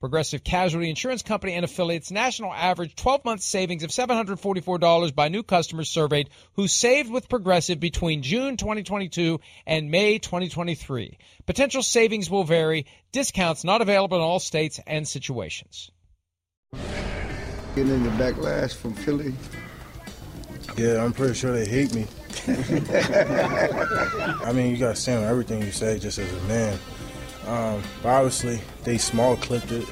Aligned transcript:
Progressive 0.00 0.44
Casualty 0.44 0.88
Insurance 0.88 1.22
Company 1.22 1.54
and 1.54 1.64
affiliates 1.64 2.12
national 2.12 2.52
average 2.52 2.94
12 2.94 3.24
month 3.24 3.40
savings 3.40 3.82
of 3.82 3.90
$744 3.90 5.14
by 5.14 5.28
new 5.28 5.42
customers 5.42 5.90
surveyed 5.90 6.30
who 6.52 6.68
saved 6.68 7.10
with 7.10 7.28
Progressive 7.28 7.80
between 7.80 8.22
June 8.22 8.56
2022 8.56 9.40
and 9.66 9.90
May 9.90 10.18
2023. 10.18 11.18
Potential 11.46 11.82
savings 11.82 12.30
will 12.30 12.44
vary. 12.44 12.86
Discounts 13.10 13.64
not 13.64 13.82
available 13.82 14.18
in 14.18 14.22
all 14.22 14.38
states 14.38 14.78
and 14.86 15.06
situations. 15.06 15.90
Getting 17.74 17.92
in 17.92 18.04
the 18.04 18.10
backlash 18.10 18.74
from 18.76 18.94
Philly. 18.94 19.34
Yeah, 20.76 21.02
I'm 21.02 21.12
pretty 21.12 21.34
sure 21.34 21.52
they 21.52 21.68
hate 21.68 21.92
me. 21.92 22.06
I 24.44 24.52
mean, 24.54 24.70
you 24.70 24.76
got 24.76 24.94
to 24.94 24.96
stand 24.96 25.24
on 25.24 25.30
everything 25.30 25.60
you 25.62 25.72
say 25.72 25.98
just 25.98 26.18
as 26.18 26.32
a 26.32 26.40
man. 26.46 26.78
Um, 27.48 27.82
but 28.02 28.10
obviously, 28.10 28.60
they 28.84 28.98
small 28.98 29.36
clipped 29.36 29.72
it 29.72 29.88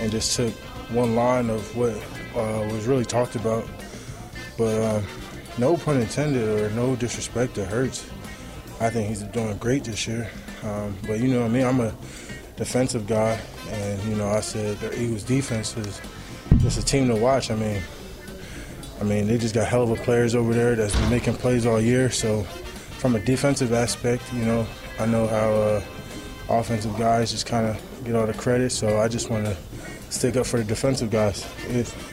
and 0.00 0.12
just 0.12 0.36
took 0.36 0.52
one 0.90 1.16
line 1.16 1.50
of 1.50 1.76
what 1.76 1.92
uh, 2.36 2.66
was 2.72 2.86
really 2.86 3.04
talked 3.04 3.34
about. 3.34 3.66
But 4.56 4.80
um, 4.80 5.04
no 5.58 5.76
pun 5.76 6.00
intended 6.00 6.48
or 6.48 6.70
no 6.70 6.94
disrespect 6.94 7.56
to 7.56 7.64
Hurts. 7.64 8.08
I 8.80 8.90
think 8.90 9.08
he's 9.08 9.22
doing 9.22 9.56
great 9.58 9.84
this 9.84 10.06
year. 10.06 10.30
Um, 10.62 10.96
but 11.06 11.18
you 11.18 11.28
know 11.28 11.40
what 11.40 11.46
I 11.46 11.52
mean? 11.52 11.66
I'm 11.66 11.80
a 11.80 11.92
defensive 12.56 13.08
guy, 13.08 13.40
and 13.70 14.02
you 14.04 14.14
know 14.14 14.28
I 14.28 14.40
said 14.40 14.78
the 14.78 14.96
Eagles' 15.00 15.24
defense 15.24 15.76
is 15.76 16.00
just 16.58 16.78
a 16.78 16.84
team 16.84 17.08
to 17.08 17.16
watch. 17.16 17.50
I 17.50 17.56
mean, 17.56 17.82
I 19.00 19.04
mean 19.04 19.26
they 19.26 19.36
just 19.36 19.54
got 19.54 19.66
hell 19.66 19.82
of 19.82 19.90
a 19.90 19.96
players 20.02 20.36
over 20.36 20.54
there 20.54 20.76
that's 20.76 20.94
been 20.94 21.10
making 21.10 21.34
plays 21.34 21.66
all 21.66 21.80
year. 21.80 22.08
So 22.08 22.44
from 23.00 23.16
a 23.16 23.20
defensive 23.20 23.72
aspect, 23.72 24.22
you 24.32 24.44
know 24.44 24.64
I 25.00 25.06
know 25.06 25.26
how. 25.26 25.50
Uh, 25.50 25.82
offensive 26.48 26.96
guys 26.98 27.30
just 27.30 27.46
kind 27.46 27.66
of 27.66 28.04
get 28.04 28.14
all 28.14 28.26
the 28.26 28.34
credit. 28.34 28.70
So 28.70 28.98
I 28.98 29.08
just 29.08 29.30
want 29.30 29.46
to 29.46 29.56
stick 30.10 30.36
up 30.36 30.46
for 30.46 30.58
the 30.58 30.64
defensive 30.64 31.10
guys 31.10 31.46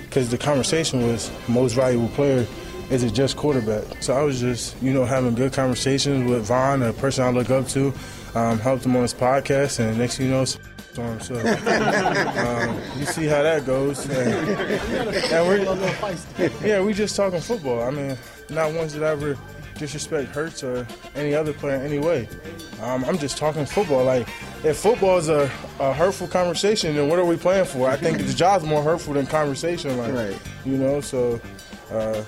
because 0.01 0.29
the 0.29 0.37
conversation 0.37 1.07
was 1.07 1.31
most 1.47 1.73
valuable 1.73 2.09
player. 2.09 2.45
Is 2.91 3.03
it 3.03 3.13
just 3.13 3.35
quarterback? 3.35 4.03
So 4.03 4.13
I 4.13 4.21
was 4.21 4.39
just, 4.39 4.79
you 4.81 4.93
know, 4.93 5.05
having 5.05 5.33
good 5.33 5.53
conversations 5.53 6.29
with 6.29 6.45
Von, 6.45 6.83
a 6.83 6.93
person 6.93 7.23
I 7.23 7.31
look 7.31 7.49
up 7.49 7.67
to, 7.69 7.91
um, 8.35 8.59
helped 8.59 8.85
him 8.85 8.95
on 8.95 9.01
his 9.01 9.13
podcast, 9.13 9.79
and 9.79 9.97
next 9.97 10.17
thing 10.17 10.27
you 10.27 10.33
know, 10.33 10.45
storm. 10.45 11.19
So 11.19 11.35
um, 11.35 12.81
you 12.97 13.05
see 13.05 13.25
how 13.25 13.43
that 13.43 13.65
goes. 13.65 14.07
And, 14.07 14.49
and 16.37 16.61
yeah, 16.61 16.81
we 16.81 16.93
just 16.93 17.15
talking 17.15 17.41
football. 17.41 17.81
I 17.81 17.91
mean, 17.91 18.17
not 18.49 18.71
once 18.73 18.93
did 18.93 19.03
I 19.03 19.09
ever 19.09 19.37
disrespect 19.75 20.33
Hurts 20.33 20.63
or 20.63 20.87
any 21.15 21.33
other 21.33 21.53
player 21.53 21.75
in 21.75 21.81
any 21.81 21.99
way. 21.99 22.27
Um, 22.81 23.05
I'm 23.05 23.17
just 23.17 23.37
talking 23.37 23.65
football. 23.65 24.03
Like, 24.03 24.27
if 24.63 24.77
football 24.77 25.17
is 25.17 25.29
a, 25.29 25.51
a, 25.79 25.93
hurtful 25.93 26.27
conversation, 26.27 26.95
then 26.95 27.09
what 27.09 27.19
are 27.19 27.25
we 27.25 27.37
playing 27.37 27.65
for? 27.65 27.89
I 27.89 27.95
think 27.95 28.17
the 28.17 28.33
job's 28.33 28.65
more 28.65 28.83
hurtful 28.83 29.13
than 29.13 29.25
conversation. 29.25 29.97
Like, 29.97 30.13
right. 30.13 30.39
you 30.65 30.77
know, 30.77 31.01
so. 31.01 31.39
Uh, 31.91 32.23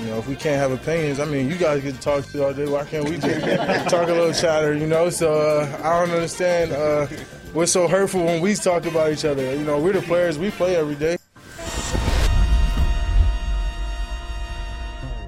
you 0.00 0.06
know, 0.06 0.18
if 0.18 0.26
we 0.26 0.34
can't 0.34 0.56
have 0.56 0.72
opinions, 0.72 1.20
I 1.20 1.26
mean, 1.26 1.50
you 1.50 1.56
guys 1.56 1.82
get 1.82 1.94
to 1.94 2.00
talk 2.00 2.24
to 2.24 2.44
all 2.46 2.54
day. 2.54 2.66
Why 2.66 2.84
can't 2.84 3.06
we 3.06 3.18
just 3.18 3.44
talk 3.90 4.08
a 4.08 4.12
little 4.12 4.32
chatter? 4.32 4.74
You 4.74 4.86
know, 4.86 5.10
so 5.10 5.34
uh, 5.34 5.80
I 5.82 6.00
don't 6.00 6.14
understand. 6.14 6.72
Uh, 6.72 7.06
we're 7.52 7.66
so 7.66 7.86
hurtful 7.86 8.24
when 8.24 8.40
we 8.40 8.54
talk 8.54 8.86
about 8.86 9.12
each 9.12 9.26
other. 9.26 9.54
You 9.54 9.64
know, 9.64 9.78
we're 9.78 9.92
the 9.92 10.00
players. 10.00 10.38
We 10.38 10.50
play 10.50 10.76
every 10.76 10.94
day. 10.94 11.18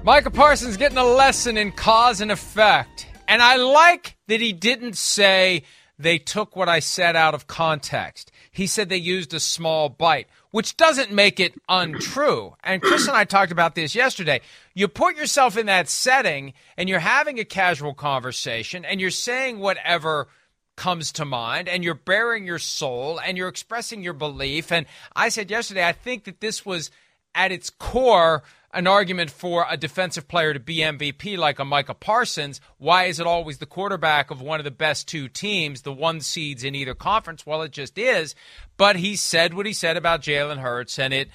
Micah 0.05 0.29
Parsons 0.29 0.77
getting 0.77 0.99
a 0.99 1.03
lesson 1.03 1.57
in 1.57 1.71
cause 1.71 2.21
and 2.21 2.31
effect. 2.31 3.07
And 3.27 3.41
I 3.41 3.55
like 3.55 4.17
that 4.27 4.39
he 4.39 4.53
didn't 4.53 4.97
say 4.97 5.63
they 5.97 6.19
took 6.19 6.55
what 6.55 6.69
I 6.69 6.77
said 6.77 7.15
out 7.15 7.33
of 7.33 7.47
context. 7.47 8.31
He 8.51 8.67
said 8.67 8.87
they 8.87 8.97
used 8.97 9.33
a 9.33 9.39
small 9.39 9.89
bite, 9.89 10.27
which 10.51 10.77
doesn't 10.77 11.11
make 11.11 11.39
it 11.39 11.55
untrue. 11.67 12.53
And 12.63 12.83
Chris 12.83 13.07
and 13.07 13.17
I 13.17 13.23
talked 13.23 13.51
about 13.51 13.73
this 13.73 13.95
yesterday. 13.95 14.41
You 14.75 14.87
put 14.87 15.17
yourself 15.17 15.57
in 15.57 15.65
that 15.65 15.89
setting 15.89 16.53
and 16.77 16.87
you're 16.87 16.99
having 16.99 17.39
a 17.39 17.43
casual 17.43 17.95
conversation 17.95 18.85
and 18.85 19.01
you're 19.01 19.09
saying 19.09 19.57
whatever 19.57 20.27
comes 20.75 21.11
to 21.13 21.25
mind 21.25 21.67
and 21.67 21.83
you're 21.83 21.95
baring 21.95 22.45
your 22.45 22.59
soul 22.59 23.19
and 23.19 23.39
you're 23.39 23.47
expressing 23.47 24.03
your 24.03 24.13
belief. 24.13 24.71
And 24.71 24.85
I 25.15 25.29
said 25.29 25.49
yesterday, 25.49 25.87
I 25.87 25.93
think 25.93 26.25
that 26.25 26.41
this 26.41 26.63
was 26.63 26.91
at 27.33 27.51
its 27.51 27.71
core 27.71 28.43
an 28.75 28.87
argument 28.87 29.31
for 29.31 29.65
a 29.69 29.77
defensive 29.77 30.27
player 30.27 30.53
to 30.53 30.59
be 30.59 30.77
MVP 30.77 31.37
like 31.37 31.59
a 31.59 31.65
Micah 31.65 31.93
Parsons. 31.93 32.59
Why 32.77 33.05
is 33.05 33.19
it 33.19 33.25
always 33.25 33.57
the 33.57 33.65
quarterback 33.65 34.29
of 34.29 34.41
one 34.41 34.59
of 34.59 34.65
the 34.65 34.71
best 34.71 35.07
two 35.07 35.29
teams, 35.29 35.81
the 35.81 35.93
one 35.93 36.19
seeds 36.19 36.63
in 36.63 36.75
either 36.75 36.93
conference? 36.93 37.45
Well, 37.45 37.61
it 37.61 37.71
just 37.71 37.97
is. 37.97 38.35
But 38.77 38.97
he 38.97 39.15
said 39.15 39.53
what 39.53 39.65
he 39.65 39.73
said 39.73 39.95
about 39.95 40.21
Jalen 40.21 40.57
Hurts, 40.57 40.99
and 40.99 41.13
it 41.13 41.29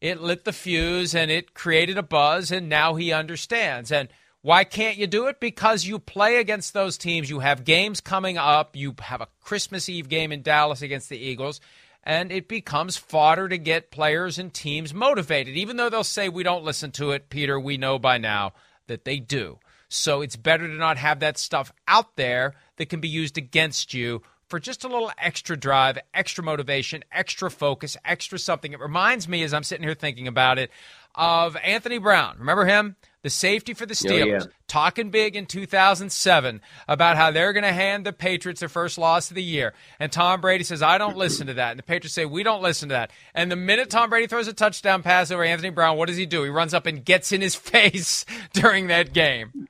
it 0.00 0.20
lit 0.20 0.44
the 0.44 0.52
fuse 0.52 1.14
and 1.14 1.30
it 1.30 1.54
created 1.54 1.96
a 1.96 2.02
buzz, 2.02 2.50
and 2.50 2.68
now 2.68 2.96
he 2.96 3.12
understands. 3.12 3.92
And 3.92 4.08
why 4.42 4.64
can't 4.64 4.96
you 4.96 5.06
do 5.06 5.26
it? 5.26 5.38
Because 5.38 5.84
you 5.84 5.98
play 5.98 6.36
against 6.36 6.72
those 6.72 6.98
teams. 6.98 7.30
You 7.30 7.40
have 7.40 7.64
games 7.64 8.00
coming 8.00 8.38
up. 8.38 8.74
You 8.74 8.94
have 9.00 9.20
a 9.20 9.28
Christmas 9.42 9.88
Eve 9.88 10.08
game 10.08 10.32
in 10.32 10.42
Dallas 10.42 10.82
against 10.82 11.08
the 11.08 11.18
Eagles 11.18 11.60
and 12.02 12.32
it 12.32 12.48
becomes 12.48 12.96
fodder 12.96 13.48
to 13.48 13.58
get 13.58 13.90
players 13.90 14.38
and 14.38 14.52
teams 14.52 14.94
motivated. 14.94 15.56
Even 15.56 15.76
though 15.76 15.88
they'll 15.88 16.04
say 16.04 16.28
we 16.28 16.42
don't 16.42 16.64
listen 16.64 16.90
to 16.92 17.10
it, 17.10 17.28
Peter, 17.28 17.58
we 17.58 17.76
know 17.76 17.98
by 17.98 18.18
now 18.18 18.52
that 18.86 19.04
they 19.04 19.18
do. 19.18 19.58
So 19.88 20.20
it's 20.22 20.36
better 20.36 20.66
to 20.66 20.74
not 20.74 20.98
have 20.98 21.20
that 21.20 21.36
stuff 21.36 21.72
out 21.88 22.16
there 22.16 22.54
that 22.76 22.88
can 22.88 23.00
be 23.00 23.08
used 23.08 23.36
against 23.36 23.92
you 23.92 24.22
for 24.48 24.58
just 24.58 24.84
a 24.84 24.88
little 24.88 25.12
extra 25.18 25.56
drive, 25.56 25.98
extra 26.14 26.42
motivation, 26.42 27.04
extra 27.12 27.50
focus, 27.50 27.96
extra 28.04 28.38
something. 28.38 28.72
It 28.72 28.80
reminds 28.80 29.28
me, 29.28 29.42
as 29.42 29.54
I'm 29.54 29.62
sitting 29.62 29.84
here 29.84 29.94
thinking 29.94 30.26
about 30.26 30.58
it, 30.58 30.70
of 31.14 31.56
Anthony 31.56 31.98
Brown. 31.98 32.36
Remember 32.38 32.66
him? 32.66 32.96
The 33.22 33.30
safety 33.30 33.74
for 33.74 33.84
the 33.84 33.94
Steelers, 33.94 34.22
oh, 34.22 34.26
yeah. 34.26 34.52
talking 34.66 35.10
big 35.10 35.36
in 35.36 35.46
2007 35.46 36.60
about 36.88 37.16
how 37.16 37.30
they're 37.30 37.52
going 37.52 37.64
to 37.64 37.72
hand 37.72 38.06
the 38.06 38.12
Patriots 38.12 38.60
their 38.60 38.68
first 38.68 38.96
loss 38.96 39.30
of 39.30 39.34
the 39.34 39.42
year. 39.42 39.74
And 39.98 40.10
Tom 40.10 40.40
Brady 40.40 40.64
says, 40.64 40.82
I 40.82 40.96
don't 40.96 41.16
listen 41.16 41.46
to 41.48 41.54
that. 41.54 41.70
And 41.70 41.78
the 41.78 41.84
Patriots 41.84 42.14
say, 42.14 42.24
We 42.24 42.42
don't 42.42 42.62
listen 42.62 42.88
to 42.88 42.94
that. 42.94 43.10
And 43.34 43.50
the 43.50 43.56
minute 43.56 43.90
Tom 43.90 44.10
Brady 44.10 44.26
throws 44.26 44.48
a 44.48 44.52
touchdown 44.52 45.02
pass 45.02 45.30
over 45.30 45.44
Anthony 45.44 45.70
Brown, 45.70 45.96
what 45.96 46.08
does 46.08 46.16
he 46.16 46.26
do? 46.26 46.42
He 46.44 46.50
runs 46.50 46.72
up 46.72 46.86
and 46.86 47.04
gets 47.04 47.32
in 47.32 47.40
his 47.40 47.54
face 47.56 48.24
during 48.52 48.86
that 48.86 49.12
game. 49.12 49.68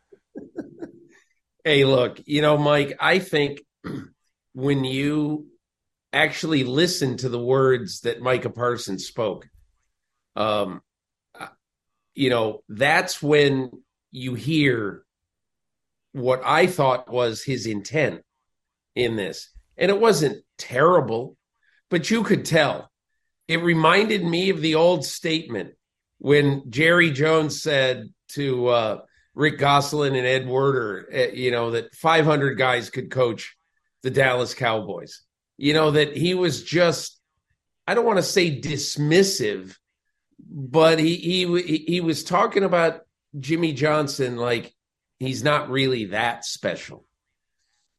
Hey, 1.64 1.84
look, 1.84 2.20
you 2.24 2.40
know, 2.40 2.56
Mike, 2.56 2.96
I 3.00 3.18
think 3.18 3.60
when 4.54 4.84
you 4.84 5.48
actually 6.12 6.64
listen 6.64 7.16
to 7.18 7.28
the 7.28 7.38
words 7.38 8.00
that 8.00 8.20
Micah 8.20 8.50
Parsons 8.50 9.06
spoke, 9.06 9.48
um, 10.36 10.82
you 12.14 12.30
know, 12.30 12.62
that's 12.68 13.22
when 13.22 13.70
you 14.10 14.34
hear 14.34 15.04
what 16.12 16.42
I 16.44 16.66
thought 16.66 17.10
was 17.10 17.42
his 17.42 17.66
intent 17.66 18.22
in 18.94 19.16
this. 19.16 19.50
And 19.76 19.90
it 19.90 20.00
wasn't 20.00 20.44
terrible, 20.58 21.36
but 21.88 22.10
you 22.10 22.22
could 22.22 22.44
tell. 22.44 22.90
It 23.48 23.62
reminded 23.62 24.24
me 24.24 24.50
of 24.50 24.60
the 24.60 24.74
old 24.74 25.04
statement 25.04 25.74
when 26.18 26.70
Jerry 26.70 27.10
Jones 27.10 27.62
said 27.62 28.10
to 28.30 28.68
uh, 28.68 28.98
Rick 29.34 29.58
Gosselin 29.58 30.14
and 30.14 30.26
Ed 30.26 30.46
Werder, 30.46 31.08
uh, 31.12 31.34
you 31.34 31.50
know, 31.50 31.72
that 31.72 31.94
500 31.94 32.54
guys 32.54 32.90
could 32.90 33.10
coach 33.10 33.56
the 34.02 34.10
Dallas 34.10 34.54
Cowboys. 34.54 35.22
You 35.56 35.74
know, 35.74 35.90
that 35.92 36.16
he 36.16 36.34
was 36.34 36.62
just, 36.62 37.20
I 37.86 37.94
don't 37.94 38.06
want 38.06 38.18
to 38.18 38.22
say 38.22 38.60
dismissive, 38.60 39.76
but 40.48 40.98
he, 40.98 41.16
he, 41.16 41.84
he 41.86 42.00
was 42.00 42.24
talking 42.24 42.64
about 42.64 43.02
Jimmy 43.38 43.72
Johnson 43.72 44.36
like 44.36 44.74
he's 45.18 45.44
not 45.44 45.70
really 45.70 46.06
that 46.06 46.44
special. 46.44 47.04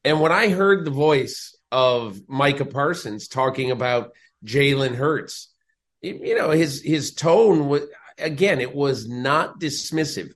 And 0.03 0.19
when 0.19 0.31
I 0.31 0.49
heard 0.49 0.83
the 0.83 0.91
voice 0.91 1.55
of 1.71 2.19
Micah 2.27 2.65
Parsons 2.65 3.27
talking 3.27 3.71
about 3.71 4.11
Jalen 4.45 4.95
Hurts, 4.95 5.53
you 6.01 6.35
know, 6.35 6.49
his 6.49 6.81
his 6.81 7.13
tone 7.13 7.67
was 7.67 7.83
again, 8.17 8.59
it 8.59 8.73
was 8.73 9.07
not 9.07 9.59
dismissive. 9.59 10.31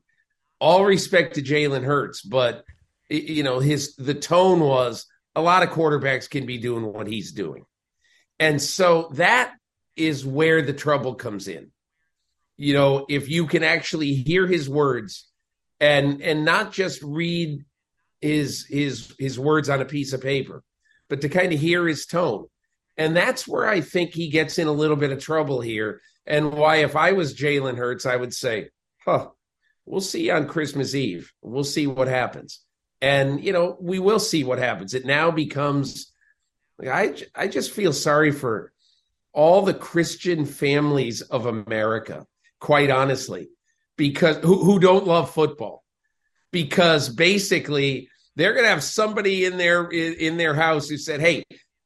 All 0.60 0.86
respect 0.86 1.36
to 1.36 1.42
Jalen 1.42 1.84
Hurts, 1.84 2.22
but 2.22 2.64
you 3.10 3.44
know, 3.44 3.60
his 3.60 3.96
the 3.96 4.14
tone 4.14 4.60
was 4.60 5.08
a 5.36 5.42
lot 5.42 5.64
of 5.64 5.70
quarterbacks 5.70 6.30
can 6.30 6.46
be 6.46 6.60
doing 6.60 6.86
what 6.86 7.08
he's 7.08 7.32
doing. 7.32 7.66
And 8.40 8.62
so 8.62 9.10
that 9.14 9.54
is 9.96 10.26
where 10.26 10.62
the 10.62 10.74
trouble 10.74 11.16
comes 11.16 11.48
in. 11.48 11.72
You 12.58 12.74
know, 12.74 13.06
if 13.10 13.30
you 13.30 13.48
can 13.48 13.64
actually 13.64 14.14
hear 14.14 14.48
his 14.48 14.70
words 14.70 15.28
and 15.80 16.22
and 16.22 16.46
not 16.46 16.72
just 16.72 17.02
read 17.04 17.66
his 18.22 18.66
his 18.66 19.14
his 19.20 19.38
words 19.38 19.70
on 19.70 19.82
a 19.82 19.86
piece 19.86 20.14
of 20.14 20.22
paper, 20.22 20.64
but 21.10 21.22
to 21.22 21.30
kind 21.30 21.54
of 21.54 21.60
hear 21.60 21.88
his 21.88 22.06
tone. 22.06 22.46
And 22.98 23.16
that's 23.16 23.48
where 23.48 23.68
I 23.68 23.82
think 23.82 24.14
he 24.14 24.30
gets 24.30 24.58
in 24.58 24.68
a 24.68 24.72
little 24.72 24.96
bit 24.96 25.12
of 25.12 25.20
trouble 25.20 25.60
here. 25.60 26.02
And 26.26 26.54
why, 26.54 26.78
if 26.78 26.96
I 26.96 27.12
was 27.12 27.36
Jalen 27.36 27.78
Hurts, 27.78 28.06
I 28.06 28.16
would 28.16 28.34
say, 28.34 28.70
huh, 29.06 29.30
we'll 29.86 30.02
see 30.02 30.30
on 30.32 30.48
Christmas 30.48 30.96
Eve. 30.96 31.32
We'll 31.42 31.66
see 31.66 31.88
what 31.88 32.08
happens. 32.08 32.62
And, 33.02 33.44
you 33.44 33.52
know, 33.52 33.78
we 33.80 34.00
will 34.00 34.20
see 34.20 34.44
what 34.44 34.60
happens. 34.60 34.94
It 34.94 35.06
now 35.06 35.30
becomes, 35.30 36.12
I, 36.82 37.16
I 37.36 37.48
just 37.48 37.72
feel 37.72 37.94
sorry 37.94 38.32
for 38.32 38.72
all 39.34 39.62
the 39.62 39.74
Christian 39.74 40.46
families 40.46 41.22
of 41.22 41.46
America, 41.46 42.26
quite 42.66 42.90
honestly, 42.90 43.48
because 43.96 44.38
who, 44.38 44.64
who 44.64 44.80
don't 44.80 45.06
love 45.06 45.30
football? 45.30 45.84
Because 46.52 47.10
basically 47.10 48.10
they're 48.36 48.54
going 48.54 48.66
to 48.66 48.70
have 48.70 48.84
somebody 48.84 49.46
in 49.46 49.58
their 49.58 49.86
in, 49.86 50.14
in 50.16 50.38
their 50.38 50.56
house 50.56 50.90
who 50.90 50.98
said 50.98 51.22
hey 51.22 51.44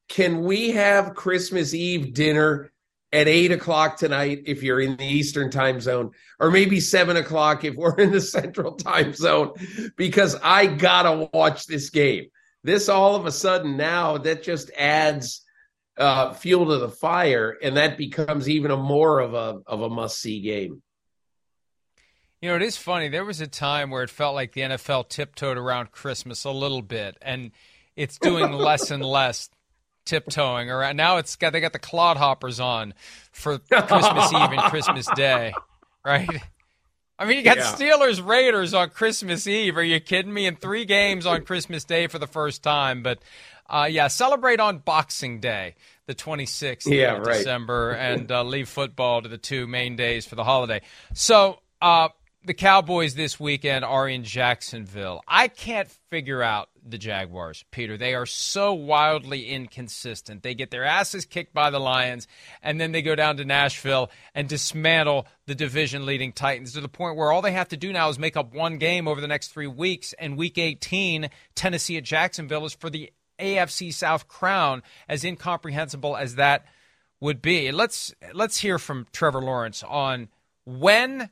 can 0.07 0.41
we 0.41 0.71
have 0.71 1.15
christmas 1.15 1.73
eve 1.73 2.13
dinner 2.13 2.71
at 3.11 3.27
eight 3.27 3.51
o'clock 3.51 3.97
tonight 3.97 4.43
if 4.45 4.63
you're 4.63 4.79
in 4.79 4.95
the 4.95 5.05
eastern 5.05 5.51
time 5.51 5.81
zone? 5.81 6.11
Or 6.39 6.49
maybe 6.49 6.79
seven 6.79 7.17
o'clock 7.17 7.65
if 7.65 7.75
we're 7.75 7.95
in 7.97 8.11
the 8.11 8.21
central 8.21 8.75
time 8.75 9.13
zone? 9.13 9.51
Because 9.97 10.37
i 10.41 10.65
gotta 10.65 11.29
watch 11.33 11.65
this 11.65 11.89
game. 11.89 12.27
This 12.63 12.87
all 12.87 13.15
of 13.15 13.25
a 13.25 13.31
sudden 13.31 13.75
now 13.75 14.17
that 14.19 14.43
just 14.43 14.71
adds 14.77 15.43
uh, 15.99 16.33
fuel 16.33 16.67
to 16.67 16.77
the 16.77 16.89
fire 16.89 17.57
and 17.61 17.77
that 17.77 17.97
becomes 17.97 18.49
even 18.49 18.71
a 18.71 18.77
more 18.77 19.19
of 19.19 19.33
a 19.33 19.61
of 19.67 19.81
a 19.81 19.89
must 19.89 20.19
see 20.19 20.41
game 20.41 20.81
you 22.41 22.49
know, 22.49 22.55
it 22.55 22.61
is 22.61 22.77
funny. 22.77 23.09
There 23.09 23.25
was 23.25 23.41
a 23.41 23.47
time 23.47 23.89
where 23.89 24.03
it 24.03 24.09
felt 24.09 24.33
like 24.33 24.53
the 24.53 24.61
NFL 24.61 25.09
tiptoed 25.09 25.57
around 25.57 25.91
Christmas 25.91 26.45
a 26.45 26.51
little 26.51 26.81
bit, 26.81 27.17
and 27.21 27.51
it's 27.97 28.17
doing 28.17 28.53
less 28.53 28.91
and 28.91 29.03
less 29.03 29.49
tiptoeing 30.05 30.69
around. 30.69 30.95
Now 30.95 31.17
it's 31.17 31.35
got 31.35 31.51
they 31.51 31.59
got 31.59 31.73
the 31.73 31.79
clodhoppers 31.79 32.63
on 32.63 32.93
for 33.33 33.57
Christmas 33.59 34.33
Eve 34.33 34.51
and 34.51 34.61
Christmas 34.61 35.07
Day, 35.15 35.53
right? 36.05 36.29
I 37.19 37.25
mean, 37.25 37.35
you 37.35 37.43
got 37.43 37.57
yeah. 37.57 37.73
Steelers 37.73 38.25
Raiders 38.25 38.73
on 38.73 38.91
Christmas 38.91 39.45
Eve. 39.45 39.75
Are 39.75 39.83
you 39.83 39.99
kidding 39.99 40.33
me? 40.33 40.47
And 40.47 40.59
three 40.59 40.85
games 40.85 41.25
on 41.25 41.43
Christmas 41.43 41.83
Day 41.83 42.07
for 42.07 42.17
the 42.17 42.27
first 42.27 42.63
time. 42.63 43.03
But 43.03 43.19
uh, 43.69 43.87
yeah, 43.89 44.07
celebrate 44.07 44.59
on 44.59 44.79
Boxing 44.79 45.39
Day, 45.39 45.75
the 46.07 46.15
26th 46.15 46.87
yeah, 46.87 47.15
of 47.17 47.25
right. 47.25 47.37
December, 47.37 47.91
and 47.99 48.31
uh, 48.31 48.43
leave 48.43 48.67
football 48.67 49.21
to 49.21 49.29
the 49.29 49.37
two 49.37 49.67
main 49.67 49.95
days 49.95 50.25
for 50.25 50.35
the 50.35 50.43
holiday. 50.43 50.81
So, 51.13 51.59
uh, 51.81 52.09
the 52.45 52.53
Cowboys 52.53 53.15
this 53.15 53.39
weekend 53.39 53.83
are 53.83 54.07
in 54.07 54.23
Jacksonville. 54.23 55.21
I 55.27 55.49
can't 55.49 55.89
figure 56.09 56.41
out 56.41 56.69
the 56.85 56.97
Jaguars, 56.97 57.65
Peter. 57.69 57.97
They 57.97 58.15
are 58.15 58.25
so 58.25 58.73
wildly 58.73 59.49
inconsistent. 59.49 60.41
They 60.41 60.55
get 60.55 60.71
their 60.71 60.85
asses 60.85 61.25
kicked 61.25 61.53
by 61.53 61.69
the 61.69 61.79
Lions, 61.79 62.27
and 62.63 62.79
then 62.79 62.91
they 62.93 63.01
go 63.01 63.13
down 63.13 63.37
to 63.37 63.45
Nashville 63.45 64.09
and 64.33 64.47
dismantle 64.47 65.27
the 65.47 65.55
division 65.55 66.05
leading 66.05 66.31
Titans 66.31 66.73
to 66.73 66.81
the 66.81 66.87
point 66.87 67.17
where 67.17 67.31
all 67.31 67.41
they 67.41 67.51
have 67.51 67.69
to 67.69 67.77
do 67.77 67.91
now 67.91 68.09
is 68.09 68.17
make 68.17 68.37
up 68.37 68.53
one 68.53 68.77
game 68.77 69.07
over 69.07 69.19
the 69.19 69.27
next 69.27 69.49
three 69.49 69.67
weeks. 69.67 70.13
And 70.13 70.37
week 70.37 70.57
18, 70.57 71.29
Tennessee 71.55 71.97
at 71.97 72.03
Jacksonville 72.03 72.65
is 72.65 72.73
for 72.73 72.89
the 72.89 73.11
AFC 73.39 73.93
South 73.93 74.27
crown, 74.27 74.83
as 75.07 75.23
incomprehensible 75.23 76.15
as 76.15 76.35
that 76.35 76.65
would 77.19 77.41
be. 77.41 77.71
Let's 77.71 78.13
let's 78.33 78.59
hear 78.59 78.77
from 78.79 79.07
Trevor 79.11 79.41
Lawrence 79.41 79.83
on 79.83 80.29
when 80.65 81.29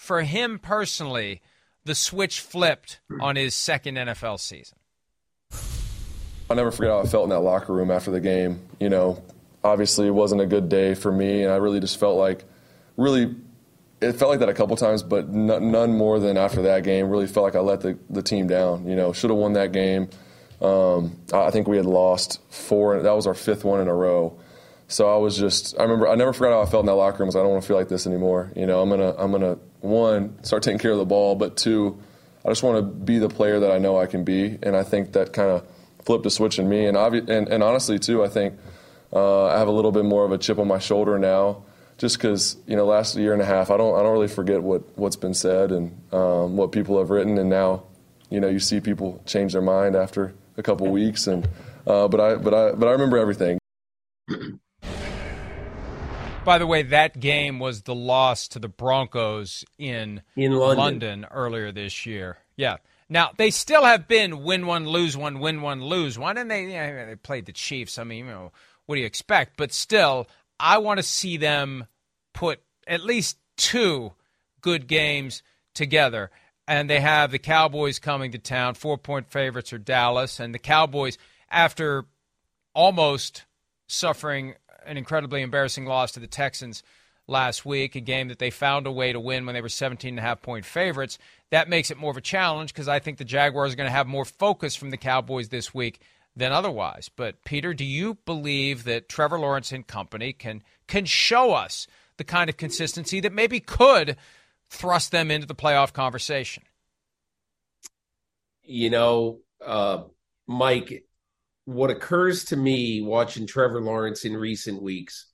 for 0.00 0.22
him 0.22 0.58
personally, 0.58 1.42
the 1.84 1.94
switch 1.94 2.40
flipped 2.40 3.00
on 3.20 3.36
his 3.36 3.54
second 3.54 3.96
NFL 3.96 4.40
season? 4.40 4.78
I'll 6.48 6.56
never 6.56 6.70
forget 6.70 6.90
how 6.90 7.00
I 7.00 7.06
felt 7.06 7.24
in 7.24 7.30
that 7.30 7.40
locker 7.40 7.74
room 7.74 7.90
after 7.90 8.10
the 8.10 8.18
game. 8.18 8.60
You 8.80 8.88
know, 8.88 9.22
obviously 9.62 10.06
it 10.06 10.12
wasn't 10.12 10.40
a 10.40 10.46
good 10.46 10.70
day 10.70 10.94
for 10.94 11.12
me, 11.12 11.42
and 11.42 11.52
I 11.52 11.56
really 11.56 11.80
just 11.80 12.00
felt 12.00 12.16
like, 12.16 12.44
really, 12.96 13.34
it 14.00 14.12
felt 14.12 14.30
like 14.30 14.40
that 14.40 14.48
a 14.48 14.54
couple 14.54 14.74
times, 14.76 15.02
but 15.02 15.28
none 15.28 15.96
more 15.96 16.18
than 16.18 16.38
after 16.38 16.62
that 16.62 16.82
game. 16.82 17.10
Really 17.10 17.26
felt 17.26 17.44
like 17.44 17.54
I 17.54 17.60
let 17.60 17.82
the, 17.82 17.98
the 18.08 18.22
team 18.22 18.46
down. 18.46 18.88
You 18.88 18.96
know, 18.96 19.12
should 19.12 19.28
have 19.28 19.38
won 19.38 19.52
that 19.52 19.72
game. 19.72 20.08
Um, 20.60 21.16
I 21.32 21.50
think 21.50 21.68
we 21.68 21.76
had 21.76 21.86
lost 21.86 22.40
four. 22.50 23.00
That 23.02 23.12
was 23.12 23.26
our 23.26 23.34
fifth 23.34 23.64
one 23.64 23.80
in 23.80 23.88
a 23.88 23.94
row. 23.94 24.38
So 24.88 25.12
I 25.12 25.16
was 25.18 25.38
just, 25.38 25.78
I 25.78 25.84
remember, 25.84 26.08
I 26.08 26.16
never 26.16 26.32
forgot 26.32 26.52
how 26.52 26.62
I 26.62 26.66
felt 26.66 26.82
in 26.82 26.86
that 26.86 26.94
locker 26.94 27.18
room. 27.18 27.28
Because 27.28 27.36
I 27.36 27.42
don't 27.42 27.52
want 27.52 27.62
to 27.62 27.68
feel 27.68 27.76
like 27.76 27.88
this 27.88 28.06
anymore. 28.06 28.52
You 28.56 28.66
know, 28.66 28.82
I'm 28.82 28.90
gonna, 28.90 29.14
I'm 29.16 29.30
gonna 29.30 29.56
one 29.80 30.42
start 30.42 30.62
taking 30.62 30.78
care 30.78 30.90
of 30.90 30.98
the 30.98 31.06
ball, 31.06 31.36
but 31.36 31.56
two, 31.56 31.98
I 32.44 32.48
just 32.48 32.62
want 32.62 32.78
to 32.78 32.82
be 32.82 33.18
the 33.18 33.28
player 33.28 33.60
that 33.60 33.70
I 33.70 33.78
know 33.78 33.98
I 33.98 34.06
can 34.06 34.24
be, 34.24 34.58
and 34.62 34.76
I 34.76 34.82
think 34.82 35.12
that 35.12 35.32
kind 35.32 35.50
of 35.50 35.66
flipped 36.04 36.26
a 36.26 36.30
switch 36.30 36.58
in 36.58 36.68
me. 36.68 36.86
And, 36.86 36.96
obvi- 36.96 37.28
and, 37.28 37.48
and 37.48 37.62
honestly, 37.62 37.98
too, 37.98 38.24
I 38.24 38.28
think 38.28 38.58
uh, 39.12 39.46
I 39.46 39.58
have 39.58 39.68
a 39.68 39.72
little 39.72 39.92
bit 39.92 40.04
more 40.04 40.24
of 40.24 40.32
a 40.32 40.38
chip 40.38 40.58
on 40.58 40.66
my 40.66 40.78
shoulder 40.78 41.18
now, 41.18 41.62
just 41.98 42.16
because 42.16 42.56
you 42.66 42.76
know, 42.76 42.84
last 42.84 43.16
year 43.16 43.32
and 43.32 43.42
a 43.42 43.44
half, 43.44 43.70
I 43.70 43.76
don't, 43.76 43.98
I 43.98 44.02
don't 44.02 44.12
really 44.12 44.28
forget 44.28 44.62
what 44.62 44.98
what's 44.98 45.16
been 45.16 45.34
said 45.34 45.70
and 45.70 46.00
um, 46.12 46.56
what 46.56 46.72
people 46.72 46.98
have 46.98 47.10
written, 47.10 47.38
and 47.38 47.48
now, 47.48 47.84
you 48.28 48.40
know, 48.40 48.48
you 48.48 48.58
see 48.58 48.80
people 48.80 49.22
change 49.26 49.52
their 49.52 49.62
mind 49.62 49.94
after 49.94 50.34
a 50.56 50.62
couple 50.62 50.86
weeks, 50.88 51.26
and 51.26 51.48
uh, 51.86 52.08
but 52.08 52.20
I, 52.20 52.34
but 52.36 52.54
I, 52.54 52.72
but 52.72 52.88
I 52.88 52.92
remember 52.92 53.18
everything. 53.18 53.58
By 56.44 56.58
the 56.58 56.66
way, 56.66 56.82
that 56.82 57.20
game 57.20 57.58
was 57.58 57.82
the 57.82 57.94
loss 57.94 58.48
to 58.48 58.58
the 58.58 58.68
Broncos 58.68 59.64
in, 59.78 60.22
in 60.36 60.52
London. 60.52 60.78
London 60.78 61.26
earlier 61.30 61.70
this 61.70 62.06
year. 62.06 62.38
Yeah. 62.56 62.78
Now 63.08 63.30
they 63.36 63.50
still 63.50 63.84
have 63.84 64.08
been 64.08 64.42
win 64.44 64.66
one, 64.66 64.86
lose 64.88 65.16
one, 65.16 65.40
win 65.40 65.62
one, 65.62 65.84
lose 65.84 66.18
one, 66.18 66.38
and 66.38 66.50
they 66.50 66.62
you 66.62 66.68
know, 66.72 67.06
they 67.06 67.16
played 67.16 67.46
the 67.46 67.52
Chiefs. 67.52 67.98
I 67.98 68.04
mean, 68.04 68.26
you 68.26 68.30
know, 68.30 68.52
what 68.86 68.94
do 68.94 69.00
you 69.00 69.06
expect? 69.06 69.56
But 69.56 69.72
still, 69.72 70.28
I 70.58 70.78
want 70.78 70.98
to 70.98 71.02
see 71.02 71.36
them 71.36 71.86
put 72.32 72.60
at 72.86 73.04
least 73.04 73.36
two 73.56 74.12
good 74.60 74.86
games 74.86 75.42
together. 75.74 76.30
And 76.70 76.88
they 76.88 77.00
have 77.00 77.32
the 77.32 77.40
Cowboys 77.40 77.98
coming 77.98 78.30
to 78.30 78.38
town. 78.38 78.74
Four 78.74 78.96
point 78.96 79.28
favorites 79.28 79.72
are 79.72 79.78
Dallas, 79.78 80.38
and 80.38 80.54
the 80.54 80.58
Cowboys, 80.60 81.18
after 81.50 82.04
almost 82.74 83.44
suffering 83.88 84.54
an 84.86 84.96
incredibly 84.96 85.42
embarrassing 85.42 85.84
loss 85.84 86.12
to 86.12 86.20
the 86.20 86.28
Texans 86.28 86.84
last 87.26 87.66
week, 87.66 87.96
a 87.96 88.00
game 88.00 88.28
that 88.28 88.38
they 88.38 88.50
found 88.50 88.86
a 88.86 88.92
way 88.92 89.12
to 89.12 89.18
win 89.18 89.46
when 89.46 89.56
they 89.56 89.60
were 89.60 89.68
17 89.68 90.10
and 90.10 90.20
a 90.20 90.22
half 90.22 90.42
point 90.42 90.64
favorites. 90.64 91.18
That 91.50 91.68
makes 91.68 91.90
it 91.90 91.98
more 91.98 92.12
of 92.12 92.16
a 92.16 92.20
challenge 92.20 92.72
because 92.72 92.86
I 92.86 93.00
think 93.00 93.18
the 93.18 93.24
Jaguars 93.24 93.72
are 93.72 93.76
going 93.76 93.88
to 93.88 93.96
have 93.96 94.06
more 94.06 94.24
focus 94.24 94.76
from 94.76 94.90
the 94.90 94.96
Cowboys 94.96 95.48
this 95.48 95.74
week 95.74 96.00
than 96.36 96.52
otherwise. 96.52 97.08
But 97.08 97.42
Peter, 97.42 97.74
do 97.74 97.84
you 97.84 98.18
believe 98.26 98.84
that 98.84 99.08
Trevor 99.08 99.40
Lawrence 99.40 99.72
and 99.72 99.84
company 99.84 100.32
can 100.32 100.62
can 100.86 101.04
show 101.04 101.52
us 101.52 101.88
the 102.16 102.22
kind 102.22 102.48
of 102.48 102.56
consistency 102.56 103.18
that 103.18 103.32
maybe 103.32 103.58
could 103.58 104.16
thrust 104.70 105.10
them 105.10 105.30
into 105.30 105.46
the 105.46 105.54
playoff 105.54 105.92
conversation? 105.92 106.62
You 108.62 108.90
know, 108.90 109.40
uh, 109.64 110.04
Mike, 110.46 111.04
what 111.64 111.90
occurs 111.90 112.46
to 112.46 112.56
me 112.56 113.02
watching 113.02 113.46
Trevor 113.46 113.80
Lawrence 113.80 114.24
in 114.24 114.36
recent 114.36 114.82
weeks 114.82 115.26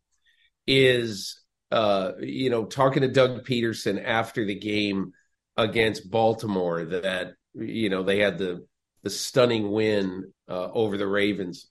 is, 0.66 1.40
uh, 1.70 2.12
you 2.20 2.50
know, 2.50 2.64
talking 2.64 3.02
to 3.02 3.08
Doug 3.08 3.46
Pederson 3.46 4.02
after 4.02 4.44
the 4.44 4.58
game 4.58 5.12
against 5.56 6.10
Baltimore 6.10 6.84
that 6.84 7.34
you 7.54 7.88
know 7.88 8.02
they 8.02 8.18
had 8.18 8.38
the 8.38 8.66
the 9.02 9.10
stunning 9.10 9.70
win 9.70 10.32
uh, 10.48 10.68
over 10.72 10.96
the 10.96 11.06
Ravens, 11.06 11.68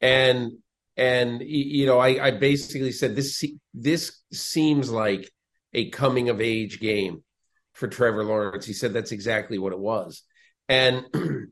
and 0.00 0.52
and 0.96 1.42
you 1.42 1.86
know 1.86 1.98
I, 1.98 2.26
I 2.26 2.30
basically 2.32 2.92
said 2.92 3.16
this 3.16 3.44
this 3.74 4.22
seems 4.32 4.90
like 4.90 5.30
a 5.76 5.90
coming 5.90 6.30
of 6.30 6.40
age 6.40 6.80
game 6.80 7.22
for 7.74 7.86
Trevor 7.86 8.24
Lawrence. 8.24 8.66
He 8.66 8.72
said 8.72 8.92
that's 8.92 9.12
exactly 9.12 9.58
what 9.58 9.72
it 9.72 9.78
was. 9.78 10.22
And 10.68 11.04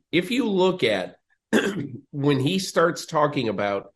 if 0.13 0.33
you 0.33 0.49
look 0.49 0.83
at 0.83 1.17
when 2.11 2.41
he 2.41 2.59
starts 2.59 3.07
talking 3.07 3.49
about, 3.49 3.93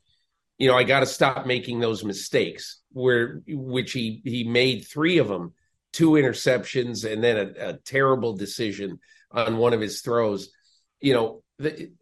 you 0.58 0.68
know, 0.68 0.76
I 0.76 0.84
got 0.84 1.00
to 1.00 1.06
stop 1.06 1.46
making 1.46 1.80
those 1.80 2.04
mistakes, 2.04 2.80
where 2.92 3.42
which 3.46 3.92
he 3.92 4.20
he 4.24 4.44
made 4.44 4.86
three 4.86 5.18
of 5.18 5.28
them, 5.28 5.54
two 5.92 6.10
interceptions, 6.10 7.10
and 7.10 7.24
then 7.24 7.36
a, 7.36 7.68
a 7.68 7.72
terrible 7.78 8.34
decision 8.36 8.98
on 9.30 9.56
one 9.56 9.72
of 9.72 9.80
his 9.80 10.02
throws. 10.02 10.50
You 11.00 11.14
know, 11.14 11.42
the, 11.58 11.92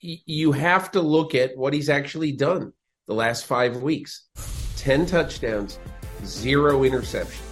you 0.00 0.52
have 0.52 0.90
to 0.92 1.02
look 1.02 1.34
at 1.34 1.56
what 1.56 1.74
he's 1.74 1.90
actually 1.90 2.32
done 2.32 2.72
the 3.06 3.14
last 3.14 3.44
five 3.44 3.76
weeks: 3.82 4.26
ten 4.76 5.04
touchdowns, 5.04 5.78
zero 6.24 6.80
interceptions. 6.80 7.45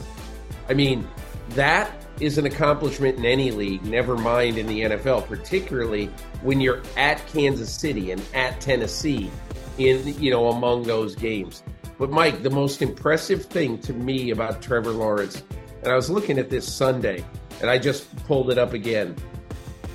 I 0.69 0.75
mean, 0.75 1.07
that 1.51 1.91
is 2.21 2.39
an 2.39 2.47
accomplishment 2.47 3.19
in 3.19 3.25
any 3.25 3.51
league, 3.51 3.85
never 3.85 4.17
mind 4.17 4.57
in 4.57 4.67
the 4.67 4.83
NFL, 4.83 5.27
particularly 5.27 6.07
when 6.43 6.61
you're 6.61 6.83
at 6.97 7.25
Kansas 7.29 7.73
City 7.73 8.13
and 8.13 8.23
at 8.35 8.61
Tennessee 8.61 9.31
in 9.79 10.07
you 10.21 10.31
know 10.31 10.49
among 10.49 10.85
those 10.85 11.17
games. 11.17 11.63
But 11.99 12.11
Mike, 12.11 12.43
the 12.43 12.51
most 12.51 12.83
impressive 12.83 13.45
thing 13.45 13.79
to 13.79 13.93
me 13.93 14.31
about 14.31 14.63
Trevor 14.63 14.91
Lawrence, 14.91 15.43
and 15.83 15.93
I 15.93 15.97
was 15.97 16.11
looking 16.11 16.39
at 16.39 16.51
this 16.51 16.73
Sunday 16.73 17.25
and 17.61 17.71
I 17.71 17.79
just 17.79 18.15
pulled 18.27 18.51
it 18.51 18.59
up 18.59 18.73
again. 18.73 19.15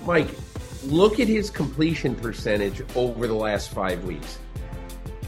Mike, 0.06 0.30
look 0.86 1.20
at 1.20 1.28
his 1.28 1.50
completion 1.50 2.16
percentage 2.16 2.82
over 2.96 3.28
the 3.28 3.34
last 3.34 3.72
5 3.72 4.04
weeks. 4.06 4.40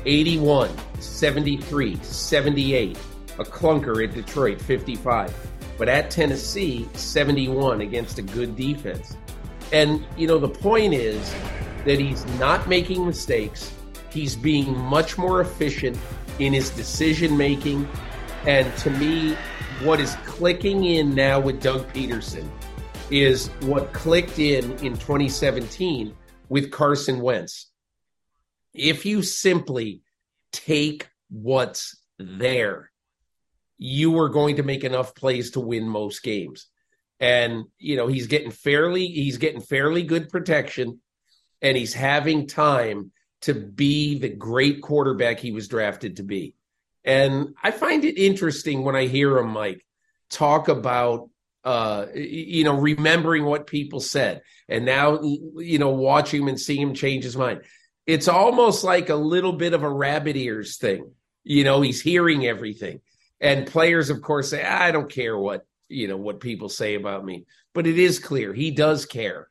81, 0.05 0.69
73, 0.99 1.95
78, 2.01 2.97
a 3.41 3.45
clunker 3.45 4.07
at 4.07 4.13
Detroit 4.13 4.61
55 4.61 5.51
but 5.81 5.89
at 5.89 6.11
Tennessee, 6.11 6.87
71 6.93 7.81
against 7.81 8.19
a 8.19 8.21
good 8.21 8.55
defense. 8.55 9.17
And, 9.73 10.05
you 10.15 10.27
know, 10.27 10.37
the 10.37 10.47
point 10.47 10.93
is 10.93 11.33
that 11.85 11.99
he's 11.99 12.23
not 12.37 12.69
making 12.69 13.03
mistakes. 13.03 13.73
He's 14.11 14.35
being 14.35 14.77
much 14.77 15.17
more 15.17 15.41
efficient 15.41 15.97
in 16.37 16.53
his 16.53 16.69
decision 16.69 17.35
making. 17.35 17.89
And 18.45 18.71
to 18.77 18.91
me, 18.91 19.33
what 19.81 19.99
is 19.99 20.13
clicking 20.23 20.85
in 20.85 21.15
now 21.15 21.39
with 21.39 21.63
Doug 21.63 21.91
Pederson 21.93 22.47
is 23.09 23.47
what 23.61 23.91
clicked 23.91 24.37
in 24.37 24.73
in 24.85 24.93
2017 24.93 26.15
with 26.47 26.69
Carson 26.69 27.21
Wentz. 27.21 27.71
If 28.75 29.03
you 29.03 29.23
simply 29.23 30.03
take 30.51 31.09
what's 31.31 31.99
there 32.19 32.90
you 33.83 34.11
were 34.11 34.29
going 34.29 34.57
to 34.57 34.63
make 34.63 34.83
enough 34.83 35.15
plays 35.15 35.49
to 35.51 35.59
win 35.59 35.89
most 35.89 36.21
games. 36.21 36.67
And 37.19 37.65
you 37.79 37.95
know, 37.95 38.05
he's 38.05 38.27
getting 38.27 38.51
fairly 38.51 39.07
he's 39.07 39.39
getting 39.39 39.59
fairly 39.59 40.03
good 40.03 40.29
protection 40.29 41.01
and 41.63 41.75
he's 41.75 41.95
having 41.95 42.45
time 42.45 43.11
to 43.41 43.55
be 43.55 44.19
the 44.19 44.29
great 44.29 44.83
quarterback 44.83 45.39
he 45.39 45.51
was 45.51 45.67
drafted 45.67 46.17
to 46.17 46.23
be. 46.23 46.53
And 47.03 47.55
I 47.61 47.71
find 47.71 48.05
it 48.05 48.19
interesting 48.19 48.83
when 48.83 48.95
I 48.95 49.07
hear 49.07 49.35
him 49.39 49.49
Mike 49.49 49.83
talk 50.29 50.67
about 50.67 51.31
uh 51.63 52.05
you 52.13 52.63
know 52.63 52.77
remembering 52.79 53.45
what 53.45 53.65
people 53.65 53.99
said 53.99 54.41
and 54.69 54.85
now 54.85 55.21
you 55.21 55.79
know 55.79 55.89
watching 55.89 56.43
him 56.43 56.47
and 56.47 56.59
seeing 56.59 56.81
him 56.81 56.93
change 56.93 57.23
his 57.23 57.37
mind 57.37 57.61
it's 58.07 58.27
almost 58.27 58.83
like 58.83 59.09
a 59.09 59.15
little 59.15 59.53
bit 59.53 59.73
of 59.73 59.83
a 59.83 59.89
rabbit 59.89 60.35
ears 60.35 60.77
thing 60.77 61.11
you 61.43 61.63
know 61.63 61.81
he's 61.81 62.01
hearing 62.01 62.47
everything 62.47 62.99
and 63.41 63.67
players, 63.67 64.09
of 64.09 64.21
course, 64.21 64.51
say, 64.51 64.63
I 64.63 64.91
don't 64.91 65.11
care 65.11 65.37
what, 65.37 65.65
you 65.89 66.07
know, 66.07 66.17
what 66.17 66.39
people 66.39 66.69
say 66.69 66.95
about 66.95 67.25
me. 67.25 67.45
But 67.73 67.87
it 67.87 67.97
is 67.97 68.19
clear 68.19 68.53
he 68.53 68.71
does 68.71 69.05
care. 69.05 69.49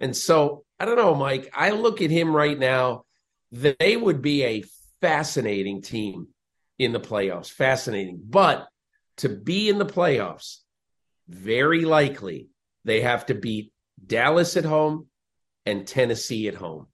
And 0.00 0.16
so 0.16 0.64
I 0.78 0.84
don't 0.84 0.96
know, 0.96 1.14
Mike. 1.14 1.50
I 1.54 1.70
look 1.70 2.00
at 2.00 2.10
him 2.10 2.34
right 2.34 2.58
now. 2.58 3.04
They 3.50 3.96
would 3.96 4.22
be 4.22 4.44
a 4.44 4.64
fascinating 5.00 5.82
team 5.82 6.28
in 6.78 6.92
the 6.92 7.00
playoffs. 7.00 7.50
Fascinating. 7.50 8.20
But 8.24 8.66
to 9.18 9.28
be 9.28 9.68
in 9.68 9.78
the 9.78 9.86
playoffs, 9.86 10.58
very 11.28 11.84
likely 11.84 12.48
they 12.84 13.02
have 13.02 13.26
to 13.26 13.34
beat 13.34 13.72
Dallas 14.04 14.56
at 14.56 14.64
home 14.64 15.06
and 15.66 15.86
Tennessee 15.86 16.48
at 16.48 16.54
home. 16.54 16.86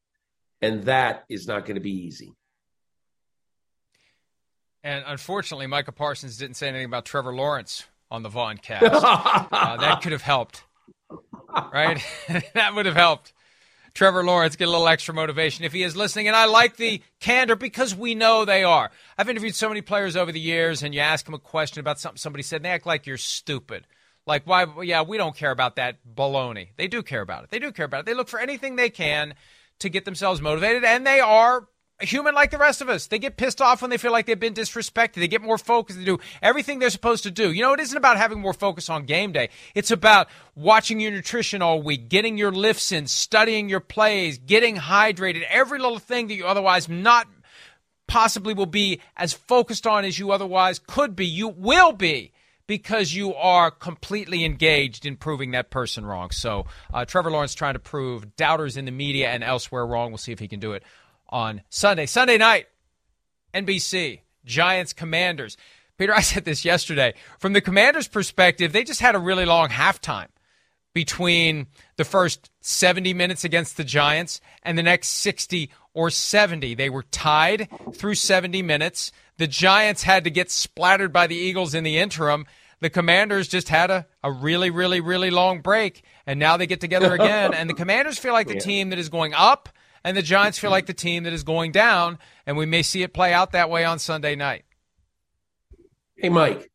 And 0.60 0.84
that 0.84 1.24
is 1.28 1.46
not 1.46 1.64
going 1.64 1.76
to 1.76 1.80
be 1.80 2.06
easy. 2.06 2.32
And 4.84 5.04
unfortunately, 5.06 5.66
Micah 5.66 5.92
Parsons 5.92 6.36
didn't 6.36 6.56
say 6.56 6.68
anything 6.68 6.86
about 6.86 7.04
Trevor 7.04 7.34
Lawrence 7.34 7.84
on 8.10 8.22
the 8.22 8.28
Von 8.28 8.56
cast. 8.58 8.84
uh, 9.52 9.76
that 9.76 10.00
could 10.02 10.12
have 10.12 10.22
helped, 10.22 10.64
right? 11.72 12.02
that 12.54 12.74
would 12.74 12.86
have 12.86 12.96
helped. 12.96 13.32
Trevor 13.94 14.22
Lawrence 14.22 14.54
get 14.54 14.68
a 14.68 14.70
little 14.70 14.86
extra 14.86 15.12
motivation 15.12 15.64
if 15.64 15.72
he 15.72 15.82
is 15.82 15.96
listening. 15.96 16.28
And 16.28 16.36
I 16.36 16.44
like 16.44 16.76
the 16.76 17.02
candor 17.18 17.56
because 17.56 17.96
we 17.96 18.14
know 18.14 18.44
they 18.44 18.62
are. 18.62 18.92
I've 19.16 19.28
interviewed 19.28 19.56
so 19.56 19.68
many 19.68 19.80
players 19.80 20.16
over 20.16 20.30
the 20.30 20.38
years, 20.38 20.84
and 20.84 20.94
you 20.94 21.00
ask 21.00 21.24
them 21.24 21.34
a 21.34 21.38
question 21.38 21.80
about 21.80 21.98
something 21.98 22.18
somebody 22.18 22.44
said, 22.44 22.56
and 22.56 22.66
they 22.66 22.70
act 22.70 22.86
like 22.86 23.06
you're 23.06 23.16
stupid. 23.16 23.86
Like, 24.24 24.46
why? 24.46 24.66
Yeah, 24.82 25.02
we 25.02 25.16
don't 25.16 25.34
care 25.34 25.50
about 25.50 25.76
that 25.76 25.96
baloney. 26.14 26.68
They 26.76 26.86
do 26.86 27.02
care 27.02 27.22
about 27.22 27.44
it. 27.44 27.50
They 27.50 27.58
do 27.58 27.72
care 27.72 27.86
about 27.86 28.00
it. 28.00 28.06
They 28.06 28.14
look 28.14 28.28
for 28.28 28.38
anything 28.38 28.76
they 28.76 28.90
can 28.90 29.34
to 29.80 29.88
get 29.88 30.04
themselves 30.04 30.40
motivated, 30.40 30.84
and 30.84 31.06
they 31.06 31.18
are 31.18 31.66
a 32.00 32.06
human 32.06 32.34
like 32.34 32.50
the 32.50 32.58
rest 32.58 32.80
of 32.80 32.88
us. 32.88 33.06
They 33.06 33.18
get 33.18 33.36
pissed 33.36 33.60
off 33.60 33.82
when 33.82 33.90
they 33.90 33.96
feel 33.96 34.12
like 34.12 34.26
they've 34.26 34.38
been 34.38 34.54
disrespected. 34.54 35.14
They 35.14 35.28
get 35.28 35.42
more 35.42 35.58
focused. 35.58 35.98
They 35.98 36.04
do 36.04 36.18
everything 36.40 36.78
they're 36.78 36.90
supposed 36.90 37.24
to 37.24 37.30
do. 37.30 37.52
You 37.52 37.62
know, 37.62 37.72
it 37.72 37.80
isn't 37.80 37.96
about 37.96 38.16
having 38.16 38.40
more 38.40 38.52
focus 38.52 38.88
on 38.88 39.04
game 39.04 39.32
day. 39.32 39.50
It's 39.74 39.90
about 39.90 40.28
watching 40.54 41.00
your 41.00 41.10
nutrition 41.10 41.60
all 41.60 41.82
week, 41.82 42.08
getting 42.08 42.38
your 42.38 42.52
lifts 42.52 42.92
in, 42.92 43.08
studying 43.08 43.68
your 43.68 43.80
plays, 43.80 44.38
getting 44.38 44.76
hydrated, 44.76 45.42
every 45.48 45.80
little 45.80 45.98
thing 45.98 46.28
that 46.28 46.34
you 46.34 46.46
otherwise 46.46 46.88
not 46.88 47.26
possibly 48.06 48.54
will 48.54 48.66
be 48.66 49.00
as 49.16 49.32
focused 49.32 49.86
on 49.86 50.04
as 50.04 50.18
you 50.18 50.30
otherwise 50.30 50.78
could 50.78 51.16
be. 51.16 51.26
You 51.26 51.48
will 51.48 51.92
be 51.92 52.32
because 52.68 53.12
you 53.12 53.34
are 53.34 53.70
completely 53.70 54.44
engaged 54.44 55.04
in 55.04 55.16
proving 55.16 55.50
that 55.50 55.70
person 55.70 56.06
wrong. 56.06 56.30
So, 56.30 56.66
uh, 56.92 57.04
Trevor 57.06 57.30
Lawrence 57.30 57.54
trying 57.54 57.74
to 57.74 57.80
prove 57.80 58.36
doubters 58.36 58.76
in 58.76 58.84
the 58.84 58.90
media 58.90 59.30
and 59.30 59.42
elsewhere 59.42 59.86
wrong. 59.86 60.10
We'll 60.10 60.18
see 60.18 60.32
if 60.32 60.38
he 60.38 60.48
can 60.48 60.60
do 60.60 60.72
it 60.72 60.84
on 61.28 61.62
Sunday. 61.68 62.06
Sunday 62.06 62.38
night, 62.38 62.66
NBC, 63.54 64.20
Giants 64.44 64.92
Commanders. 64.92 65.56
Peter, 65.96 66.14
I 66.16 66.20
said 66.20 66.44
this 66.44 66.64
yesterday. 66.64 67.14
From 67.38 67.52
the 67.52 67.60
Commanders' 67.60 68.08
perspective, 68.08 68.72
they 68.72 68.84
just 68.84 69.00
had 69.00 69.14
a 69.14 69.18
really 69.20 69.44
long 69.44 69.68
halftime 69.68 70.28
between 70.94 71.66
the 71.96 72.04
first 72.04 72.50
70 72.60 73.14
minutes 73.14 73.44
against 73.44 73.76
the 73.76 73.84
Giants 73.84 74.40
and 74.62 74.76
the 74.76 74.82
next 74.82 75.08
60 75.08 75.70
or 75.94 76.10
70. 76.10 76.74
They 76.74 76.90
were 76.90 77.04
tied 77.04 77.68
through 77.94 78.14
70 78.16 78.62
minutes. 78.62 79.12
The 79.36 79.46
Giants 79.46 80.02
had 80.02 80.24
to 80.24 80.30
get 80.30 80.50
splattered 80.50 81.12
by 81.12 81.26
the 81.26 81.36
Eagles 81.36 81.74
in 81.74 81.84
the 81.84 81.98
interim. 81.98 82.46
The 82.80 82.90
Commanders 82.90 83.48
just 83.48 83.68
had 83.68 83.90
a, 83.90 84.06
a 84.22 84.32
really, 84.32 84.70
really, 84.70 85.00
really 85.00 85.30
long 85.30 85.60
break, 85.60 86.04
and 86.26 86.38
now 86.38 86.56
they 86.56 86.66
get 86.66 86.80
together 86.80 87.14
again. 87.16 87.54
and 87.54 87.68
the 87.68 87.74
Commanders 87.74 88.18
feel 88.18 88.32
like 88.32 88.46
the 88.46 88.54
yeah. 88.54 88.60
team 88.60 88.90
that 88.90 88.98
is 88.98 89.08
going 89.08 89.34
up 89.34 89.68
and 90.08 90.16
the 90.16 90.22
Giants 90.22 90.58
feel 90.58 90.70
like 90.70 90.86
the 90.86 90.94
team 90.94 91.24
that 91.24 91.34
is 91.34 91.42
going 91.42 91.70
down, 91.70 92.18
and 92.46 92.56
we 92.56 92.64
may 92.64 92.82
see 92.82 93.02
it 93.02 93.12
play 93.12 93.34
out 93.34 93.52
that 93.52 93.68
way 93.68 93.84
on 93.84 93.98
Sunday 93.98 94.36
night. 94.36 94.64
Hey, 96.16 96.30
Mike, 96.30 96.70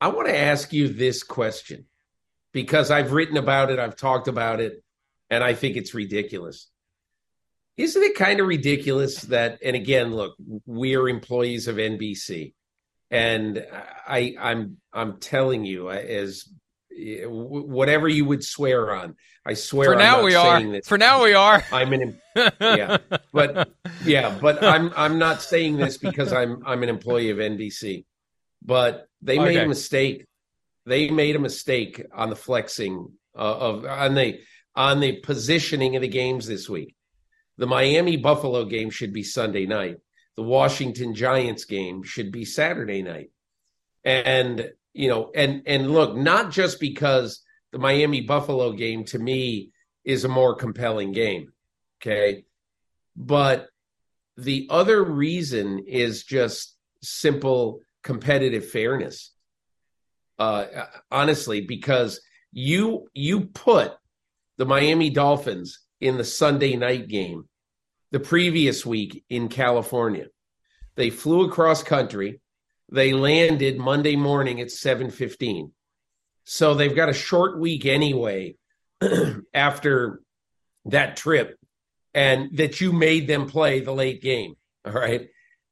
I 0.00 0.06
want 0.08 0.28
to 0.28 0.38
ask 0.38 0.72
you 0.72 0.86
this 0.86 1.24
question 1.24 1.86
because 2.52 2.92
I've 2.92 3.10
written 3.10 3.36
about 3.36 3.72
it, 3.72 3.80
I've 3.80 3.96
talked 3.96 4.28
about 4.28 4.60
it, 4.60 4.80
and 5.28 5.42
I 5.42 5.54
think 5.54 5.76
it's 5.76 5.92
ridiculous. 5.92 6.68
Isn't 7.76 8.00
it 8.00 8.14
kind 8.14 8.38
of 8.38 8.46
ridiculous 8.46 9.22
that, 9.22 9.58
and 9.64 9.74
again, 9.74 10.14
look, 10.14 10.36
we 10.64 10.94
are 10.94 11.08
employees 11.08 11.66
of 11.66 11.78
NBC, 11.78 12.54
and 13.10 13.66
I, 14.06 14.36
I'm, 14.38 14.76
I'm 14.92 15.16
telling 15.16 15.64
you, 15.64 15.90
as 15.90 16.44
whatever 17.26 18.08
you 18.08 18.24
would 18.24 18.44
swear 18.44 18.94
on. 18.94 19.16
I 19.44 19.54
swear. 19.54 19.92
For 19.92 19.96
now 19.96 20.22
we 20.22 20.34
are. 20.34 20.62
This. 20.62 20.86
For 20.86 20.98
now 20.98 21.24
we 21.24 21.34
are. 21.34 21.64
I'm 21.72 21.92
an 21.92 22.20
yeah, 22.60 22.98
but 23.32 23.72
yeah, 24.04 24.38
but 24.40 24.62
I'm 24.62 24.92
I'm 24.96 25.18
not 25.18 25.42
saying 25.42 25.76
this 25.76 25.98
because 25.98 26.32
I'm 26.32 26.62
I'm 26.64 26.82
an 26.82 26.88
employee 26.88 27.30
of 27.30 27.38
NBC, 27.38 28.04
but 28.62 29.08
they 29.20 29.38
okay. 29.38 29.44
made 29.44 29.58
a 29.58 29.68
mistake. 29.68 30.26
They 30.86 31.10
made 31.10 31.36
a 31.36 31.40
mistake 31.40 32.04
on 32.14 32.30
the 32.30 32.36
flexing 32.36 33.12
uh, 33.36 33.58
of 33.58 33.84
on 33.84 34.14
the 34.14 34.40
on 34.76 35.00
the 35.00 35.20
positioning 35.20 35.96
of 35.96 36.02
the 36.02 36.08
games 36.08 36.46
this 36.46 36.68
week. 36.68 36.94
The 37.58 37.66
Miami 37.66 38.16
Buffalo 38.16 38.64
game 38.64 38.90
should 38.90 39.12
be 39.12 39.22
Sunday 39.22 39.66
night. 39.66 39.98
The 40.36 40.42
Washington 40.42 41.14
Giants 41.14 41.64
game 41.64 42.02
should 42.02 42.32
be 42.32 42.44
Saturday 42.44 43.02
night. 43.02 43.30
And 44.04 44.72
you 44.92 45.08
know, 45.08 45.30
and 45.34 45.62
and 45.66 45.90
look, 45.90 46.16
not 46.16 46.50
just 46.50 46.80
because 46.80 47.42
the 47.72 47.78
Miami 47.78 48.20
Buffalo 48.20 48.72
game 48.72 49.04
to 49.06 49.18
me 49.18 49.70
is 50.04 50.24
a 50.24 50.28
more 50.28 50.54
compelling 50.54 51.12
game. 51.12 51.52
Okay. 52.00 52.44
But 53.16 53.68
the 54.36 54.66
other 54.70 55.02
reason 55.02 55.84
is 55.86 56.24
just 56.24 56.76
simple 57.02 57.80
competitive 58.02 58.68
fairness. 58.68 59.32
Uh, 60.38 60.66
honestly, 61.10 61.60
because 61.60 62.20
you 62.52 63.08
you 63.14 63.42
put 63.42 63.92
the 64.58 64.66
Miami 64.66 65.10
Dolphins 65.10 65.80
in 66.00 66.16
the 66.16 66.24
Sunday 66.24 66.76
night 66.76 67.08
game 67.08 67.48
the 68.10 68.20
previous 68.20 68.84
week 68.84 69.24
in 69.30 69.48
California. 69.48 70.26
They 70.96 71.10
flew 71.10 71.46
across 71.46 71.82
country. 71.82 72.40
They 72.92 73.14
landed 73.14 73.78
Monday 73.78 74.16
morning 74.16 74.60
at 74.60 74.68
7:15. 74.68 75.72
So 76.44 76.74
they've 76.74 76.94
got 76.94 77.08
a 77.08 77.14
short 77.14 77.58
week 77.58 77.86
anyway 77.86 78.56
after 79.54 80.20
that 80.84 81.16
trip 81.16 81.58
and 82.12 82.56
that 82.58 82.82
you 82.82 82.92
made 82.92 83.26
them 83.26 83.46
play 83.46 83.80
the 83.80 83.94
late 83.94 84.20
game. 84.20 84.56
All 84.84 84.92
right. 84.92 85.28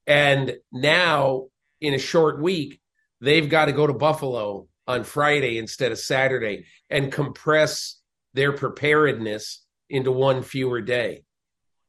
And 0.07 0.57
now 0.73 1.49
in 1.81 1.93
a 1.93 1.99
short 1.99 2.41
week, 2.41 2.81
they've 3.21 3.49
got 3.49 3.67
to 3.67 3.73
go 3.73 3.87
to 3.87 3.93
Buffalo 3.93 4.69
on 4.87 5.05
Friday 5.05 5.59
instead 5.59 5.93
of 5.93 5.99
Saturday 5.99 6.65
and 6.89 7.13
compress 7.13 8.01
their 8.33 8.53
preparedness 8.53 9.63
into 9.91 10.11
one 10.11 10.43
fewer 10.43 10.81
day. 10.81 11.25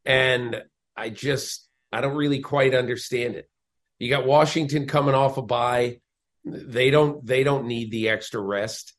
And 0.04 0.62
I 0.98 1.10
just, 1.10 1.70
I 1.94 2.02
don't 2.02 2.18
really 2.18 2.40
quite 2.40 2.76
understand 2.76 3.36
it. 3.36 3.48
You 4.02 4.10
got 4.10 4.26
Washington 4.26 4.88
coming 4.88 5.14
off 5.14 5.38
a 5.38 5.44
bye. 5.44 6.00
They 6.44 6.90
don't, 6.90 7.24
they 7.24 7.44
don't 7.44 7.68
need 7.68 7.92
the 7.92 8.10
extra 8.10 8.42
rest. 8.42 8.96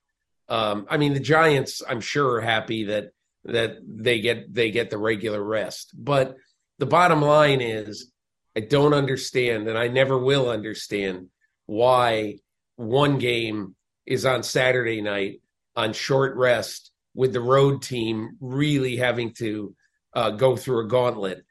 Um, 0.48 0.86
I 0.88 0.96
mean, 0.96 1.12
the 1.12 1.18
Giants, 1.18 1.82
I'm 1.88 2.00
sure, 2.00 2.36
are 2.36 2.40
happy 2.40 2.84
that 2.84 3.10
that 3.44 3.78
they 3.84 4.20
get 4.20 4.54
they 4.54 4.70
get 4.70 4.90
the 4.90 4.98
regular 4.98 5.42
rest. 5.42 5.90
But 5.92 6.36
the 6.78 6.86
bottom 6.86 7.20
line 7.20 7.60
is 7.60 8.12
I 8.56 8.60
don't 8.60 8.94
understand 8.94 9.66
and 9.66 9.76
I 9.76 9.88
never 9.88 10.16
will 10.16 10.48
understand 10.48 11.30
why 11.66 12.38
one 12.76 13.18
game 13.18 13.74
is 14.06 14.24
on 14.24 14.44
Saturday 14.44 15.00
night 15.00 15.40
on 15.74 15.94
short 15.94 16.36
rest 16.36 16.92
with 17.12 17.32
the 17.32 17.40
road 17.40 17.82
team 17.82 18.36
really 18.40 18.98
having 18.98 19.34
to 19.34 19.74
uh, 20.14 20.30
go 20.30 20.56
through 20.56 20.84
a 20.84 20.88
gauntlet 20.88 21.44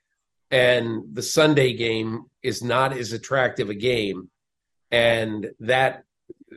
and 0.52 1.04
the 1.14 1.24
Sunday 1.24 1.74
game 1.74 2.26
is 2.44 2.62
not 2.62 2.94
as 2.94 3.14
attractive 3.14 3.70
a 3.70 3.76
game 3.76 4.30
and 4.92 5.52
that 5.62 6.04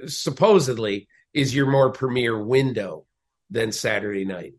supposedly 0.07 1.09
is 1.33 1.55
your 1.55 1.67
more 1.67 1.91
premier 1.91 2.43
window 2.43 3.05
than 3.51 3.73
Saturday 3.73 4.25
night. 4.25 4.55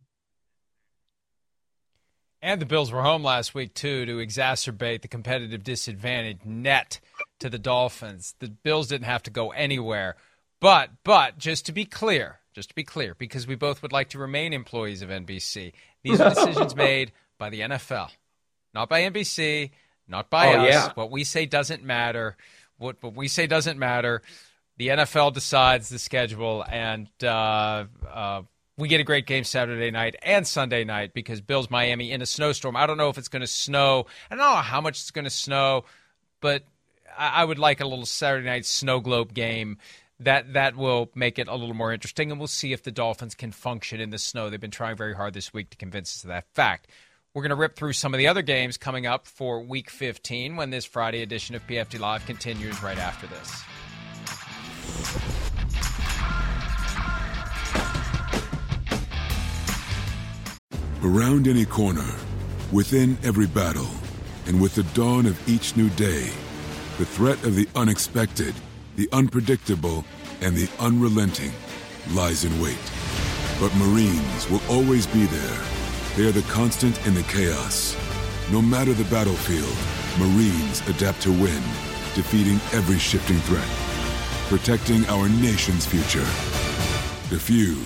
And 2.42 2.62
the 2.62 2.66
Bills 2.66 2.92
were 2.92 3.02
home 3.02 3.24
last 3.24 3.56
week, 3.56 3.74
too, 3.74 4.06
to 4.06 4.18
exacerbate 4.18 5.02
the 5.02 5.08
competitive 5.08 5.64
disadvantage 5.64 6.46
net 6.46 7.00
to 7.40 7.50
the 7.50 7.58
Dolphins. 7.58 8.36
The 8.40 8.50
Bills 8.50 8.88
didn't 8.88 9.06
have 9.06 9.24
to 9.24 9.32
go 9.32 9.50
anywhere. 9.50 10.16
But, 10.62 10.92
but, 11.04 11.38
just 11.40 11.66
to 11.66 11.72
be 11.72 11.86
clear, 11.86 12.40
just 12.54 12.70
to 12.70 12.76
be 12.76 12.84
clear, 12.84 13.16
because 13.16 13.48
we 13.48 13.56
both 13.56 13.82
would 13.82 13.92
like 13.92 14.10
to 14.10 14.20
remain 14.20 14.54
employees 14.54 15.02
of 15.02 15.10
NBC, 15.10 15.74
these 16.04 16.22
are 16.22 16.30
decisions 16.36 16.76
made 16.76 17.12
by 17.40 17.50
the 17.50 17.62
NFL, 17.62 18.12
not 18.76 18.90
by 18.90 19.02
NBC, 19.04 19.72
not 20.08 20.30
by 20.30 20.54
oh, 20.54 20.60
us. 20.60 20.70
Yeah. 20.70 20.92
What 20.94 21.10
we 21.10 21.24
say 21.24 21.46
doesn't 21.48 21.84
matter. 21.84 22.38
What, 22.78 22.98
what 23.02 23.16
we 23.16 23.28
say 23.28 23.48
doesn't 23.48 23.80
matter. 23.80 24.22
The 24.78 24.90
NFL 24.90 25.34
decides 25.34 25.88
the 25.88 25.98
schedule, 25.98 26.64
and 26.70 27.08
uh, 27.24 27.86
uh, 28.12 28.42
we 28.78 28.90
get 28.90 29.00
a 29.00 29.06
great 29.06 29.26
game 29.26 29.46
Saturday 29.46 29.90
night 29.90 30.18
and 30.22 30.46
Sunday 30.46 30.84
night 30.84 31.14
because 31.14 31.40
Bills 31.40 31.70
Miami 31.70 32.12
in 32.12 32.22
a 32.22 32.26
snowstorm. 32.26 32.76
I 32.76 32.86
don't 32.86 32.98
know 32.98 33.08
if 33.08 33.18
it's 33.18 33.30
going 33.30 33.42
to 33.42 33.48
snow. 33.48 34.06
I 34.30 34.36
don't 34.36 34.44
know 34.44 34.56
how 34.56 34.82
much 34.82 35.00
it's 35.00 35.12
going 35.12 35.24
to 35.24 35.32
snow, 35.32 35.86
but 36.42 36.64
I 37.18 37.46
would 37.46 37.58
like 37.58 37.80
a 37.80 37.88
little 37.88 38.06
Saturday 38.06 38.46
night 38.46 38.66
snow 38.66 39.00
globe 39.00 39.34
game. 39.34 39.78
That 40.20 40.54
that 40.54 40.76
will 40.76 41.10
make 41.16 41.40
it 41.40 41.48
a 41.48 41.56
little 41.56 41.74
more 41.74 41.94
interesting, 41.94 42.32
and 42.32 42.40
we'll 42.40 42.48
see 42.48 42.74
if 42.74 42.84
the 42.84 42.92
Dolphins 42.92 43.36
can 43.36 43.52
function 43.52 44.02
in 44.02 44.10
the 44.10 44.18
snow. 44.18 44.50
They've 44.50 44.60
been 44.60 44.72
trying 44.72 44.98
very 44.98 45.16
hard 45.16 45.34
this 45.34 45.54
week 45.54 45.70
to 45.72 45.78
convince 45.78 46.18
us 46.18 46.24
of 46.24 46.30
that 46.30 46.46
fact. 46.54 46.88
We're 47.36 47.42
going 47.42 47.50
to 47.50 47.58
rip 47.58 47.76
through 47.76 47.92
some 47.92 48.14
of 48.14 48.18
the 48.18 48.28
other 48.28 48.42
games 48.42 48.78
coming 48.78 49.06
up 49.06 49.28
for 49.28 49.60
Week 49.60 49.90
15 49.90 50.56
when 50.56 50.70
this 50.70 50.86
Friday 50.86 51.22
edition 51.22 51.54
of 51.54 51.68
PFT 51.68 52.00
Live 52.00 52.26
continues 52.26 52.82
right 52.82 52.98
after 52.98 53.28
this. 53.28 53.62
Around 61.04 61.50
any 61.50 61.66
corner, 61.66 62.10
within 62.72 63.18
every 63.22 63.48
battle, 63.48 63.90
and 64.46 64.62
with 64.62 64.76
the 64.76 64.84
dawn 64.94 65.26
of 65.26 65.38
each 65.50 65.76
new 65.76 65.90
day, 65.90 66.30
the 66.98 67.06
threat 67.06 67.44
of 67.44 67.56
the 67.56 67.68
unexpected, 67.76 68.56
the 68.96 69.10
unpredictable, 69.12 70.06
and 70.40 70.56
the 70.56 70.70
unrelenting 70.80 71.52
lies 72.12 72.46
in 72.46 72.62
wait. 72.62 72.78
But 73.60 73.76
Marines 73.76 74.50
will 74.50 74.62
always 74.70 75.06
be 75.06 75.26
there. 75.26 75.75
They 76.16 76.26
are 76.26 76.32
the 76.32 76.44
constant 76.44 77.06
in 77.06 77.14
the 77.14 77.24
chaos. 77.24 77.94
No 78.50 78.62
matter 78.62 78.94
the 78.94 79.04
battlefield, 79.06 79.76
Marines 80.18 80.80
adapt 80.88 81.22
to 81.24 81.32
win, 81.32 81.62
defeating 82.14 82.56
every 82.72 82.98
shifting 82.98 83.36
threat, 83.40 83.68
protecting 84.48 85.06
our 85.08 85.28
nation's 85.28 85.86
future. 85.86 86.24
The 87.30 87.38
few, 87.38 87.84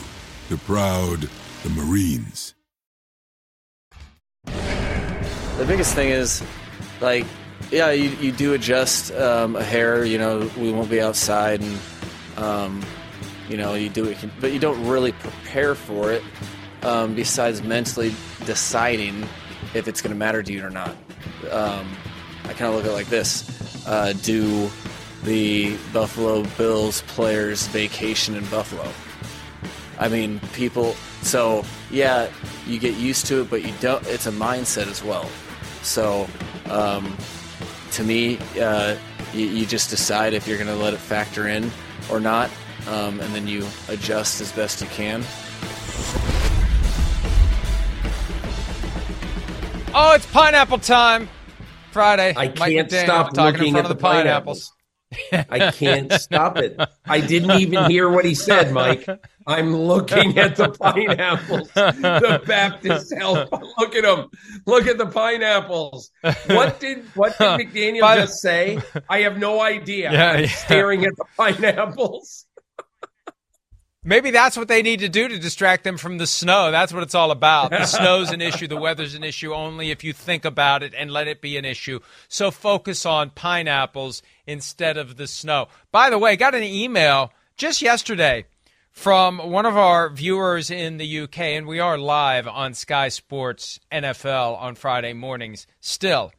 the 0.50 0.58
proud, 0.58 1.28
the 1.64 1.70
Marines. 1.72 2.54
The 4.46 5.66
biggest 5.66 5.96
thing 5.96 6.10
is, 6.10 6.44
like, 7.02 7.26
yeah, 7.72 7.90
you, 7.90 8.10
you 8.22 8.32
do 8.32 8.54
adjust 8.54 9.12
um, 9.14 9.56
a 9.56 9.64
hair. 9.64 10.06
You 10.06 10.20
know, 10.20 10.52
we 10.56 10.72
won't 10.72 10.92
be 10.92 11.02
outside, 11.02 11.62
and 11.62 11.80
um, 12.38 12.86
you 13.50 13.58
know, 13.58 13.74
you 13.74 13.90
do 13.90 14.06
it, 14.06 14.18
but 14.40 14.54
you 14.54 14.60
don't 14.60 14.86
really 14.86 15.14
prepare 15.14 15.74
for 15.74 16.12
it. 16.12 16.22
Um, 16.82 17.14
besides 17.14 17.62
mentally 17.62 18.14
deciding 18.46 19.28
if 19.74 19.88
it's 19.88 20.02
going 20.02 20.14
to 20.14 20.18
matter 20.18 20.42
to 20.42 20.54
you 20.54 20.66
or 20.66 20.70
not. 20.70 20.96
Um, 21.52 21.88
I 22.46 22.54
kind 22.54 22.74
of 22.74 22.76
look 22.76 22.86
at 22.86 22.92
it 22.92 22.94
like 22.94 23.08
this: 23.08 23.86
uh, 23.88 24.14
Do 24.14 24.70
the 25.24 25.76
Buffalo 25.94 26.44
Bills 26.58 27.02
players 27.04 27.68
vacation 27.68 28.36
in 28.36 28.46
Buffalo? 28.46 28.90
I 30.00 30.08
mean, 30.08 30.40
people. 30.54 30.94
So 31.22 31.66
yeah, 31.92 32.30
you 32.66 32.80
get 32.80 32.96
used 32.96 33.26
to 33.28 33.42
it, 33.42 33.50
but 33.50 33.66
you 33.66 33.74
don't. 33.82 34.06
It's 34.08 34.26
a 34.28 34.32
mindset 34.32 34.88
as 34.88 35.04
well. 35.04 35.30
So, 35.82 36.28
um, 36.70 37.16
to 37.92 38.04
me, 38.04 38.38
uh, 38.60 38.98
you, 39.34 39.46
you, 39.48 39.66
just 39.66 39.90
decide 39.90 40.34
if 40.34 40.48
you're 40.48 40.58
going 40.58 40.68
to 40.68 40.76
let 40.76 40.94
it 40.94 41.00
factor 41.00 41.48
in 41.48 41.72
or 42.12 42.20
not, 42.20 42.50
um, 42.88 43.20
and 43.22 43.34
then 43.34 43.48
you 43.48 43.66
adjust 43.88 44.42
as 44.42 44.52
best 44.52 44.82
you 44.82 44.88
can. 44.88 45.24
Oh, 50.02 50.14
it's 50.14 50.26
pineapple 50.28 50.80
time! 50.80 51.28
Friday. 51.92 52.34
I 52.38 52.48
can't 52.48 52.90
stop 52.90 53.36
looking 53.36 53.76
at 53.76 53.84
the, 53.84 53.90
the 53.90 53.96
pineapples. 53.96 54.72
pineapples. 55.12 55.46
I 55.52 55.72
can't 55.72 56.14
stop 56.14 56.58
it. 56.58 56.80
I 57.06 57.20
didn't 57.20 57.60
even 57.60 57.92
hear 57.92 58.10
what 58.10 58.24
he 58.24 58.34
said, 58.34 58.72
Mike. 58.72 59.06
I'm 59.46 59.76
looking 59.76 60.38
at 60.38 60.56
the 60.56 60.70
pineapples. 60.70 61.70
The 61.74 62.42
Baptist 62.48 63.14
help. 63.14 63.52
Look 63.52 63.94
at 63.94 64.04
them. 64.04 64.30
Look 64.66 64.88
at 64.88 64.98
the 64.98 65.06
pineapples. 65.06 66.12
What 66.48 66.80
did 66.80 67.04
what 67.16 67.38
did 67.38 67.48
McDaniel 67.60 68.00
By 68.00 68.22
just 68.22 68.42
say? 68.42 68.80
I 69.10 69.20
have 69.24 69.38
no 69.38 69.60
idea. 69.60 70.14
Yeah, 70.14 70.38
yeah. 70.38 70.48
Staring 70.48 71.04
at 71.04 71.18
the 71.18 71.26
pineapples. 71.36 72.46
Maybe 74.04 74.32
that's 74.32 74.56
what 74.56 74.70
they 74.70 74.82
need 74.82 75.02
to 75.02 75.10
do 75.10 75.28
to 75.28 75.38
distract 75.38 75.84
them 75.84 75.98
from 75.98 76.18
the 76.18 76.28
snow. 76.28 76.72
That's 76.72 76.94
what 76.94 77.04
it's 77.04 77.16
all 77.16 77.32
about. 77.32 77.72
The 77.72 77.86
snow's 77.86 78.32
an 78.32 78.40
issue. 78.40 78.68
The 78.68 78.78
weather's 78.78 79.14
an 79.14 79.26
issue 79.26 79.54
only 79.54 79.92
if 79.92 80.06
you 80.06 80.14
think 80.14 80.46
about 80.46 80.84
it 80.84 80.94
and 80.96 81.12
let 81.12 81.28
it 81.28 81.42
be 81.42 81.58
an 81.58 81.66
issue. 81.66 82.00
So 82.30 82.50
focus 82.50 83.06
on 83.06 83.32
pineapples 83.32 84.22
instead 84.48 84.96
of 84.96 85.18
the 85.18 85.28
snow. 85.28 85.68
By 85.92 86.10
the 86.10 86.18
way, 86.18 86.38
got 86.38 86.56
an 86.56 86.64
email 86.64 87.34
just 87.58 87.82
yesterday 87.82 88.46
from 88.90 89.38
one 89.38 89.66
of 89.66 89.76
our 89.76 90.10
viewers 90.10 90.72
in 90.72 90.98
the 90.98 91.20
UK, 91.22 91.40
and 91.40 91.68
we 91.68 91.82
are 91.82 91.98
live 91.98 92.48
on 92.48 92.74
Sky 92.74 93.10
Sports 93.10 93.82
NFL 93.92 94.58
on 94.60 94.76
Friday 94.76 95.12
mornings 95.12 95.68
still. 95.82 96.32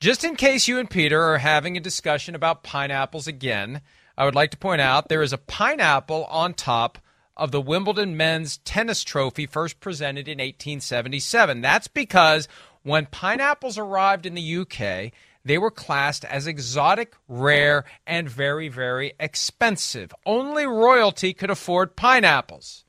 Just 0.00 0.24
in 0.24 0.34
case 0.34 0.66
you 0.66 0.78
and 0.78 0.90
Peter 0.90 1.22
are 1.22 1.38
having 1.38 1.76
a 1.76 1.80
discussion 1.80 2.34
about 2.34 2.62
pineapples 2.62 3.26
again, 3.26 3.82
I 4.16 4.24
would 4.24 4.34
like 4.34 4.50
to 4.50 4.58
point 4.58 4.80
out 4.80 5.08
there 5.08 5.22
is 5.22 5.32
a 5.32 5.38
pineapple 5.38 6.24
on 6.26 6.54
top 6.54 6.98
of 7.36 7.52
the 7.52 7.60
Wimbledon 7.60 8.16
men's 8.16 8.58
tennis 8.58 9.02
trophy 9.02 9.46
first 9.46 9.80
presented 9.80 10.28
in 10.28 10.38
1877. 10.38 11.60
That's 11.60 11.88
because 11.88 12.48
when 12.82 13.06
pineapples 13.06 13.78
arrived 13.78 14.26
in 14.26 14.34
the 14.34 14.56
UK, 14.58 15.12
they 15.44 15.56
were 15.56 15.70
classed 15.70 16.24
as 16.26 16.46
exotic, 16.46 17.14
rare, 17.28 17.84
and 18.06 18.28
very, 18.28 18.68
very 18.68 19.14
expensive. 19.18 20.12
Only 20.26 20.66
royalty 20.66 21.32
could 21.32 21.50
afford 21.50 21.96
pineapples. 21.96 22.84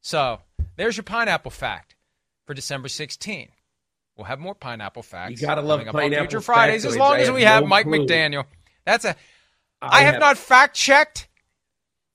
So 0.00 0.40
there's 0.76 0.96
your 0.96 1.04
pineapple 1.04 1.50
fact. 1.52 1.94
for 2.46 2.54
December 2.54 2.88
16. 2.88 3.48
We'll 4.16 4.26
have 4.26 4.38
more 4.38 4.54
pineapple 4.54 5.02
facts. 5.02 5.40
You 5.40 5.46
gotta 5.46 5.62
love 5.62 5.84
pineapple 5.86 6.26
future 6.26 6.40
Fridays, 6.40 6.84
as 6.84 6.96
long 6.96 7.16
as 7.16 7.30
we 7.30 7.42
have 7.42 7.64
Mike 7.64 7.86
clue. 7.86 8.06
McDaniel. 8.06 8.44
That's 8.84 9.04
a. 9.04 9.16
I 9.92 9.98
I 9.98 10.02
have 10.02 10.14
have- 10.14 10.20
not 10.20 10.38
fact 10.38 10.76
checked 10.76 11.28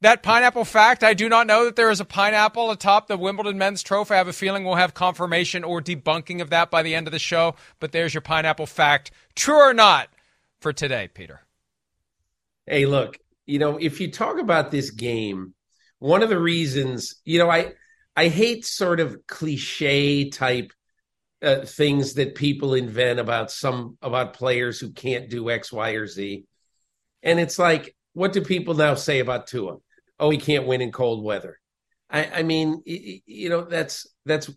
that 0.02 0.24
pineapple 0.24 0.66
fact. 0.66 1.04
I 1.04 1.14
do 1.14 1.28
not 1.28 1.48
know 1.48 1.66
that 1.66 1.76
there 1.76 1.90
is 1.90 2.00
a 2.00 2.06
pineapple 2.06 2.72
atop 2.72 3.08
the 3.08 3.18
Wimbledon 3.18 3.58
men's 3.58 3.84
trophy. 3.84 4.14
I 4.14 4.18
have 4.18 4.28
a 4.28 4.34
feeling 4.34 4.64
we'll 4.64 4.76
have 4.76 4.94
confirmation 4.94 5.64
or 5.64 5.82
debunking 5.82 6.42
of 6.42 6.50
that 6.52 6.72
by 6.72 6.84
the 6.84 6.96
end 6.96 7.08
of 7.08 7.12
the 7.12 7.20
show. 7.20 7.56
But 7.80 7.92
there's 7.92 8.14
your 8.14 8.22
pineapple 8.22 8.66
fact, 8.66 9.12
true 9.36 9.58
or 9.58 9.74
not, 9.74 10.10
for 10.60 10.72
today, 10.72 11.10
Peter. 11.14 11.42
Hey, 12.66 12.86
look, 12.86 13.18
you 13.46 13.60
know, 13.60 13.78
if 13.78 14.00
you 14.00 14.12
talk 14.12 14.40
about 14.40 14.72
this 14.72 14.92
game, 14.92 15.54
one 16.00 16.24
of 16.24 16.30
the 16.30 16.40
reasons, 16.40 17.16
you 17.26 17.40
know, 17.40 17.50
I 17.50 17.74
I 18.16 18.28
hate 18.30 18.66
sort 18.66 19.00
of 19.00 19.26
cliche 19.28 20.30
type 20.30 20.72
uh, 21.42 21.66
things 21.66 22.14
that 22.16 22.36
people 22.36 22.74
invent 22.74 23.20
about 23.20 23.52
some 23.52 23.98
about 24.02 24.34
players 24.34 24.80
who 24.80 24.92
can't 24.92 25.30
do 25.30 25.50
X, 25.50 25.72
Y, 25.74 25.92
or 25.92 26.08
Z. 26.08 26.46
And 27.24 27.40
it's 27.40 27.60
like, 27.60 27.96
what 28.14 28.34
do 28.34 28.42
people 28.42 28.74
now 28.74 28.96
say 28.96 29.20
about 29.20 29.48
Tua? 29.48 29.78
Oh, 30.20 30.30
he 30.30 30.38
can't 30.38 30.68
win 30.68 30.82
in 30.82 30.92
cold 30.92 31.24
weather. 31.24 31.60
I, 32.10 32.26
I 32.26 32.44
mean, 32.44 32.82
you 32.86 33.50
know, 33.50 33.62
that's 33.62 34.08
that's 34.26 34.50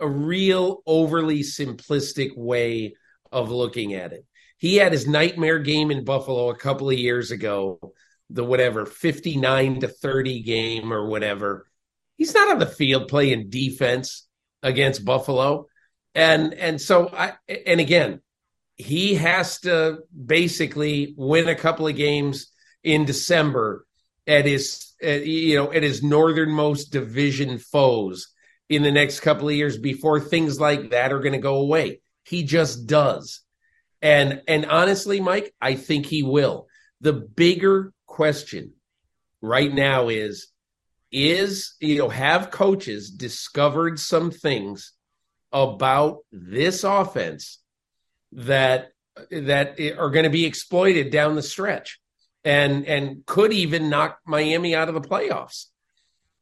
a 0.00 0.08
real 0.08 0.82
overly 0.86 1.40
simplistic 1.40 2.36
way 2.36 2.94
of 3.32 3.50
looking 3.50 3.94
at 3.94 4.12
it. 4.12 4.24
He 4.58 4.76
had 4.76 4.92
his 4.92 5.06
nightmare 5.06 5.60
game 5.60 5.90
in 5.90 6.04
Buffalo 6.04 6.50
a 6.50 6.56
couple 6.56 6.90
of 6.90 6.98
years 6.98 7.30
ago, 7.30 7.78
the 8.30 8.44
whatever 8.44 8.84
59 8.84 9.80
to 9.80 9.88
30 9.88 10.42
game 10.42 10.92
or 10.92 11.06
whatever. 11.06 11.66
He's 12.16 12.34
not 12.34 12.50
on 12.50 12.58
the 12.58 12.66
field 12.66 13.08
playing 13.08 13.50
defense 13.50 14.26
against 14.62 15.04
Buffalo. 15.04 15.66
And 16.14 16.52
and 16.54 16.80
so 16.80 17.08
I 17.08 17.34
and 17.66 17.80
again, 17.80 18.20
he 18.78 19.16
has 19.16 19.58
to 19.60 19.98
basically 20.24 21.12
win 21.16 21.48
a 21.48 21.56
couple 21.56 21.88
of 21.88 21.96
games 21.96 22.52
in 22.84 23.04
December 23.04 23.84
at 24.26 24.46
his 24.46 24.94
at, 25.02 25.26
you 25.26 25.56
know 25.56 25.72
at 25.72 25.82
his 25.82 26.02
northernmost 26.02 26.92
division 26.92 27.58
foes 27.58 28.28
in 28.68 28.82
the 28.82 28.92
next 28.92 29.20
couple 29.20 29.48
of 29.48 29.54
years 29.54 29.76
before 29.76 30.20
things 30.20 30.60
like 30.60 30.90
that 30.90 31.12
are 31.12 31.18
going 31.18 31.32
to 31.32 31.38
go 31.38 31.56
away. 31.56 32.00
He 32.24 32.44
just 32.44 32.86
does. 32.86 33.40
And 34.00 34.42
and 34.46 34.66
honestly, 34.66 35.20
Mike, 35.20 35.52
I 35.60 35.74
think 35.74 36.06
he 36.06 36.22
will. 36.22 36.68
The 37.00 37.12
bigger 37.12 37.92
question 38.06 38.74
right 39.42 39.72
now 39.72 40.08
is 40.08 40.48
is 41.10 41.74
you 41.80 41.98
know 41.98 42.08
have 42.08 42.52
coaches 42.52 43.10
discovered 43.10 43.98
some 43.98 44.30
things 44.30 44.92
about 45.50 46.18
this 46.30 46.84
offense 46.84 47.58
that 48.32 48.90
that 49.30 49.80
are 49.98 50.10
going 50.10 50.24
to 50.24 50.30
be 50.30 50.44
exploited 50.44 51.10
down 51.10 51.34
the 51.34 51.42
stretch 51.42 52.00
and 52.44 52.86
and 52.86 53.26
could 53.26 53.52
even 53.52 53.90
knock 53.90 54.18
Miami 54.26 54.74
out 54.74 54.88
of 54.88 54.94
the 54.94 55.00
playoffs. 55.00 55.66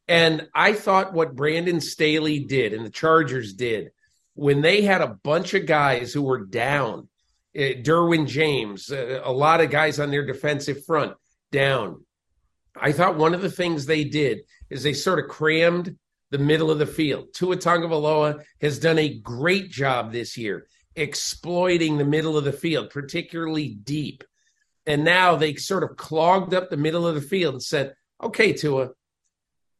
And 0.07 0.47
I 0.55 0.73
thought 0.73 1.13
what 1.13 1.35
Brandon 1.35 1.81
Staley 1.81 2.39
did 2.39 2.73
and 2.73 2.85
the 2.85 2.89
Chargers 2.89 3.53
did 3.53 3.91
when 4.35 4.61
they 4.61 4.83
had 4.83 5.01
a 5.01 5.17
bunch 5.23 5.53
of 5.53 5.65
guys 5.65 6.13
who 6.13 6.21
were 6.21 6.45
down, 6.45 7.09
uh, 7.57 7.81
Derwin 7.81 8.27
James, 8.27 8.91
uh, 8.91 9.21
a 9.23 9.31
lot 9.31 9.61
of 9.61 9.71
guys 9.71 9.99
on 9.99 10.11
their 10.11 10.25
defensive 10.25 10.85
front 10.85 11.13
down. 11.51 12.05
I 12.79 12.91
thought 12.91 13.17
one 13.17 13.33
of 13.33 13.41
the 13.41 13.51
things 13.51 13.85
they 13.85 14.03
did 14.03 14.41
is 14.69 14.83
they 14.83 14.93
sort 14.93 15.19
of 15.19 15.27
crammed 15.27 15.97
the 16.29 16.37
middle 16.37 16.69
of 16.69 16.77
the 16.77 16.85
field. 16.85 17.33
Tua 17.33 17.57
Tagovailoa 17.57 18.43
has 18.61 18.79
done 18.79 18.99
a 18.99 19.17
great 19.17 19.71
job 19.71 20.11
this 20.11 20.37
year 20.37 20.67
exploiting 20.97 21.97
the 21.97 22.05
middle 22.05 22.37
of 22.37 22.43
the 22.43 22.51
field, 22.51 22.89
particularly 22.89 23.69
deep. 23.69 24.23
And 24.85 25.03
now 25.03 25.35
they 25.35 25.55
sort 25.55 25.83
of 25.83 25.95
clogged 25.95 26.53
up 26.53 26.69
the 26.69 26.77
middle 26.77 27.07
of 27.07 27.15
the 27.15 27.21
field 27.21 27.53
and 27.55 27.63
said, 27.63 27.93
"Okay, 28.21 28.53
Tua, 28.53 28.89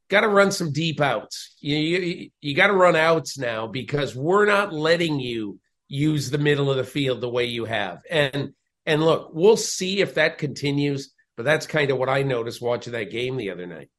got 0.09 0.21
to 0.21 0.27
run 0.27 0.51
some 0.51 0.71
deep 0.71 1.01
outs. 1.01 1.55
You 1.59 1.77
you, 1.77 2.29
you 2.39 2.55
got 2.55 2.67
to 2.67 2.73
run 2.73 2.95
outs 2.95 3.37
now 3.37 3.67
because 3.67 4.15
we're 4.15 4.45
not 4.45 4.73
letting 4.73 5.19
you 5.19 5.59
use 5.87 6.29
the 6.29 6.37
middle 6.37 6.69
of 6.69 6.77
the 6.77 6.83
field 6.83 7.21
the 7.21 7.29
way 7.29 7.45
you 7.45 7.65
have." 7.65 8.01
And 8.09 8.53
and 8.85 9.03
look, 9.03 9.31
we'll 9.33 9.57
see 9.57 10.01
if 10.01 10.15
that 10.15 10.37
continues. 10.37 11.13
But 11.35 11.43
that's 11.43 11.67
kind 11.67 11.91
of 11.91 11.99
what 11.99 12.09
I 12.09 12.23
noticed 12.23 12.61
watching 12.61 12.93
that 12.93 13.11
game 13.11 13.37
the 13.37 13.51
other 13.51 13.67
night. 13.67 13.89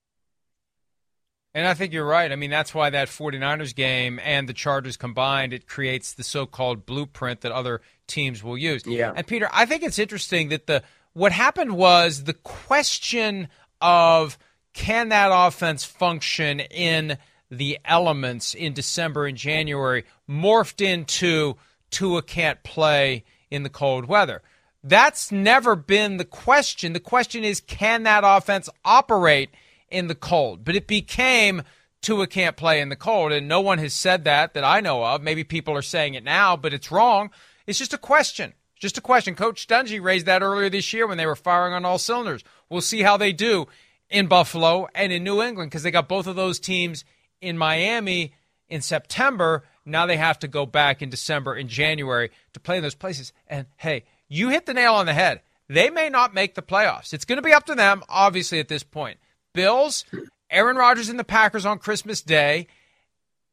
And 1.55 1.67
I 1.67 1.75
think 1.75 1.93
you're 1.93 2.07
right. 2.07 2.31
I 2.31 2.37
mean, 2.37 2.51
that's 2.51 2.75
why 2.75 2.91
that 2.91 3.09
49ers 3.09 3.75
game 3.75 4.21
and 4.23 4.49
the 4.49 4.53
Chargers 4.53 4.97
combined, 4.97 5.53
it 5.53 5.67
creates 5.67 6.13
the 6.13 6.23
so-called 6.23 6.87
blueprint 6.87 7.41
that 7.41 7.53
other 7.53 7.81
teams 8.07 8.45
will 8.45 8.59
use. 8.59 8.87
Yeah. 8.87 9.13
And 9.17 9.27
Peter, 9.27 9.49
I 9.53 9.67
think 9.67 9.83
it's 9.83 9.99
interesting 9.99 10.51
that 10.51 10.67
the 10.67 10.83
what 11.15 11.33
happened 11.33 11.73
was 11.73 12.25
the 12.25 12.35
question 12.35 13.49
of 13.81 14.39
can 14.73 15.09
that 15.09 15.31
offense 15.33 15.85
function 15.85 16.61
in 16.61 17.19
the 17.51 17.79
elements 17.85 18.55
in 18.55 18.73
December 18.73 19.27
and 19.27 19.37
January 19.37 20.05
morphed 20.29 20.81
into 20.85 21.57
Tua 21.91 22.23
can't 22.23 22.63
play 22.63 23.25
in 23.51 23.63
the 23.63 23.71
cold 23.71 24.05
weather. 24.05 24.43
That's 24.85 25.33
never 25.33 25.75
been 25.75 26.19
the 26.19 26.25
question. 26.25 26.93
The 26.93 27.01
question 27.01 27.43
is 27.43 27.61
can 27.61 28.05
that 28.05 28.23
offense 28.25 28.69
operate 28.85 29.51
in 29.91 30.09
the 30.09 30.15
cold? 30.15 30.65
But 30.65 30.77
it 30.77 30.87
became 30.87 31.63
Tua 32.01 32.27
can't 32.27 32.57
play 32.57 32.81
in 32.81 32.89
the 32.89 32.97
cold, 32.97 33.33
and 33.33 33.49
no 33.49 33.61
one 33.61 33.79
has 33.79 33.93
said 33.93 34.25
that 34.25 34.55
that 34.55 34.65
I 34.65 34.81
know 34.81 35.05
of. 35.05 35.23
Maybe 35.23 35.45
people 35.45 35.75
are 35.75 35.83
saying 35.83 36.15
it 36.15 36.25
now, 36.25 36.57
but 36.57 36.73
it's 36.73 36.93
wrong. 36.93 37.31
It's 37.67 37.79
just 37.79 37.95
a 37.95 37.99
question. 37.99 38.55
Just 38.79 38.99
a 38.99 39.03
question. 39.03 39.35
Coach 39.35 39.67
Dungy 39.67 40.01
raised 40.01 40.27
that 40.27 40.43
earlier 40.43 40.71
this 40.71 40.93
year 40.93 41.07
when 41.07 41.19
they 41.19 41.27
were 41.27 41.35
firing 41.35 41.75
on 41.75 41.85
all 41.85 41.99
cylinders. 41.99 42.45
We'll 42.69 42.81
see 42.81 43.03
how 43.03 43.17
they 43.17 43.33
do 43.33 43.67
in 44.09 44.27
Buffalo 44.27 44.89
and 44.95 45.13
in 45.13 45.25
New 45.25 45.43
England 45.43 45.71
because 45.71 45.83
they 45.83 45.91
got 45.91 46.09
both 46.09 46.27
of 46.27 46.37
those 46.37 46.61
teams 46.61 47.05
in 47.41 47.59
Miami 47.59 48.35
in 48.69 48.81
September. 48.81 49.65
Now 49.85 50.07
they 50.07 50.17
have 50.17 50.39
to 50.41 50.49
go 50.49 50.65
back 50.67 51.03
in 51.03 51.11
December 51.11 51.55
and 51.55 51.69
January 51.69 52.31
to 52.53 52.61
play 52.61 52.77
in 52.77 52.83
those 52.83 52.95
places. 52.95 53.33
And 53.49 53.67
hey, 53.77 54.05
you 54.29 54.51
hit 54.51 54.67
the 54.67 54.75
nail 54.75 54.95
on 54.95 55.07
the 55.07 55.15
head. 55.15 55.41
They 55.69 55.91
may 55.91 56.09
not 56.09 56.33
make 56.33 56.55
the 56.55 56.63
playoffs. 56.63 57.13
It's 57.13 57.25
going 57.25 57.37
to 57.37 57.43
be 57.43 57.53
up 57.53 57.67
to 57.67 57.75
them, 57.75 58.03
obviously, 58.09 58.61
at 58.61 58.69
this 58.69 58.83
point. 58.83 59.19
Bills, 59.59 60.05
Aaron 60.51 60.77
Rodgers 60.77 61.09
and 61.09 61.19
the 61.19 61.25
Packers 61.25 61.67
on 61.67 61.81
Christmas 61.81 62.23
Day, 62.23 62.69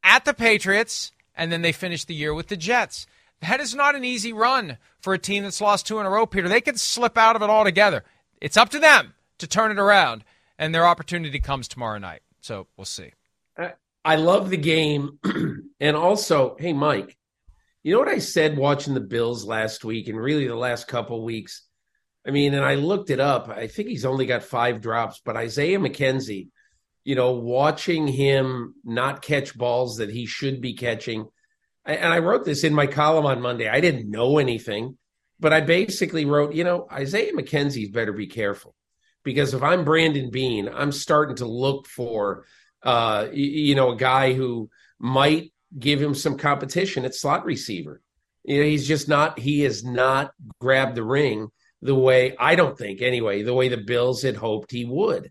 at 0.04 0.24
the 0.24 0.32
Patriots, 0.32 1.10
and 1.34 1.50
then 1.50 1.62
they 1.62 1.72
finish 1.72 2.04
the 2.04 2.14
year 2.14 2.32
with 2.32 2.46
the 2.46 2.56
Jets. 2.56 3.08
That 3.40 3.58
is 3.58 3.74
not 3.74 3.96
an 3.96 4.04
easy 4.04 4.32
run 4.32 4.78
for 5.00 5.14
a 5.14 5.18
team 5.18 5.42
that's 5.42 5.60
lost 5.60 5.84
two 5.84 5.98
in 5.98 6.06
a 6.06 6.10
row, 6.10 6.24
Peter. 6.24 6.48
They 6.48 6.60
could 6.60 6.78
slip 6.78 7.18
out 7.18 7.34
of 7.34 7.42
it 7.42 7.50
altogether. 7.50 8.04
It's 8.40 8.56
up 8.56 8.68
to 8.68 8.78
them 8.78 9.14
to 9.38 9.48
turn 9.48 9.72
it 9.72 9.80
around, 9.80 10.22
and 10.60 10.72
their 10.72 10.86
opportunity 10.86 11.40
comes 11.40 11.66
tomorrow 11.66 11.98
night. 11.98 12.22
So 12.40 12.68
we'll 12.76 12.84
see. 12.84 13.10
I, 14.04 14.14
love 14.14 14.48
the 14.48 14.56
game. 14.56 15.18
and 15.80 15.96
also, 15.96 16.54
hey, 16.60 16.72
Mike, 16.72 17.16
you 17.82 17.94
know 17.94 17.98
what 17.98 18.08
I 18.08 18.20
said 18.20 18.56
watching 18.56 18.94
the 18.94 19.00
Bills 19.00 19.44
last 19.44 19.84
week 19.84 20.06
and 20.06 20.16
really 20.16 20.46
the 20.46 20.54
last 20.54 20.86
couple 20.86 21.24
weeks? 21.24 21.65
I 22.26 22.32
mean, 22.32 22.54
and 22.54 22.64
I 22.64 22.74
looked 22.74 23.10
it 23.10 23.20
up. 23.20 23.48
I 23.48 23.68
think 23.68 23.88
he's 23.88 24.04
only 24.04 24.26
got 24.26 24.42
five 24.42 24.80
drops, 24.80 25.20
but 25.24 25.36
Isaiah 25.36 25.78
McKenzie, 25.78 26.48
you 27.04 27.14
know, 27.14 27.32
watching 27.32 28.08
him 28.08 28.74
not 28.84 29.22
catch 29.22 29.56
balls 29.56 29.98
that 29.98 30.10
he 30.10 30.26
should 30.26 30.60
be 30.60 30.74
catching. 30.74 31.28
And 31.84 32.12
I 32.12 32.18
wrote 32.18 32.44
this 32.44 32.64
in 32.64 32.74
my 32.74 32.88
column 32.88 33.26
on 33.26 33.40
Monday. 33.40 33.68
I 33.68 33.80
didn't 33.80 34.10
know 34.10 34.38
anything, 34.38 34.98
but 35.38 35.52
I 35.52 35.60
basically 35.60 36.24
wrote, 36.24 36.52
you 36.52 36.64
know, 36.64 36.88
Isaiah 36.90 37.32
McKenzie's 37.32 37.90
better 37.90 38.12
be 38.12 38.26
careful 38.26 38.74
because 39.22 39.54
if 39.54 39.62
I'm 39.62 39.84
Brandon 39.84 40.30
Beane, 40.30 40.68
I'm 40.68 40.90
starting 40.90 41.36
to 41.36 41.46
look 41.46 41.86
for, 41.86 42.44
uh, 42.82 43.28
you 43.32 43.76
know, 43.76 43.92
a 43.92 43.96
guy 43.96 44.32
who 44.32 44.68
might 44.98 45.52
give 45.78 46.02
him 46.02 46.16
some 46.16 46.38
competition 46.38 47.04
at 47.04 47.14
slot 47.14 47.44
receiver. 47.44 48.00
You 48.42 48.58
know, 48.58 48.68
he's 48.68 48.88
just 48.88 49.08
not, 49.08 49.38
he 49.38 49.60
has 49.60 49.84
not 49.84 50.32
grabbed 50.60 50.96
the 50.96 51.04
ring 51.04 51.50
the 51.82 51.94
way, 51.94 52.36
I 52.38 52.54
don't 52.54 52.76
think 52.76 53.02
anyway, 53.02 53.42
the 53.42 53.54
way 53.54 53.68
the 53.68 53.76
Bills 53.76 54.22
had 54.22 54.36
hoped 54.36 54.70
he 54.70 54.84
would. 54.84 55.30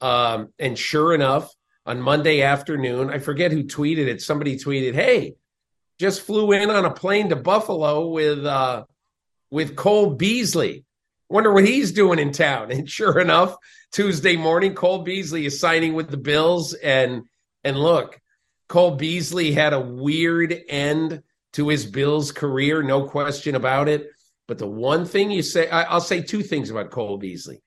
Um, 0.00 0.52
and 0.58 0.78
sure 0.78 1.14
enough, 1.14 1.52
on 1.84 2.00
Monday 2.00 2.42
afternoon, 2.42 3.10
I 3.10 3.18
forget 3.18 3.52
who 3.52 3.64
tweeted 3.64 4.06
it. 4.06 4.22
Somebody 4.22 4.56
tweeted, 4.56 4.94
Hey, 4.94 5.34
just 5.98 6.22
flew 6.22 6.52
in 6.52 6.70
on 6.70 6.84
a 6.84 6.90
plane 6.90 7.28
to 7.30 7.36
Buffalo 7.36 8.08
with, 8.08 8.44
uh, 8.44 8.84
with 9.50 9.76
Cole 9.76 10.14
Beasley. 10.14 10.84
Wonder 11.28 11.52
what 11.52 11.66
he's 11.66 11.92
doing 11.92 12.18
in 12.18 12.32
town. 12.32 12.70
And 12.72 12.88
sure 12.88 13.18
enough, 13.18 13.56
Tuesday 13.92 14.36
morning, 14.36 14.74
Cole 14.74 15.02
Beasley 15.02 15.46
is 15.46 15.60
signing 15.60 15.94
with 15.94 16.08
the 16.08 16.16
Bills. 16.16 16.74
And, 16.74 17.22
and 17.64 17.76
look, 17.76 18.20
Cole 18.68 18.96
Beasley 18.96 19.52
had 19.52 19.72
a 19.72 19.80
weird 19.80 20.58
end 20.68 21.22
to 21.54 21.68
his 21.68 21.84
Bills 21.84 22.32
career, 22.32 22.82
no 22.82 23.06
question 23.08 23.54
about 23.54 23.88
it. 23.88 24.08
But 24.48 24.58
the 24.58 24.68
one 24.68 25.04
thing 25.04 25.30
you 25.30 25.42
say, 25.42 25.68
I, 25.68 25.82
I'll 25.84 26.00
say 26.00 26.22
two 26.22 26.42
things 26.42 26.70
about 26.70 26.90
Cole 26.90 27.18
Beasley. 27.18 27.62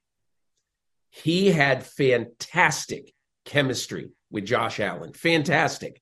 He 1.09 1.49
had 1.49 1.85
fantastic 1.85 3.13
chemistry 3.45 4.11
with 4.29 4.45
Josh 4.45 4.79
Allen, 4.79 5.13
fantastic. 5.13 6.01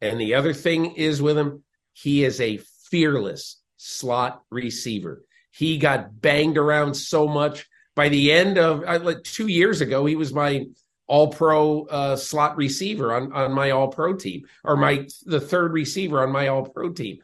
And 0.00 0.20
the 0.20 0.34
other 0.34 0.52
thing 0.52 0.94
is 0.94 1.20
with 1.20 1.36
him, 1.36 1.64
he 1.92 2.24
is 2.24 2.40
a 2.40 2.60
fearless 2.90 3.60
slot 3.76 4.42
receiver. 4.50 5.24
He 5.50 5.78
got 5.78 6.20
banged 6.20 6.58
around 6.58 6.94
so 6.94 7.26
much. 7.26 7.66
By 7.94 8.08
the 8.08 8.32
end 8.32 8.58
of 8.58 8.80
like 9.04 9.22
two 9.22 9.48
years 9.48 9.80
ago, 9.80 10.06
he 10.06 10.16
was 10.16 10.32
my 10.32 10.66
all 11.06 11.28
pro 11.28 11.82
uh, 11.86 12.16
slot 12.16 12.56
receiver 12.56 13.12
on, 13.12 13.32
on 13.32 13.52
my 13.52 13.70
all 13.70 13.88
pro 13.88 14.14
team 14.14 14.44
or 14.64 14.76
my 14.76 15.06
the 15.24 15.40
third 15.40 15.72
receiver 15.72 16.22
on 16.22 16.32
my 16.32 16.48
all 16.48 16.64
pro 16.64 16.90
team. 16.90 17.18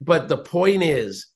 But 0.00 0.28
the 0.28 0.38
point 0.38 0.82
is, 0.82 1.26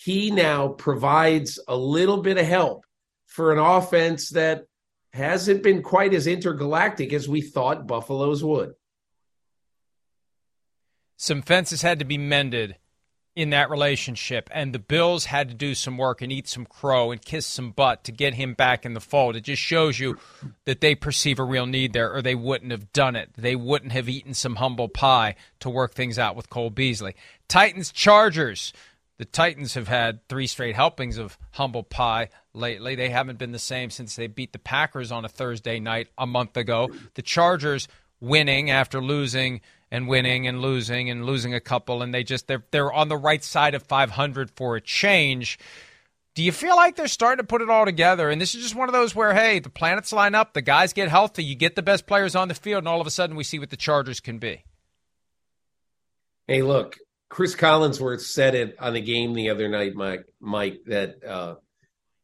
he 0.00 0.30
now 0.30 0.68
provides 0.68 1.58
a 1.66 1.76
little 1.76 2.18
bit 2.18 2.38
of 2.38 2.46
help 2.46 2.84
for 3.26 3.52
an 3.52 3.58
offense 3.58 4.30
that 4.30 4.66
hasn't 5.12 5.62
been 5.62 5.82
quite 5.82 6.14
as 6.14 6.28
intergalactic 6.28 7.12
as 7.12 7.28
we 7.28 7.40
thought 7.40 7.86
Buffalo's 7.86 8.44
would. 8.44 8.74
Some 11.16 11.42
fences 11.42 11.82
had 11.82 11.98
to 11.98 12.04
be 12.04 12.16
mended 12.16 12.76
in 13.34 13.50
that 13.50 13.70
relationship, 13.70 14.48
and 14.52 14.72
the 14.72 14.78
Bills 14.78 15.24
had 15.24 15.48
to 15.48 15.54
do 15.54 15.74
some 15.74 15.98
work 15.98 16.22
and 16.22 16.30
eat 16.30 16.46
some 16.46 16.64
crow 16.64 17.10
and 17.10 17.20
kiss 17.20 17.46
some 17.46 17.72
butt 17.72 18.04
to 18.04 18.12
get 18.12 18.34
him 18.34 18.54
back 18.54 18.86
in 18.86 18.94
the 18.94 19.00
fold. 19.00 19.34
It 19.34 19.42
just 19.42 19.62
shows 19.62 19.98
you 19.98 20.16
that 20.64 20.80
they 20.80 20.94
perceive 20.94 21.40
a 21.40 21.44
real 21.44 21.66
need 21.66 21.92
there, 21.92 22.12
or 22.12 22.22
they 22.22 22.36
wouldn't 22.36 22.70
have 22.70 22.92
done 22.92 23.16
it. 23.16 23.30
They 23.36 23.56
wouldn't 23.56 23.92
have 23.92 24.08
eaten 24.08 24.34
some 24.34 24.56
humble 24.56 24.88
pie 24.88 25.34
to 25.60 25.70
work 25.70 25.94
things 25.94 26.20
out 26.20 26.36
with 26.36 26.50
Cole 26.50 26.70
Beasley. 26.70 27.16
Titans 27.48 27.90
Chargers. 27.90 28.72
The 29.18 29.24
Titans 29.24 29.74
have 29.74 29.88
had 29.88 30.26
three 30.28 30.46
straight 30.46 30.76
helpings 30.76 31.18
of 31.18 31.36
humble 31.50 31.82
pie 31.82 32.30
lately. 32.54 32.94
They 32.94 33.10
haven't 33.10 33.38
been 33.38 33.50
the 33.50 33.58
same 33.58 33.90
since 33.90 34.14
they 34.14 34.28
beat 34.28 34.52
the 34.52 34.60
Packers 34.60 35.10
on 35.10 35.24
a 35.24 35.28
Thursday 35.28 35.80
night 35.80 36.08
a 36.16 36.26
month 36.26 36.56
ago. 36.56 36.88
The 37.14 37.22
Chargers 37.22 37.88
winning 38.20 38.70
after 38.70 39.02
losing 39.02 39.60
and 39.90 40.06
winning 40.06 40.46
and 40.46 40.62
losing 40.62 41.10
and 41.10 41.24
losing 41.24 41.52
a 41.52 41.60
couple 41.60 42.02
and 42.02 42.14
they 42.14 42.22
just 42.22 42.46
they're 42.46 42.64
they're 42.70 42.92
on 42.92 43.08
the 43.08 43.16
right 43.16 43.42
side 43.42 43.74
of 43.74 43.82
500 43.82 44.50
for 44.52 44.76
a 44.76 44.80
change. 44.80 45.58
Do 46.34 46.44
you 46.44 46.52
feel 46.52 46.76
like 46.76 46.94
they're 46.94 47.08
starting 47.08 47.42
to 47.42 47.48
put 47.48 47.62
it 47.62 47.68
all 47.70 47.84
together? 47.84 48.30
And 48.30 48.40
this 48.40 48.54
is 48.54 48.62
just 48.62 48.76
one 48.76 48.88
of 48.88 48.92
those 48.92 49.12
where, 49.12 49.34
hey, 49.34 49.58
the 49.58 49.70
planets 49.70 50.12
line 50.12 50.36
up, 50.36 50.54
the 50.54 50.62
guys 50.62 50.92
get 50.92 51.08
healthy, 51.08 51.42
you 51.42 51.56
get 51.56 51.74
the 51.74 51.82
best 51.82 52.06
players 52.06 52.36
on 52.36 52.46
the 52.46 52.54
field, 52.54 52.82
and 52.82 52.86
all 52.86 53.00
of 53.00 53.08
a 53.08 53.10
sudden 53.10 53.34
we 53.34 53.42
see 53.42 53.58
what 53.58 53.70
the 53.70 53.76
Chargers 53.76 54.20
can 54.20 54.38
be. 54.38 54.62
Hey, 56.46 56.62
look, 56.62 56.96
Chris 57.28 57.54
Collinsworth 57.54 58.20
said 58.20 58.54
it 58.54 58.76
on 58.80 58.94
the 58.94 59.00
game 59.00 59.34
the 59.34 59.50
other 59.50 59.68
night, 59.68 59.94
Mike, 59.94 60.24
Mike 60.40 60.80
that 60.86 61.22
uh, 61.24 61.56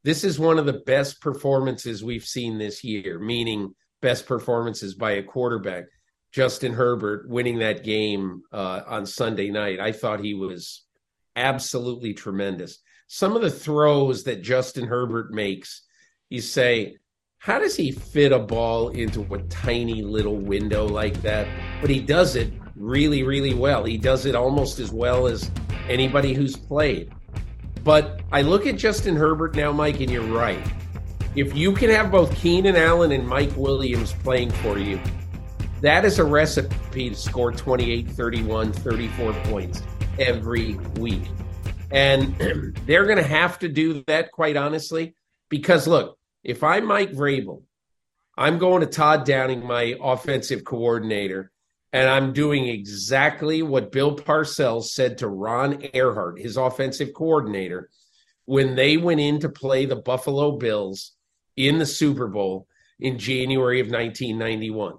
this 0.03 0.25
is 0.25 0.39
one 0.39 0.59
of 0.59 0.67
the 0.67 0.73
best 0.73 1.21
performances 1.21 2.03
we've 2.03 2.25
seen 2.25 2.59
this 2.59 2.83
year, 2.83 3.19
meaning 3.19 3.75
best 4.01 4.27
performances 4.27 4.95
by 4.95 5.13
a 5.13 5.23
quarterback. 5.23 5.85
Justin 6.33 6.73
Herbert 6.73 7.29
winning 7.29 7.59
that 7.59 7.85
game 7.85 8.43
uh, 8.53 8.83
on 8.87 9.07
Sunday 9.07 9.51
night, 9.51 9.79
I 9.79 9.93
thought 9.93 10.21
he 10.21 10.35
was 10.35 10.85
absolutely 11.37 12.13
tremendous. 12.13 12.81
Some 13.07 13.37
of 13.37 13.43
the 13.43 13.51
throws 13.51 14.25
that 14.25 14.43
Justin 14.43 14.87
Herbert 14.87 15.33
makes, 15.33 15.83
you 16.31 16.41
say, 16.41 16.97
how 17.39 17.59
does 17.59 17.77
he 17.77 17.93
fit 17.93 18.33
a 18.33 18.39
ball 18.39 18.89
into 18.89 19.23
a 19.33 19.43
tiny 19.45 20.03
little 20.03 20.39
window 20.39 20.89
like 20.89 21.21
that? 21.23 21.47
But 21.81 21.91
he 21.91 22.01
does 22.01 22.37
it 22.37 22.53
really, 22.77 23.23
really 23.23 23.55
well. 23.55 23.85
He 23.85 23.97
does 23.97 24.27
it 24.27 24.35
almost 24.35 24.79
as 24.79 24.93
well 24.93 25.27
as 25.27 25.51
anybody 25.89 26.35
who's 26.35 26.57
played. 26.57 27.13
But 27.83 28.21
I 28.33 28.43
look 28.43 28.67
at 28.67 28.77
Justin 28.77 29.17
Herbert 29.17 29.55
now, 29.55 29.71
Mike, 29.73 30.01
and 30.01 30.11
you're 30.11 30.23
right. 30.23 30.61
If 31.37 31.55
you 31.55 31.73
can 31.73 31.91
have 31.91 32.11
both 32.11 32.35
Keenan 32.37 32.77
Allen 32.77 33.13
and 33.13 33.27
Mike 33.27 33.55
Williams 33.57 34.13
playing 34.13 34.51
for 34.51 34.79
you, 34.79 35.01
that 35.81 36.05
is 36.05 36.19
a 36.19 36.25
recipe 36.25 37.11
to 37.11 37.17
score 37.17 37.53
28, 37.53 38.09
31, 38.09 38.73
34 38.73 39.33
points 39.45 39.83
every 40.19 40.75
week. 40.97 41.25
And 41.91 42.35
they're 42.87 43.05
going 43.05 43.19
to 43.19 43.23
have 43.23 43.59
to 43.59 43.69
do 43.69 44.03
that, 44.07 44.33
quite 44.33 44.57
honestly, 44.57 45.15
because 45.51 45.87
look, 45.87 46.19
if 46.43 46.63
I'm 46.63 46.87
Mike 46.87 47.13
Vrabel, 47.13 47.63
I'm 48.37 48.59
going 48.59 48.81
to 48.81 48.87
Todd 48.87 49.27
Downing, 49.27 49.67
my 49.67 49.97
offensive 50.01 50.65
coordinator, 50.65 51.53
and 51.95 52.11
I'm 52.11 52.33
doing 52.33 52.67
exactly 52.67 53.63
what 53.63 53.93
Bill 53.93 54.17
Parcells 54.17 54.87
said 54.87 55.19
to 55.19 55.29
Ron 55.29 55.75
Erhardt, 55.75 56.41
his 56.41 56.57
offensive 56.57 57.15
coordinator, 57.15 57.89
when 58.47 58.75
they 58.75 58.97
went 58.97 59.21
in 59.21 59.39
to 59.39 59.49
play 59.49 59.87
the 59.87 59.95
Buffalo 59.95 60.59
Bills 60.59 61.13
in 61.57 61.79
the 61.79 61.87
Super 61.87 62.27
Bowl 62.27 62.67
in 62.99 63.21
January 63.21 63.79
of 63.79 63.93
1991. 63.93 64.95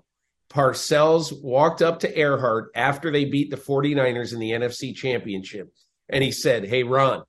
Parcells 0.49 1.33
walked 1.43 1.81
up 1.81 1.99
to 1.99 2.13
Erhardt 2.15 2.67
after 2.73 3.11
they 3.11 3.25
beat 3.25 3.51
the 3.51 3.57
49ers 3.57 4.31
in 4.31 4.39
the 4.39 4.51
NFC 4.51 4.95
Championship, 4.95 5.73
and 6.07 6.23
he 6.23 6.31
said, 6.31 6.65
Hey, 6.65 6.83
Ron, 6.83 7.23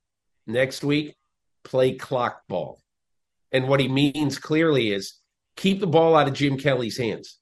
next 0.46 0.84
week, 0.84 1.16
play 1.64 1.96
clock 1.96 2.42
ball. 2.48 2.80
And 3.50 3.66
what 3.66 3.80
he 3.80 3.88
means 3.88 4.38
clearly 4.38 4.92
is 4.92 5.14
keep 5.56 5.80
the 5.80 5.88
ball 5.88 6.14
out 6.14 6.28
of 6.28 6.34
Jim 6.34 6.56
Kelly's 6.56 6.98
hands. 6.98 7.40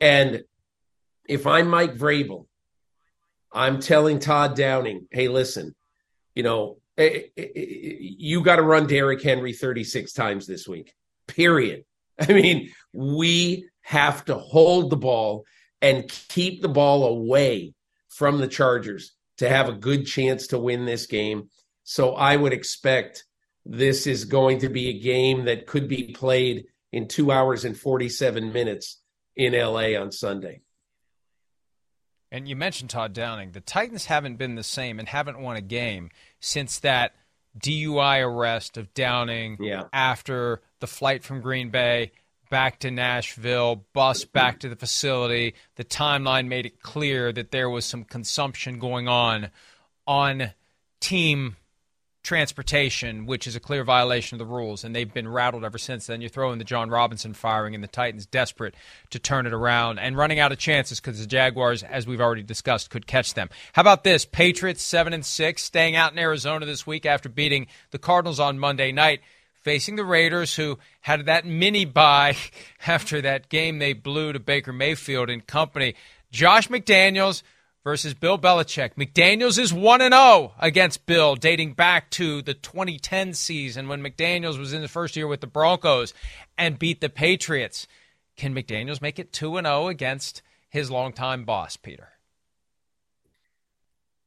And 0.00 0.42
if 1.28 1.46
I'm 1.46 1.68
Mike 1.68 1.96
Vrabel, 1.96 2.46
I'm 3.52 3.80
telling 3.80 4.18
Todd 4.18 4.56
Downing, 4.56 5.06
hey, 5.10 5.28
listen, 5.28 5.74
you 6.34 6.42
know, 6.42 6.78
eh, 6.96 7.22
eh, 7.36 7.46
eh, 7.54 7.96
you 8.00 8.42
got 8.42 8.56
to 8.56 8.62
run 8.62 8.86
Derrick 8.86 9.22
Henry 9.22 9.52
36 9.52 10.12
times 10.12 10.46
this 10.46 10.66
week, 10.66 10.94
period. 11.26 11.84
I 12.20 12.32
mean, 12.32 12.70
we 12.92 13.68
have 13.82 14.24
to 14.24 14.34
hold 14.34 14.90
the 14.90 14.96
ball 14.96 15.44
and 15.80 16.08
keep 16.08 16.60
the 16.60 16.68
ball 16.68 17.04
away 17.04 17.74
from 18.08 18.38
the 18.38 18.48
Chargers 18.48 19.12
to 19.36 19.48
have 19.48 19.68
a 19.68 19.72
good 19.72 20.06
chance 20.06 20.48
to 20.48 20.58
win 20.58 20.84
this 20.84 21.06
game. 21.06 21.50
So 21.84 22.14
I 22.14 22.34
would 22.36 22.52
expect 22.52 23.24
this 23.64 24.06
is 24.06 24.24
going 24.24 24.60
to 24.60 24.68
be 24.68 24.88
a 24.88 25.00
game 25.00 25.44
that 25.44 25.66
could 25.66 25.88
be 25.88 26.12
played 26.12 26.66
in 26.92 27.06
two 27.06 27.30
hours 27.30 27.64
and 27.64 27.78
47 27.78 28.52
minutes 28.52 29.00
in 29.36 29.52
LA 29.52 29.98
on 29.98 30.10
Sunday. 30.10 30.62
And 32.30 32.48
you 32.48 32.56
mentioned 32.56 32.90
Todd 32.90 33.12
Downing. 33.12 33.52
The 33.52 33.60
Titans 33.60 34.06
haven't 34.06 34.36
been 34.36 34.54
the 34.54 34.62
same 34.62 34.98
and 34.98 35.08
haven't 35.08 35.40
won 35.40 35.56
a 35.56 35.62
game 35.62 36.10
since 36.40 36.78
that 36.80 37.14
DUI 37.58 38.22
arrest 38.22 38.76
of 38.76 38.92
Downing 38.94 39.56
yeah. 39.60 39.84
after 39.92 40.60
the 40.80 40.86
flight 40.86 41.24
from 41.24 41.40
Green 41.40 41.70
Bay 41.70 42.12
back 42.50 42.78
to 42.80 42.90
Nashville, 42.90 43.84
bus 43.92 44.24
back 44.24 44.60
to 44.60 44.68
the 44.68 44.76
facility. 44.76 45.54
The 45.76 45.84
timeline 45.84 46.48
made 46.48 46.66
it 46.66 46.82
clear 46.82 47.32
that 47.32 47.50
there 47.50 47.70
was 47.70 47.84
some 47.84 48.04
consumption 48.04 48.78
going 48.78 49.08
on 49.08 49.50
on 50.06 50.52
team 51.00 51.56
transportation, 52.22 53.26
which 53.26 53.46
is 53.46 53.56
a 53.56 53.60
clear 53.60 53.84
violation 53.84 54.34
of 54.34 54.38
the 54.38 54.52
rules, 54.52 54.84
and 54.84 54.94
they've 54.94 55.12
been 55.12 55.28
rattled 55.28 55.64
ever 55.64 55.78
since 55.78 56.06
then. 56.06 56.20
You 56.20 56.28
throw 56.28 56.52
in 56.52 56.58
the 56.58 56.64
Jon 56.64 56.90
Robinson 56.90 57.34
firing, 57.34 57.74
and 57.74 57.82
the 57.82 57.88
Titans 57.88 58.26
desperate 58.26 58.74
to 59.10 59.18
turn 59.18 59.46
it 59.46 59.52
around 59.52 59.98
and 59.98 60.16
running 60.16 60.38
out 60.38 60.52
of 60.52 60.58
chances 60.58 61.00
because 61.00 61.20
the 61.20 61.26
Jaguars, 61.26 61.82
as 61.82 62.06
we've 62.06 62.20
already 62.20 62.42
discussed, 62.42 62.90
could 62.90 63.06
catch 63.06 63.34
them. 63.34 63.48
How 63.72 63.80
about 63.80 64.04
this? 64.04 64.24
Patriots 64.24 64.82
seven 64.82 65.12
and 65.12 65.24
six, 65.24 65.62
staying 65.62 65.96
out 65.96 66.12
in 66.12 66.18
Arizona 66.18 66.66
this 66.66 66.86
week 66.86 67.06
after 67.06 67.28
beating 67.28 67.66
the 67.90 67.98
Cardinals 67.98 68.40
on 68.40 68.58
Monday 68.58 68.92
night. 68.92 69.20
Facing 69.62 69.96
the 69.96 70.04
Raiders, 70.04 70.54
who 70.54 70.78
had 71.00 71.26
that 71.26 71.44
mini 71.44 71.84
bye 71.84 72.36
after 72.86 73.20
that 73.20 73.48
game 73.48 73.78
they 73.78 73.92
blew 73.92 74.32
to 74.32 74.38
Baker 74.38 74.72
Mayfield 74.72 75.28
and 75.28 75.46
company. 75.46 75.94
Josh 76.30 76.68
McDaniels, 76.68 77.42
versus 77.88 78.12
Bill 78.12 78.38
Belichick. 78.38 78.96
McDaniels 78.96 79.58
is 79.58 79.72
1 79.72 80.00
0 80.00 80.52
against 80.58 81.06
Bill, 81.06 81.36
dating 81.36 81.72
back 81.72 82.10
to 82.10 82.42
the 82.42 82.52
2010 82.52 83.32
season 83.32 83.88
when 83.88 84.02
McDaniels 84.02 84.58
was 84.58 84.74
in 84.74 84.82
the 84.82 84.88
first 84.88 85.16
year 85.16 85.26
with 85.26 85.40
the 85.40 85.46
Broncos 85.46 86.12
and 86.58 86.78
beat 86.78 87.00
the 87.00 87.08
Patriots. 87.08 87.86
Can 88.36 88.54
McDaniels 88.54 89.00
make 89.00 89.18
it 89.18 89.32
2 89.32 89.54
0 89.54 89.88
against 89.88 90.42
his 90.68 90.90
longtime 90.90 91.46
boss, 91.46 91.78
Peter? 91.78 92.10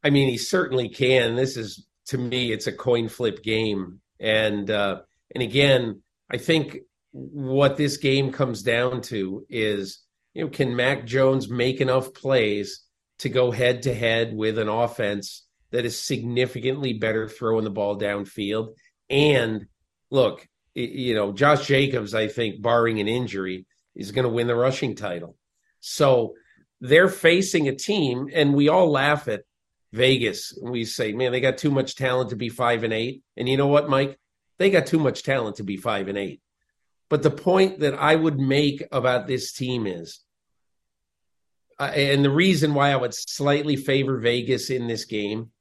I 0.03 0.09
mean, 0.09 0.27
he 0.27 0.39
certainly 0.39 0.89
can. 0.89 1.35
This 1.35 1.55
is, 1.55 1.85
to 2.07 2.17
me, 2.17 2.51
it's 2.51 2.65
a 2.65 2.73
coin 2.73 3.09
flip 3.09 3.43
game. 3.43 4.01
And, 4.19 4.71
uh, 4.71 5.01
and 5.35 5.43
again, 5.43 6.01
I 6.31 6.37
think 6.37 6.79
what 7.11 7.77
this 7.77 7.97
game 7.97 8.31
comes 8.31 8.63
down 8.63 9.03
to 9.03 9.45
is, 9.51 9.99
you 10.33 10.45
know, 10.45 10.49
can 10.49 10.75
Mac 10.75 11.05
Jones 11.05 11.47
make 11.47 11.79
enough 11.79 12.11
plays 12.15 12.85
to 13.21 13.29
go 13.29 13.51
head 13.51 13.83
to 13.83 13.93
head 13.93 14.35
with 14.35 14.57
an 14.57 14.67
offense 14.67 15.45
that 15.71 15.85
is 15.85 15.99
significantly 15.99 16.93
better 16.93 17.27
throwing 17.27 17.63
the 17.63 17.69
ball 17.69 17.97
downfield. 17.97 18.73
And 19.09 19.65
look, 20.09 20.47
you 20.73 21.13
know, 21.13 21.31
Josh 21.31 21.67
Jacobs, 21.67 22.13
I 22.13 22.27
think, 22.27 22.61
barring 22.61 22.99
an 22.99 23.07
injury, 23.07 23.65
is 23.95 24.11
going 24.11 24.23
to 24.23 24.33
win 24.33 24.47
the 24.47 24.55
rushing 24.55 24.95
title. 24.95 25.35
So 25.81 26.33
they're 26.79 27.09
facing 27.09 27.67
a 27.67 27.75
team, 27.75 28.27
and 28.33 28.53
we 28.53 28.69
all 28.69 28.89
laugh 28.89 29.27
at 29.27 29.43
Vegas. 29.91 30.57
We 30.61 30.85
say, 30.85 31.11
man, 31.11 31.31
they 31.31 31.41
got 31.41 31.57
too 31.57 31.71
much 31.71 31.95
talent 31.95 32.31
to 32.31 32.35
be 32.35 32.49
five 32.49 32.83
and 32.83 32.93
eight. 32.93 33.21
And 33.37 33.47
you 33.47 33.57
know 33.57 33.67
what, 33.67 33.89
Mike? 33.89 34.17
They 34.57 34.69
got 34.69 34.87
too 34.87 34.99
much 34.99 35.23
talent 35.23 35.57
to 35.57 35.63
be 35.63 35.77
five 35.77 36.07
and 36.07 36.17
eight. 36.17 36.41
But 37.09 37.23
the 37.23 37.31
point 37.31 37.81
that 37.81 37.93
I 37.93 38.15
would 38.15 38.39
make 38.39 38.83
about 38.91 39.27
this 39.27 39.51
team 39.51 39.85
is 39.85 40.21
and 41.89 42.23
the 42.23 42.31
reason 42.31 42.73
why 42.73 42.91
I 42.91 42.95
would 42.95 43.13
slightly 43.13 43.75
favor 43.75 44.17
Vegas 44.19 44.69
in 44.69 44.87
this 44.87 45.05
game 45.05 45.51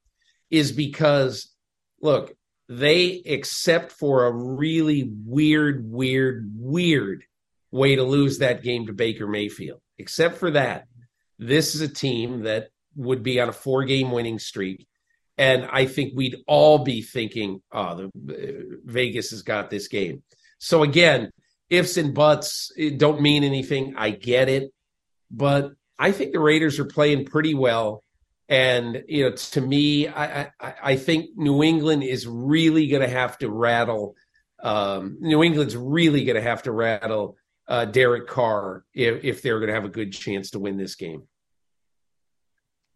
is 0.51 0.73
because, 0.73 1.55
look, 2.01 2.35
they 2.69 3.23
except 3.25 3.93
for 3.93 4.27
a 4.27 4.33
really 4.33 5.11
weird, 5.25 5.91
weird, 5.91 6.51
weird 6.55 7.25
way 7.71 7.97
to 7.97 8.03
lose 8.03 8.39
that 8.39 8.63
game 8.63 8.87
to 8.87 8.93
Baker 8.93 9.27
Mayfield. 9.27 9.81
Except 9.99 10.39
for 10.39 10.53
that, 10.53 10.87
this 11.39 11.75
is 11.75 11.81
a 11.81 11.89
team 11.89 12.43
that 12.43 12.69
would 12.97 13.23
be 13.23 13.41
on 13.41 13.49
a 13.49 13.53
four 13.53 13.85
game 13.85 14.11
winning 14.11 14.39
streak. 14.39 14.87
And 15.39 15.67
I 15.73 15.87
think 15.87 16.13
we'd 16.15 16.37
all 16.47 16.81
be 16.81 17.03
thinking, 17.03 17.63
oh, 17.73 18.09
the, 18.15 18.35
uh, 18.35 18.77
Vegas 18.85 19.31
has 19.31 19.43
got 19.43 19.71
this 19.71 19.89
game. 19.89 20.23
So 20.59 20.83
again, 20.83 21.31
ifs 21.71 21.97
and 21.97 22.15
buts 22.15 22.71
don't 22.97 23.23
mean 23.23 23.43
anything. 23.43 23.95
I 23.97 24.11
get 24.11 24.49
it. 24.49 24.71
But 25.31 25.73
I 26.01 26.13
think 26.13 26.33
the 26.33 26.41
Raiders 26.41 26.79
are 26.79 26.87
playing 26.87 27.27
pretty 27.27 27.53
well. 27.53 28.03
And, 28.49 29.05
you 29.07 29.29
know, 29.29 29.37
to 29.37 29.61
me, 29.61 30.09
I, 30.09 30.51
I, 30.59 30.75
I 30.83 30.97
think 30.97 31.37
New 31.37 31.63
England 31.63 32.03
is 32.03 32.27
really 32.27 32.89
going 32.89 33.03
to 33.03 33.09
have 33.09 33.37
to 33.39 33.51
rattle. 33.51 34.17
Um, 34.63 35.19
New 35.21 35.45
England's 35.45 35.77
really 35.77 36.25
going 36.25 36.37
to 36.37 36.43
have 36.43 36.63
to 36.63 36.73
rattle 36.73 37.37
uh, 37.69 37.85
Derek 37.85 38.27
Carr 38.27 38.85
if, 38.95 39.23
if 39.23 39.43
they're 39.43 39.61
going 39.61 39.69
to 39.69 39.75
have 39.75 39.85
a 39.85 39.91
good 39.91 40.13
chance 40.13 40.51
to 40.51 40.59
win 40.59 40.79
this 40.79 40.97
game. 40.97 41.25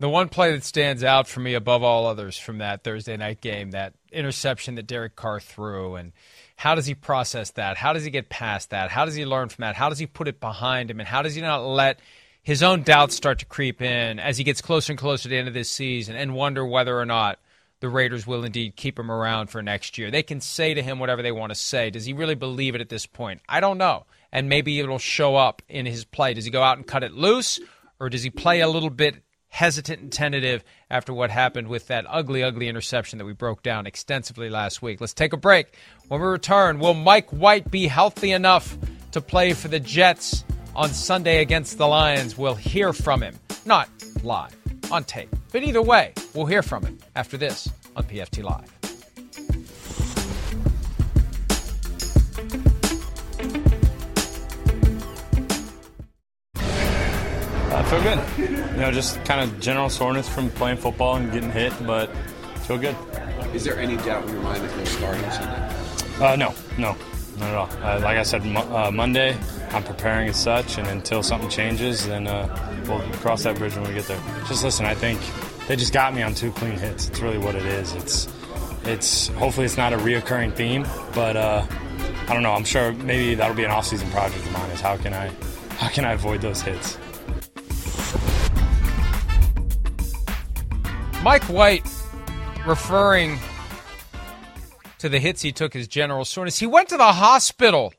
The 0.00 0.08
one 0.08 0.28
play 0.28 0.50
that 0.50 0.64
stands 0.64 1.04
out 1.04 1.28
for 1.28 1.38
me 1.38 1.54
above 1.54 1.84
all 1.84 2.06
others 2.06 2.36
from 2.36 2.58
that 2.58 2.82
Thursday 2.82 3.16
night 3.16 3.40
game, 3.40 3.70
that 3.70 3.94
interception 4.10 4.74
that 4.74 4.88
Derek 4.88 5.14
Carr 5.14 5.38
threw, 5.38 5.94
and 5.94 6.12
how 6.56 6.74
does 6.74 6.86
he 6.86 6.94
process 6.94 7.52
that? 7.52 7.76
How 7.76 7.92
does 7.92 8.02
he 8.02 8.10
get 8.10 8.28
past 8.28 8.70
that? 8.70 8.90
How 8.90 9.04
does 9.04 9.14
he 9.14 9.24
learn 9.24 9.50
from 9.50 9.62
that? 9.62 9.76
How 9.76 9.88
does 9.88 10.00
he 10.00 10.06
put 10.06 10.26
it 10.26 10.40
behind 10.40 10.90
him? 10.90 10.98
And 10.98 11.08
how 11.08 11.22
does 11.22 11.36
he 11.36 11.40
not 11.40 11.64
let 11.64 12.00
his 12.44 12.62
own 12.62 12.82
doubts 12.82 13.16
start 13.16 13.40
to 13.40 13.46
creep 13.46 13.82
in 13.82 14.20
as 14.20 14.38
he 14.38 14.44
gets 14.44 14.60
closer 14.60 14.92
and 14.92 14.98
closer 14.98 15.24
to 15.24 15.28
the 15.30 15.36
end 15.36 15.48
of 15.48 15.54
this 15.54 15.70
season 15.70 16.14
and 16.14 16.34
wonder 16.34 16.64
whether 16.64 16.96
or 16.96 17.06
not 17.06 17.40
the 17.80 17.88
Raiders 17.88 18.26
will 18.26 18.44
indeed 18.44 18.76
keep 18.76 18.98
him 18.98 19.10
around 19.10 19.48
for 19.48 19.60
next 19.62 19.98
year? 19.98 20.10
They 20.10 20.22
can 20.22 20.40
say 20.40 20.74
to 20.74 20.82
him 20.82 21.00
whatever 21.00 21.22
they 21.22 21.32
want 21.32 21.50
to 21.50 21.58
say. 21.58 21.90
Does 21.90 22.04
he 22.06 22.12
really 22.12 22.36
believe 22.36 22.76
it 22.76 22.80
at 22.80 22.88
this 22.88 23.04
point? 23.04 23.40
I 23.48 23.58
don't 23.58 23.78
know 23.78 24.06
and 24.34 24.48
maybe 24.48 24.80
it'll 24.80 24.98
show 24.98 25.36
up 25.36 25.62
in 25.68 25.86
his 25.86 26.04
play. 26.04 26.34
Does 26.34 26.44
he 26.44 26.50
go 26.50 26.62
out 26.62 26.76
and 26.76 26.86
cut 26.86 27.04
it 27.04 27.12
loose, 27.12 27.60
or 28.00 28.10
does 28.10 28.24
he 28.24 28.30
play 28.30 28.60
a 28.60 28.68
little 28.68 28.90
bit 28.90 29.22
hesitant 29.48 30.00
and 30.00 30.12
tentative 30.12 30.64
after 30.90 31.14
what 31.14 31.30
happened 31.30 31.68
with 31.68 31.86
that 31.86 32.04
ugly, 32.08 32.42
ugly 32.42 32.68
interception 32.68 33.20
that 33.20 33.24
we 33.24 33.32
broke 33.32 33.62
down 33.62 33.86
extensively 33.86 34.50
last 34.50 34.82
week? 34.82 35.00
Let's 35.00 35.14
take 35.14 35.32
a 35.32 35.38
break. 35.38 35.78
When 36.08 36.20
we 36.20 36.26
return, 36.26 36.80
will 36.80 36.94
Mike 36.94 37.30
White 37.30 37.70
be 37.70 37.86
healthy 37.86 38.32
enough 38.32 38.76
to 39.12 39.20
play 39.20 39.52
for 39.52 39.68
the 39.68 39.78
Jets 39.78 40.44
on 40.76 40.90
Sunday 40.90 41.40
against 41.40 41.78
the 41.78 41.86
Lions? 41.86 42.36
We'll 42.36 42.54
hear 42.54 42.92
from 42.92 43.22
him, 43.22 43.38
not 43.64 43.88
live 44.22 44.56
on 44.90 45.04
tape, 45.04 45.34
but 45.52 45.62
either 45.62 45.82
way, 45.82 46.12
we'll 46.34 46.46
hear 46.46 46.62
from 46.62 46.84
him 46.84 46.98
after 47.16 47.36
this 47.36 47.68
on 47.96 48.04
PFT 48.04 48.42
Live. 48.42 48.70
I 56.56 57.82
feel 57.90 58.02
good. 58.02 58.20
You 58.74 58.80
know, 58.80 58.92
just 58.92 59.22
kind 59.24 59.40
of 59.40 59.60
general 59.60 59.88
soreness 59.88 60.28
from 60.28 60.50
playing 60.50 60.76
football 60.76 61.16
and 61.16 61.32
getting 61.32 61.50
hit, 61.50 61.72
but 61.86 62.06
feel 62.66 62.78
good. 62.78 62.96
Is 63.52 63.64
there 63.64 63.78
any 63.78 63.96
doubt 63.98 64.24
in 64.24 64.32
your 64.32 64.42
mind 64.42 64.62
that 64.62 64.76
you'll 64.76 64.86
start 64.86 65.16
on 65.16 65.32
Sunday? 65.32 66.24
Uh, 66.24 66.36
no, 66.36 66.54
no, 66.78 66.96
not 67.38 67.48
at 67.48 67.54
all. 67.54 67.68
Uh, 67.82 68.00
like 68.00 68.16
I 68.18 68.22
said, 68.22 68.44
mo- 68.44 68.60
uh, 68.74 68.90
Monday, 68.92 69.36
I'm 69.74 69.82
preparing 69.82 70.28
as 70.28 70.36
such, 70.36 70.78
and 70.78 70.86
until 70.86 71.22
something 71.22 71.50
changes, 71.50 72.06
then 72.06 72.28
uh, 72.28 72.46
we'll 72.86 73.00
cross 73.14 73.42
that 73.42 73.58
bridge 73.58 73.74
when 73.74 73.88
we 73.88 73.94
get 73.94 74.06
there. 74.06 74.20
Just 74.46 74.62
listen, 74.62 74.86
I 74.86 74.94
think 74.94 75.20
they 75.66 75.74
just 75.74 75.92
got 75.92 76.14
me 76.14 76.22
on 76.22 76.32
two 76.32 76.52
clean 76.52 76.78
hits. 76.78 77.08
It's 77.08 77.20
really 77.20 77.38
what 77.38 77.56
it 77.56 77.66
is. 77.66 77.92
It's, 77.94 78.28
it's 78.84 79.28
hopefully 79.28 79.66
it's 79.66 79.76
not 79.76 79.92
a 79.92 79.96
reoccurring 79.96 80.54
theme, 80.54 80.86
but 81.12 81.36
uh, 81.36 81.66
I 82.28 82.32
don't 82.32 82.44
know. 82.44 82.52
I'm 82.52 82.64
sure 82.64 82.92
maybe 82.92 83.34
that'll 83.34 83.56
be 83.56 83.64
an 83.64 83.72
off-season 83.72 84.08
project 84.12 84.46
of 84.46 84.52
mine. 84.52 84.70
Is 84.70 84.80
how 84.80 84.96
can 84.96 85.12
I, 85.12 85.32
how 85.78 85.88
can 85.88 86.04
I 86.04 86.12
avoid 86.12 86.40
those 86.40 86.62
hits? 86.62 86.96
Mike 91.24 91.44
White 91.44 91.84
referring 92.64 93.38
to 94.98 95.08
the 95.08 95.18
hits 95.18 95.42
he 95.42 95.50
took 95.50 95.74
as 95.74 95.88
general 95.88 96.24
soreness. 96.24 96.60
He 96.60 96.66
went 96.66 96.90
to 96.90 96.96
the 96.96 97.12
hospital. 97.12 97.92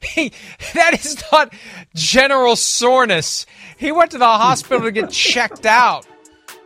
He, 0.00 0.32
that 0.74 0.94
is 0.94 1.22
not 1.32 1.52
general 1.94 2.56
soreness. 2.56 3.46
He 3.76 3.92
went 3.92 4.12
to 4.12 4.18
the 4.18 4.24
hospital 4.24 4.82
to 4.82 4.92
get 4.92 5.10
checked 5.10 5.66
out 5.66 6.06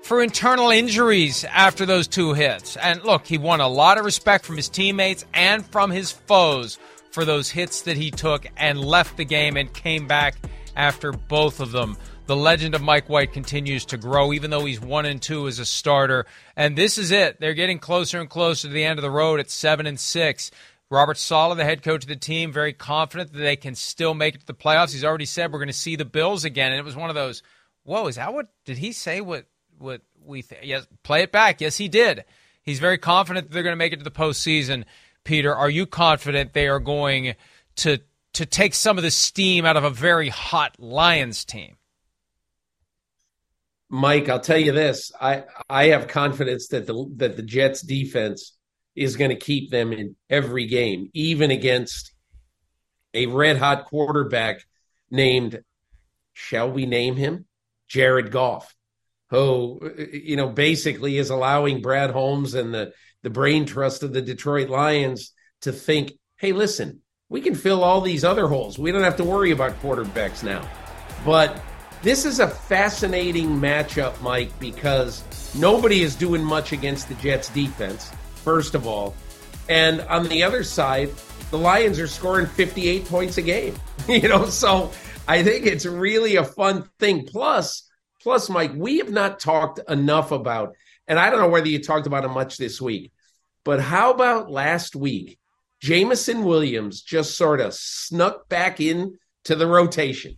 for 0.02 0.22
internal 0.22 0.70
injuries 0.70 1.44
after 1.44 1.86
those 1.86 2.08
two 2.08 2.34
hits. 2.34 2.76
And 2.76 3.02
look, 3.04 3.26
he 3.26 3.38
won 3.38 3.60
a 3.60 3.68
lot 3.68 3.98
of 3.98 4.04
respect 4.04 4.44
from 4.44 4.56
his 4.56 4.68
teammates 4.68 5.24
and 5.32 5.64
from 5.64 5.90
his 5.90 6.10
foes 6.10 6.78
for 7.10 7.24
those 7.24 7.50
hits 7.50 7.82
that 7.82 7.96
he 7.96 8.10
took 8.10 8.46
and 8.56 8.80
left 8.80 9.16
the 9.16 9.24
game 9.24 9.56
and 9.56 9.72
came 9.72 10.06
back 10.06 10.34
after 10.76 11.12
both 11.12 11.60
of 11.60 11.72
them. 11.72 11.96
The 12.26 12.36
legend 12.36 12.74
of 12.74 12.82
Mike 12.82 13.08
White 13.08 13.32
continues 13.32 13.84
to 13.86 13.96
grow, 13.96 14.32
even 14.32 14.50
though 14.50 14.64
he's 14.64 14.80
one 14.80 15.06
and 15.06 15.20
two 15.20 15.48
as 15.48 15.58
a 15.58 15.66
starter. 15.66 16.24
And 16.56 16.76
this 16.76 16.96
is 16.96 17.10
it. 17.10 17.40
They're 17.40 17.52
getting 17.52 17.78
closer 17.78 18.20
and 18.20 18.30
closer 18.30 18.68
to 18.68 18.74
the 18.74 18.84
end 18.84 18.98
of 18.98 19.02
the 19.02 19.10
road 19.10 19.40
at 19.40 19.50
seven 19.50 19.86
and 19.86 19.98
six. 19.98 20.50
Robert 20.92 21.16
Saleh, 21.16 21.56
the 21.56 21.64
head 21.64 21.82
coach 21.82 22.04
of 22.04 22.08
the 22.08 22.16
team, 22.16 22.52
very 22.52 22.74
confident 22.74 23.32
that 23.32 23.38
they 23.38 23.56
can 23.56 23.74
still 23.74 24.12
make 24.12 24.34
it 24.34 24.42
to 24.42 24.46
the 24.46 24.52
playoffs. 24.52 24.92
He's 24.92 25.04
already 25.04 25.24
said 25.24 25.50
we're 25.50 25.58
going 25.58 25.68
to 25.68 25.72
see 25.72 25.96
the 25.96 26.04
Bills 26.04 26.44
again, 26.44 26.70
and 26.70 26.78
it 26.78 26.84
was 26.84 26.94
one 26.94 27.08
of 27.08 27.14
those. 27.14 27.42
Whoa, 27.82 28.06
is 28.08 28.16
that 28.16 28.34
what 28.34 28.48
did 28.66 28.76
he 28.76 28.92
say? 28.92 29.22
What 29.22 29.46
what 29.78 30.02
we 30.22 30.42
th- 30.42 30.62
yes, 30.62 30.86
play 31.02 31.22
it 31.22 31.32
back. 31.32 31.62
Yes, 31.62 31.78
he 31.78 31.88
did. 31.88 32.24
He's 32.62 32.78
very 32.78 32.98
confident 32.98 33.48
that 33.48 33.54
they're 33.54 33.62
going 33.62 33.72
to 33.72 33.78
make 33.78 33.94
it 33.94 34.00
to 34.00 34.04
the 34.04 34.10
postseason. 34.10 34.84
Peter, 35.24 35.54
are 35.54 35.70
you 35.70 35.86
confident 35.86 36.52
they 36.52 36.68
are 36.68 36.78
going 36.78 37.36
to 37.76 37.98
to 38.34 38.44
take 38.44 38.74
some 38.74 38.98
of 38.98 39.02
the 39.02 39.10
steam 39.10 39.64
out 39.64 39.78
of 39.78 39.84
a 39.84 39.90
very 39.90 40.28
hot 40.28 40.78
Lions 40.78 41.46
team? 41.46 41.76
Mike, 43.88 44.28
I'll 44.28 44.40
tell 44.40 44.58
you 44.58 44.72
this: 44.72 45.10
I 45.18 45.44
I 45.70 45.86
have 45.86 46.06
confidence 46.06 46.68
that 46.68 46.86
the 46.86 47.10
that 47.16 47.36
the 47.36 47.42
Jets 47.42 47.80
defense 47.80 48.52
is 48.94 49.16
going 49.16 49.30
to 49.30 49.36
keep 49.36 49.70
them 49.70 49.92
in 49.92 50.16
every 50.28 50.66
game, 50.66 51.10
even 51.14 51.50
against 51.50 52.12
a 53.14 53.26
red 53.26 53.58
hot 53.58 53.86
quarterback 53.86 54.64
named, 55.10 55.62
shall 56.32 56.70
we 56.70 56.86
name 56.86 57.16
him, 57.16 57.46
Jared 57.88 58.30
Goff, 58.30 58.74
who 59.30 59.80
you 60.12 60.36
know 60.36 60.48
basically 60.48 61.18
is 61.18 61.30
allowing 61.30 61.82
Brad 61.82 62.10
Holmes 62.10 62.54
and 62.54 62.72
the 62.72 62.92
the 63.22 63.30
brain 63.30 63.66
trust 63.66 64.02
of 64.02 64.12
the 64.12 64.22
Detroit 64.22 64.68
Lions 64.68 65.32
to 65.60 65.72
think, 65.72 66.12
hey, 66.36 66.52
listen, 66.52 67.00
we 67.28 67.40
can 67.40 67.54
fill 67.54 67.84
all 67.84 68.00
these 68.00 68.24
other 68.24 68.48
holes. 68.48 68.78
We 68.78 68.90
don't 68.90 69.04
have 69.04 69.16
to 69.16 69.24
worry 69.24 69.52
about 69.52 69.80
quarterbacks 69.80 70.42
now, 70.42 70.68
but 71.24 71.62
this 72.02 72.24
is 72.24 72.40
a 72.40 72.48
fascinating 72.48 73.48
matchup, 73.60 74.20
Mike, 74.22 74.58
because 74.58 75.22
nobody 75.54 76.02
is 76.02 76.16
doing 76.16 76.42
much 76.42 76.72
against 76.72 77.08
the 77.08 77.14
Jets 77.14 77.48
defense, 77.50 78.10
first 78.42 78.74
of 78.74 78.86
all. 78.86 79.14
And 79.68 80.00
on 80.02 80.28
the 80.28 80.42
other 80.42 80.64
side, 80.64 81.10
the 81.50 81.58
Lions 81.58 81.98
are 81.98 82.06
scoring 82.06 82.46
58 82.46 83.06
points 83.06 83.38
a 83.38 83.42
game. 83.42 83.74
you 84.08 84.28
know, 84.28 84.46
so 84.46 84.90
I 85.28 85.42
think 85.42 85.66
it's 85.66 85.86
really 85.86 86.36
a 86.36 86.44
fun 86.44 86.88
thing. 86.98 87.26
Plus, 87.26 87.88
plus, 88.20 88.48
Mike, 88.48 88.72
we 88.74 88.98
have 88.98 89.10
not 89.10 89.40
talked 89.40 89.80
enough 89.88 90.32
about, 90.32 90.74
and 91.06 91.18
I 91.18 91.30
don't 91.30 91.40
know 91.40 91.48
whether 91.48 91.68
you 91.68 91.82
talked 91.82 92.06
about 92.06 92.24
it 92.24 92.28
much 92.28 92.56
this 92.56 92.80
week, 92.80 93.12
but 93.64 93.80
how 93.80 94.12
about 94.12 94.50
last 94.50 94.96
week? 94.96 95.38
Jameson 95.80 96.44
Williams 96.44 97.02
just 97.02 97.36
sort 97.36 97.60
of 97.60 97.74
snuck 97.74 98.48
back 98.48 98.80
in 98.80 99.18
to 99.44 99.56
the 99.56 99.66
rotation 99.66 100.36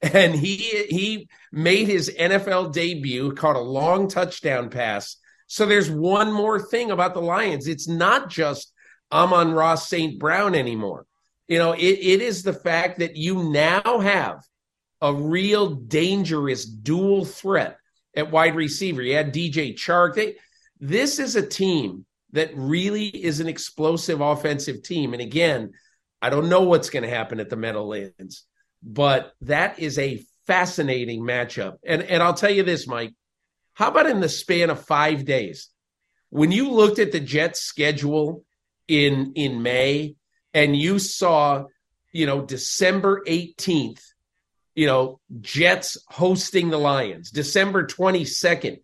and 0.02 0.34
he 0.34 0.56
he 0.88 1.28
made 1.52 1.86
his 1.86 2.10
NFL 2.18 2.72
debut, 2.72 3.32
caught 3.32 3.56
a 3.56 3.60
long 3.60 4.08
touchdown 4.08 4.70
pass. 4.70 5.16
So 5.50 5.66
there's 5.66 5.90
one 5.90 6.32
more 6.32 6.60
thing 6.60 6.90
about 6.90 7.14
the 7.14 7.20
Lions. 7.20 7.66
It's 7.66 7.88
not 7.88 8.30
just 8.30 8.72
Amon-Ra 9.12 9.74
St. 9.74 10.18
Brown 10.18 10.54
anymore. 10.54 11.06
You 11.48 11.58
know, 11.58 11.72
it, 11.72 11.80
it 11.80 12.22
is 12.22 12.42
the 12.42 12.52
fact 12.52 13.00
that 13.00 13.16
you 13.16 13.50
now 13.50 13.98
have 13.98 14.44
a 15.00 15.12
real 15.12 15.70
dangerous 15.70 16.64
dual 16.64 17.24
threat 17.24 17.78
at 18.14 18.30
wide 18.30 18.54
receiver. 18.54 19.02
You 19.02 19.14
had 19.16 19.34
DJ 19.34 19.74
Chark. 19.74 20.14
They, 20.14 20.36
this 20.78 21.18
is 21.18 21.34
a 21.34 21.46
team 21.46 22.06
that 22.32 22.52
really 22.54 23.08
is 23.08 23.40
an 23.40 23.48
explosive 23.48 24.20
offensive 24.20 24.82
team. 24.82 25.14
And 25.14 25.22
again, 25.22 25.72
I 26.22 26.30
don't 26.30 26.48
know 26.48 26.62
what's 26.62 26.90
going 26.90 27.02
to 27.02 27.10
happen 27.10 27.40
at 27.40 27.50
the 27.50 27.56
Meadowlands 27.56 28.44
but 28.82 29.32
that 29.42 29.78
is 29.78 29.98
a 29.98 30.24
fascinating 30.46 31.22
matchup. 31.22 31.76
And 31.84 32.02
and 32.02 32.22
I'll 32.22 32.34
tell 32.34 32.50
you 32.50 32.62
this, 32.62 32.86
Mike. 32.86 33.14
How 33.74 33.88
about 33.88 34.06
in 34.06 34.20
the 34.20 34.28
span 34.28 34.70
of 34.70 34.84
five 34.84 35.24
days, 35.24 35.68
when 36.30 36.52
you 36.52 36.70
looked 36.70 36.98
at 36.98 37.12
the 37.12 37.20
Jets' 37.20 37.60
schedule 37.60 38.44
in 38.88 39.32
in 39.34 39.62
May 39.62 40.16
and 40.52 40.76
you 40.76 40.98
saw, 40.98 41.64
you 42.12 42.26
know, 42.26 42.42
December 42.42 43.22
eighteenth, 43.26 44.04
you 44.74 44.86
know, 44.86 45.20
Jets 45.40 45.96
hosting 46.08 46.70
the 46.70 46.78
Lions, 46.78 47.30
December 47.30 47.86
22nd, 47.86 48.78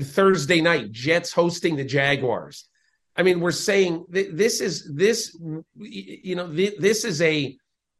Thursday 0.00 0.60
night, 0.60 0.92
Jets 0.92 1.32
hosting 1.32 1.76
the 1.76 1.84
Jaguars. 1.84 2.68
I 3.16 3.22
mean, 3.22 3.40
we're 3.40 3.52
saying 3.52 4.06
this 4.08 4.60
is 4.60 4.90
this, 4.92 5.38
you 5.76 6.34
know, 6.34 6.48
this 6.48 7.04
is 7.04 7.22
a 7.22 7.56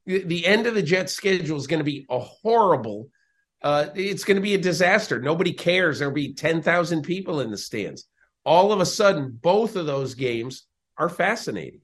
the 0.06 0.44
end 0.44 0.66
of 0.66 0.74
the 0.74 0.82
Jets 0.82 1.14
schedule 1.14 1.56
is 1.56 1.66
going 1.66 1.78
to 1.78 1.84
be 1.84 2.06
a 2.10 2.18
horrible. 2.18 3.08
Uh, 3.64 3.88
it's 3.94 4.24
going 4.24 4.36
to 4.36 4.42
be 4.42 4.54
a 4.54 4.58
disaster. 4.58 5.18
Nobody 5.18 5.54
cares. 5.54 5.98
There'll 5.98 6.12
be 6.12 6.34
ten 6.34 6.60
thousand 6.60 7.02
people 7.02 7.40
in 7.40 7.50
the 7.50 7.56
stands. 7.56 8.06
All 8.44 8.72
of 8.72 8.80
a 8.80 8.86
sudden, 8.86 9.38
both 9.40 9.74
of 9.74 9.86
those 9.86 10.14
games 10.14 10.66
are 10.98 11.08
fascinating. 11.08 11.80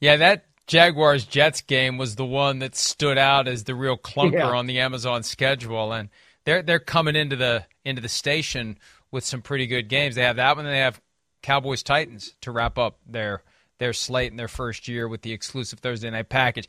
Yeah, 0.00 0.16
that 0.16 0.46
Jaguars 0.66 1.26
Jets 1.26 1.60
game 1.60 1.98
was 1.98 2.16
the 2.16 2.24
one 2.24 2.60
that 2.60 2.74
stood 2.74 3.18
out 3.18 3.46
as 3.46 3.64
the 3.64 3.74
real 3.74 3.98
clunker 3.98 4.32
yeah. 4.32 4.48
on 4.48 4.66
the 4.66 4.80
Amazon 4.80 5.22
schedule, 5.22 5.92
and 5.92 6.08
they're 6.44 6.62
they're 6.62 6.78
coming 6.78 7.14
into 7.14 7.36
the 7.36 7.66
into 7.84 8.00
the 8.00 8.08
station 8.08 8.78
with 9.10 9.24
some 9.24 9.42
pretty 9.42 9.66
good 9.66 9.88
games. 9.90 10.14
They 10.14 10.22
have 10.22 10.36
that 10.36 10.56
one, 10.56 10.64
and 10.64 10.74
they 10.74 10.80
have 10.80 11.02
Cowboys 11.42 11.82
Titans 11.82 12.34
to 12.40 12.50
wrap 12.50 12.78
up 12.78 12.98
their 13.06 13.42
their 13.78 13.92
slate 13.92 14.30
in 14.30 14.38
their 14.38 14.48
first 14.48 14.88
year 14.88 15.06
with 15.06 15.22
the 15.22 15.32
exclusive 15.32 15.80
Thursday 15.80 16.08
night 16.08 16.30
package. 16.30 16.68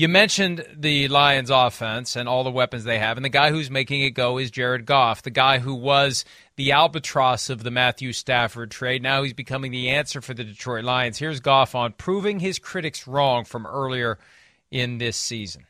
You 0.00 0.08
mentioned 0.08 0.64
the 0.74 1.08
Lions 1.08 1.50
offense 1.50 2.16
and 2.16 2.26
all 2.26 2.42
the 2.42 2.50
weapons 2.50 2.84
they 2.84 2.98
have, 2.98 3.18
and 3.18 3.24
the 3.24 3.28
guy 3.28 3.50
who's 3.50 3.70
making 3.70 4.00
it 4.00 4.12
go 4.12 4.38
is 4.38 4.50
Jared 4.50 4.86
Goff, 4.86 5.20
the 5.20 5.28
guy 5.28 5.58
who 5.58 5.74
was 5.74 6.24
the 6.56 6.72
albatross 6.72 7.50
of 7.50 7.64
the 7.64 7.70
Matthew 7.70 8.14
Stafford 8.14 8.70
trade. 8.70 9.02
Now 9.02 9.22
he's 9.22 9.34
becoming 9.34 9.72
the 9.72 9.90
answer 9.90 10.22
for 10.22 10.32
the 10.32 10.42
Detroit 10.42 10.84
Lions. 10.84 11.18
Here's 11.18 11.40
Goff 11.40 11.74
on 11.74 11.92
proving 11.92 12.40
his 12.40 12.58
critics 12.58 13.06
wrong 13.06 13.44
from 13.44 13.66
earlier 13.66 14.18
in 14.70 14.96
this 14.96 15.18
season. 15.18 15.66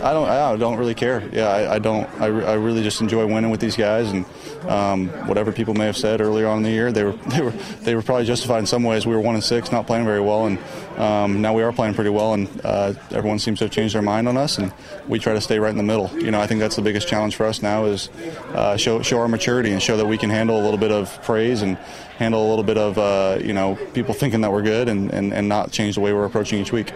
I 0.00 0.14
don't. 0.14 0.26
I 0.26 0.56
don't 0.56 0.78
really 0.78 0.94
care. 0.94 1.22
Yeah, 1.32 1.48
I, 1.48 1.74
I 1.74 1.78
don't. 1.78 2.08
I, 2.20 2.26
I 2.26 2.54
really 2.54 2.82
just 2.82 3.02
enjoy 3.02 3.26
winning 3.26 3.50
with 3.50 3.60
these 3.60 3.76
guys, 3.76 4.10
and 4.10 4.24
um, 4.66 5.08
whatever 5.28 5.52
people 5.52 5.74
may 5.74 5.84
have 5.84 5.98
said 5.98 6.22
earlier 6.22 6.46
on 6.46 6.58
in 6.58 6.62
the 6.62 6.70
year, 6.70 6.90
they 6.90 7.04
were 7.04 7.12
they 7.28 7.42
were 7.42 7.50
they 7.50 7.94
were 7.94 8.02
probably 8.02 8.24
justified 8.24 8.60
in 8.60 8.66
some 8.66 8.84
ways. 8.84 9.06
We 9.06 9.14
were 9.14 9.20
one 9.20 9.34
and 9.34 9.44
six, 9.44 9.70
not 9.70 9.86
playing 9.86 10.06
very 10.06 10.20
well, 10.20 10.46
and 10.46 10.58
um, 10.98 11.42
now 11.42 11.52
we 11.52 11.62
are 11.62 11.72
playing 11.72 11.92
pretty 11.92 12.08
well, 12.08 12.32
and 12.32 12.48
uh, 12.64 12.94
everyone 13.10 13.38
seems 13.38 13.58
to 13.58 13.66
have 13.66 13.72
changed 13.72 13.94
their 13.94 14.02
mind 14.02 14.28
on 14.28 14.38
us, 14.38 14.56
and 14.56 14.72
we 15.08 15.18
try 15.18 15.34
to 15.34 15.42
stay 15.42 15.58
right 15.58 15.70
in 15.70 15.76
the 15.76 15.82
middle. 15.82 16.10
You 16.18 16.30
know, 16.30 16.40
I 16.40 16.46
think 16.46 16.60
that's 16.60 16.76
the 16.76 16.82
biggest 16.82 17.06
challenge 17.06 17.36
for 17.36 17.44
us 17.44 17.60
now 17.60 17.84
is 17.84 18.08
uh, 18.54 18.78
show 18.78 19.02
show 19.02 19.18
our 19.18 19.28
maturity 19.28 19.72
and 19.72 19.82
show 19.82 19.98
that 19.98 20.06
we 20.06 20.16
can 20.16 20.30
handle 20.30 20.58
a 20.58 20.62
little 20.62 20.78
bit 20.78 20.90
of 20.90 21.22
praise 21.22 21.60
and 21.60 21.76
handle 22.16 22.46
a 22.46 22.48
little 22.48 22.64
bit 22.64 22.78
of 22.78 22.96
uh, 22.96 23.38
you 23.44 23.52
know 23.52 23.76
people 23.92 24.14
thinking 24.14 24.40
that 24.40 24.52
we're 24.52 24.62
good, 24.62 24.88
and, 24.88 25.12
and, 25.12 25.34
and 25.34 25.50
not 25.50 25.70
change 25.70 25.96
the 25.96 26.00
way 26.00 26.14
we're 26.14 26.24
approaching 26.24 26.60
each 26.60 26.72
week. 26.72 26.92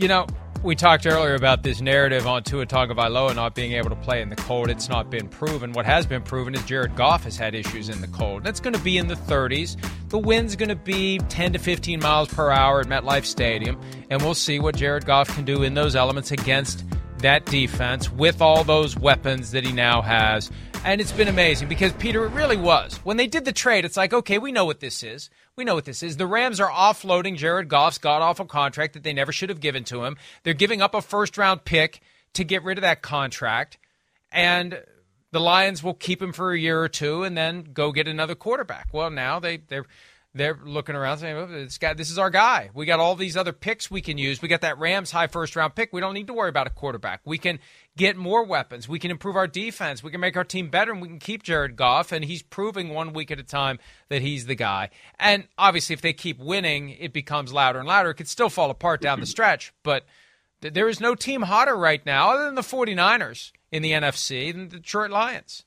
You 0.00 0.06
know, 0.06 0.28
we 0.62 0.76
talked 0.76 1.08
earlier 1.08 1.34
about 1.34 1.64
this 1.64 1.80
narrative 1.80 2.24
on 2.24 2.44
Tua 2.44 2.66
Tagovailoa 2.66 3.34
not 3.34 3.56
being 3.56 3.72
able 3.72 3.90
to 3.90 3.96
play 3.96 4.22
in 4.22 4.28
the 4.28 4.36
cold. 4.36 4.70
It's 4.70 4.88
not 4.88 5.10
been 5.10 5.26
proven. 5.26 5.72
What 5.72 5.86
has 5.86 6.06
been 6.06 6.22
proven 6.22 6.54
is 6.54 6.62
Jared 6.66 6.94
Goff 6.94 7.24
has 7.24 7.36
had 7.36 7.52
issues 7.52 7.88
in 7.88 8.00
the 8.00 8.06
cold. 8.06 8.44
That's 8.44 8.60
going 8.60 8.74
to 8.74 8.80
be 8.80 8.96
in 8.96 9.08
the 9.08 9.16
30s. 9.16 9.76
The 10.08 10.18
wind's 10.18 10.54
going 10.54 10.68
to 10.68 10.76
be 10.76 11.18
10 11.18 11.54
to 11.54 11.58
15 11.58 11.98
miles 11.98 12.28
per 12.28 12.48
hour 12.52 12.80
at 12.80 12.86
MetLife 12.86 13.24
Stadium, 13.24 13.76
and 14.08 14.22
we'll 14.22 14.34
see 14.34 14.60
what 14.60 14.76
Jared 14.76 15.04
Goff 15.04 15.34
can 15.34 15.44
do 15.44 15.64
in 15.64 15.74
those 15.74 15.96
elements 15.96 16.30
against 16.30 16.84
that 17.18 17.44
defense 17.46 18.08
with 18.08 18.40
all 18.40 18.62
those 18.62 18.96
weapons 18.96 19.50
that 19.50 19.64
he 19.64 19.72
now 19.72 20.00
has. 20.00 20.48
And 20.84 21.00
it's 21.00 21.10
been 21.10 21.26
amazing 21.26 21.66
because, 21.66 21.92
Peter, 21.94 22.24
it 22.24 22.30
really 22.30 22.56
was. 22.56 22.94
When 22.98 23.16
they 23.16 23.26
did 23.26 23.44
the 23.44 23.52
trade, 23.52 23.84
it's 23.84 23.96
like, 23.96 24.12
okay, 24.14 24.38
we 24.38 24.52
know 24.52 24.64
what 24.64 24.78
this 24.78 25.02
is. 25.02 25.28
We 25.58 25.64
know 25.64 25.74
what 25.74 25.86
this 25.86 26.04
is. 26.04 26.16
The 26.16 26.26
Rams 26.28 26.60
are 26.60 26.70
offloading 26.70 27.36
Jared 27.36 27.68
Goff's 27.68 27.98
god 27.98 28.22
awful 28.22 28.46
contract 28.46 28.92
that 28.92 29.02
they 29.02 29.12
never 29.12 29.32
should 29.32 29.48
have 29.48 29.58
given 29.58 29.82
to 29.86 30.04
him. 30.04 30.16
They're 30.44 30.54
giving 30.54 30.80
up 30.80 30.94
a 30.94 31.02
first 31.02 31.36
round 31.36 31.64
pick 31.64 32.00
to 32.34 32.44
get 32.44 32.62
rid 32.62 32.78
of 32.78 32.82
that 32.82 33.02
contract. 33.02 33.76
And 34.30 34.84
the 35.32 35.40
Lions 35.40 35.82
will 35.82 35.94
keep 35.94 36.22
him 36.22 36.32
for 36.32 36.52
a 36.52 36.58
year 36.58 36.80
or 36.80 36.88
two 36.88 37.24
and 37.24 37.36
then 37.36 37.64
go 37.72 37.90
get 37.90 38.06
another 38.06 38.36
quarterback. 38.36 38.86
Well, 38.92 39.10
now 39.10 39.40
they, 39.40 39.56
they're 39.56 39.86
they're 40.34 40.58
looking 40.62 40.94
around 40.94 41.18
saying, 41.18 41.36
oh, 41.36 41.46
this 41.46 41.78
guy, 41.78 41.94
this 41.94 42.10
is 42.10 42.18
our 42.18 42.28
guy. 42.30 42.70
We 42.74 42.84
got 42.86 43.00
all 43.00 43.16
these 43.16 43.36
other 43.36 43.52
picks 43.52 43.90
we 43.90 44.02
can 44.02 44.18
use. 44.18 44.42
We 44.42 44.48
got 44.48 44.60
that 44.60 44.78
Rams 44.78 45.10
high 45.10 45.26
first 45.26 45.56
round 45.56 45.74
pick. 45.74 45.92
We 45.92 46.00
don't 46.00 46.14
need 46.14 46.26
to 46.26 46.34
worry 46.34 46.50
about 46.50 46.66
a 46.66 46.70
quarterback. 46.70 47.20
We 47.24 47.38
can 47.38 47.58
get 47.96 48.16
more 48.16 48.44
weapons. 48.44 48.88
We 48.88 48.98
can 48.98 49.10
improve 49.10 49.36
our 49.36 49.46
defense. 49.46 50.02
We 50.02 50.10
can 50.10 50.20
make 50.20 50.36
our 50.36 50.44
team 50.44 50.68
better, 50.68 50.92
and 50.92 51.00
we 51.00 51.08
can 51.08 51.18
keep 51.18 51.42
Jared 51.42 51.76
Goff. 51.76 52.12
And 52.12 52.24
he's 52.24 52.42
proving 52.42 52.90
one 52.90 53.14
week 53.14 53.30
at 53.30 53.40
a 53.40 53.42
time 53.42 53.78
that 54.10 54.20
he's 54.20 54.46
the 54.46 54.54
guy. 54.54 54.90
And 55.18 55.48
obviously, 55.56 55.94
if 55.94 56.02
they 56.02 56.12
keep 56.12 56.38
winning, 56.38 56.90
it 56.90 57.12
becomes 57.12 57.52
louder 57.52 57.78
and 57.78 57.88
louder. 57.88 58.10
It 58.10 58.14
could 58.14 58.28
still 58.28 58.50
fall 58.50 58.70
apart 58.70 59.00
down 59.00 59.20
the 59.20 59.26
stretch, 59.38 59.72
but 59.82 60.04
th- 60.60 60.74
there 60.74 60.88
is 60.88 61.00
no 61.00 61.14
team 61.14 61.42
hotter 61.42 61.76
right 61.76 62.04
now 62.04 62.32
other 62.32 62.44
than 62.44 62.54
the 62.54 62.60
49ers 62.60 63.52
in 63.72 63.82
the 63.82 63.92
NFC 63.92 64.52
than 64.52 64.68
the 64.68 64.76
Detroit 64.76 65.10
Lions. 65.10 65.64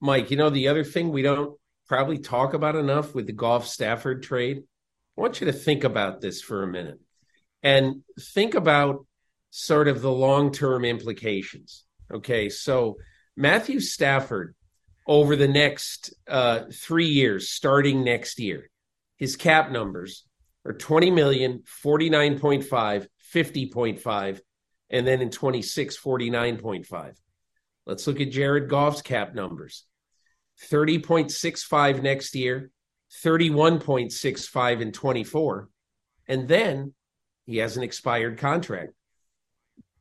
Mike, 0.00 0.30
you 0.30 0.36
know, 0.36 0.48
the 0.48 0.68
other 0.68 0.84
thing 0.84 1.10
we 1.10 1.22
don't 1.22 1.57
probably 1.88 2.18
talk 2.18 2.54
about 2.54 2.76
enough 2.76 3.14
with 3.14 3.26
the 3.26 3.32
Goff 3.32 3.66
Stafford 3.66 4.22
trade. 4.22 4.62
I 5.16 5.20
want 5.20 5.40
you 5.40 5.46
to 5.46 5.52
think 5.52 5.84
about 5.84 6.20
this 6.20 6.40
for 6.40 6.62
a 6.62 6.68
minute 6.68 7.00
and 7.62 8.02
think 8.34 8.54
about 8.54 9.06
sort 9.50 9.88
of 9.88 10.02
the 10.02 10.12
long 10.12 10.52
term 10.52 10.84
implications. 10.84 11.84
Okay, 12.12 12.48
so 12.48 12.96
Matthew 13.36 13.80
Stafford 13.80 14.54
over 15.06 15.36
the 15.36 15.48
next 15.48 16.14
uh, 16.28 16.64
three 16.72 17.08
years, 17.08 17.50
starting 17.50 18.04
next 18.04 18.38
year, 18.38 18.70
his 19.16 19.36
cap 19.36 19.70
numbers 19.70 20.24
are 20.64 20.74
20 20.74 21.10
million, 21.10 21.62
49.5, 21.84 23.06
50.5, 23.34 24.40
and 24.90 25.06
then 25.06 25.20
in 25.20 25.30
26, 25.30 25.98
49.5. 25.98 27.14
Let's 27.86 28.06
look 28.06 28.20
at 28.20 28.30
Jared 28.30 28.68
Goff's 28.68 29.00
cap 29.00 29.34
numbers 29.34 29.84
30.65 30.70 32.02
next 32.02 32.34
year, 32.34 32.70
31.65 33.24 34.80
in 34.80 34.92
24. 34.92 35.68
And 36.26 36.48
then 36.48 36.92
he 37.46 37.58
has 37.58 37.76
an 37.76 37.82
expired 37.82 38.38
contract. 38.38 38.92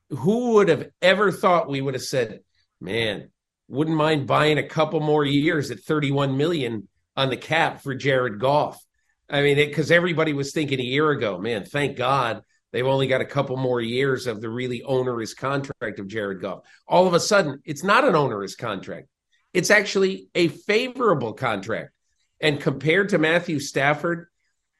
Who 0.09 0.53
would 0.53 0.69
have 0.69 0.89
ever 1.01 1.31
thought 1.31 1.69
we 1.69 1.81
would 1.81 1.93
have 1.93 2.03
said, 2.03 2.41
man, 2.79 3.29
wouldn't 3.67 3.95
mind 3.95 4.27
buying 4.27 4.57
a 4.57 4.67
couple 4.67 4.99
more 4.99 5.25
years 5.25 5.71
at 5.71 5.79
31 5.79 6.37
million 6.37 6.87
on 7.15 7.29
the 7.29 7.37
cap 7.37 7.81
for 7.81 7.93
Jared 7.93 8.39
Goff? 8.39 8.81
I 9.29 9.41
mean, 9.41 9.57
because 9.57 9.91
everybody 9.91 10.33
was 10.33 10.53
thinking 10.53 10.79
a 10.79 10.83
year 10.83 11.11
ago, 11.11 11.37
man, 11.37 11.65
thank 11.65 11.97
God 11.97 12.41
they've 12.71 12.85
only 12.85 13.07
got 13.07 13.21
a 13.21 13.25
couple 13.25 13.57
more 13.57 13.81
years 13.81 14.25
of 14.25 14.39
the 14.39 14.49
really 14.49 14.83
onerous 14.83 15.33
contract 15.33 15.99
of 15.99 16.07
Jared 16.07 16.41
Goff. 16.41 16.59
All 16.87 17.07
of 17.07 17.13
a 17.13 17.19
sudden, 17.19 17.59
it's 17.65 17.83
not 17.83 18.07
an 18.07 18.15
onerous 18.15 18.55
contract. 18.55 19.07
It's 19.53 19.71
actually 19.71 20.29
a 20.35 20.47
favorable 20.47 21.33
contract. 21.33 21.91
And 22.39 22.59
compared 22.59 23.09
to 23.09 23.17
Matthew 23.17 23.59
Stafford, 23.59 24.27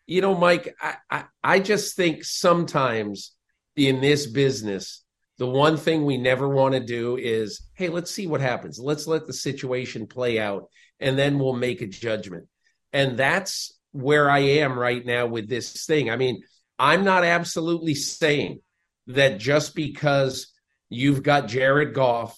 you 0.06 0.22
know, 0.22 0.36
Mike, 0.36 0.76
I, 0.82 0.96
I, 1.10 1.24
I 1.44 1.60
just 1.60 1.96
think 1.96 2.24
sometimes 2.24 3.34
in 3.76 4.00
this 4.02 4.26
business, 4.28 5.04
the 5.38 5.48
one 5.48 5.78
thing 5.78 6.06
we 6.06 6.18
never 6.18 6.48
want 6.48 6.74
to 6.74 6.80
do 6.80 7.18
is, 7.18 7.62
hey, 7.74 7.90
let's 7.90 8.12
see 8.12 8.28
what 8.28 8.42
happens. 8.42 8.80
Let's 8.80 9.08
let 9.08 9.28
the 9.28 9.34
situation 9.34 10.08
play 10.08 10.40
out 10.40 10.70
and 11.00 11.18
then 11.18 11.38
we'll 11.38 11.54
make 11.54 11.82
a 11.82 11.88
judgment. 11.88 12.48
And 12.94 13.18
that's 13.18 13.74
where 13.92 14.30
I 14.30 14.40
am 14.40 14.78
right 14.78 15.06
now 15.06 15.28
with 15.28 15.48
this 15.48 15.86
thing. 15.86 16.10
I 16.10 16.16
mean, 16.16 16.42
I'm 16.80 17.04
not 17.04 17.24
absolutely 17.24 17.96
saying 17.96 18.62
that 19.08 19.40
just 19.40 19.76
because 19.76 20.52
you've 20.90 21.24
got 21.24 21.48
Jared 21.48 21.94
Goff 21.94 22.38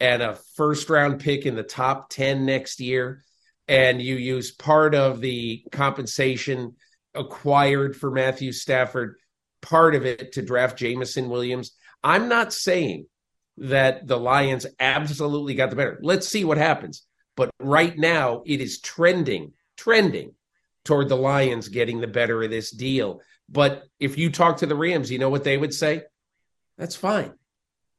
and 0.00 0.22
a 0.22 0.38
first 0.56 0.90
round 0.90 1.20
pick 1.20 1.46
in 1.46 1.54
the 1.54 1.62
top 1.62 2.10
10 2.10 2.44
next 2.44 2.80
year, 2.80 3.22
and 3.68 4.00
you 4.00 4.16
use 4.16 4.52
part 4.52 4.94
of 4.94 5.20
the 5.20 5.64
compensation 5.72 6.76
acquired 7.14 7.96
for 7.96 8.10
Matthew 8.10 8.52
Stafford, 8.52 9.16
part 9.62 9.94
of 9.94 10.04
it 10.04 10.32
to 10.32 10.42
draft 10.42 10.78
Jameson 10.78 11.28
Williams. 11.28 11.72
I'm 12.04 12.28
not 12.28 12.52
saying 12.52 13.06
that 13.58 14.06
the 14.06 14.18
Lions 14.18 14.66
absolutely 14.78 15.54
got 15.54 15.70
the 15.70 15.76
better. 15.76 15.98
Let's 16.02 16.28
see 16.28 16.44
what 16.44 16.58
happens. 16.58 17.02
But 17.36 17.50
right 17.58 17.96
now, 17.96 18.42
it 18.46 18.60
is 18.60 18.80
trending, 18.80 19.52
trending 19.76 20.32
toward 20.84 21.08
the 21.08 21.16
Lions 21.16 21.68
getting 21.68 22.00
the 22.00 22.06
better 22.06 22.42
of 22.42 22.50
this 22.50 22.70
deal. 22.70 23.20
But 23.48 23.84
if 23.98 24.18
you 24.18 24.30
talk 24.30 24.58
to 24.58 24.66
the 24.66 24.74
Rams, 24.74 25.10
you 25.10 25.18
know 25.18 25.30
what 25.30 25.44
they 25.44 25.56
would 25.56 25.74
say? 25.74 26.02
That's 26.78 26.96
fine. 26.96 27.32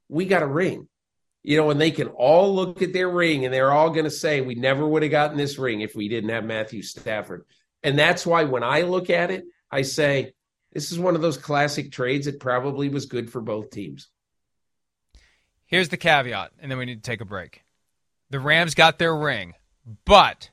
We 0.10 0.26
got 0.26 0.44
a 0.44 0.48
ring 0.48 0.88
you 1.48 1.56
know, 1.56 1.70
and 1.70 1.80
they 1.80 1.92
can 1.92 2.10
all 2.10 2.54
look 2.54 2.82
at 2.82 2.92
their 2.92 3.08
ring 3.10 3.46
and 3.46 3.54
they're 3.54 3.72
all 3.72 3.90
going 3.90 4.04
to 4.04 4.12
say, 4.12 4.42
we 4.42 4.54
never 4.54 4.86
would 4.86 5.02
have 5.02 5.12
gotten 5.12 5.38
this 5.38 5.58
ring 5.58 5.80
if 5.80 5.96
we 5.96 6.10
didn't 6.10 6.30
have 6.30 6.44
Matthew 6.44 6.82
Stafford. 6.82 7.46
And 7.82 7.98
that's 7.98 8.26
why 8.26 8.44
when 8.44 8.64
I 8.64 8.82
look 8.82 9.10
at 9.10 9.32
it, 9.32 9.46
I 9.72 9.84
say, 9.84 10.34
this 10.74 10.92
is 10.92 11.00
one 11.00 11.16
of 11.16 11.22
those 11.22 11.38
classic 11.38 11.90
trades 11.94 12.26
that 12.26 12.42
probably 12.42 12.90
was 12.90 13.06
good 13.06 13.32
for 13.32 13.40
both 13.40 13.70
teams. 13.70 14.10
Here's 15.68 15.88
the 15.88 15.96
caveat, 15.96 16.52
and 16.60 16.70
then 16.70 16.78
we 16.78 16.86
need 16.86 17.02
to 17.02 17.10
take 17.10 17.22
a 17.22 17.26
break. 17.26 17.64
The 18.30 18.42
Rams 18.42 18.76
got 18.76 19.00
their 19.00 19.16
ring, 19.16 19.54
but 20.04 20.50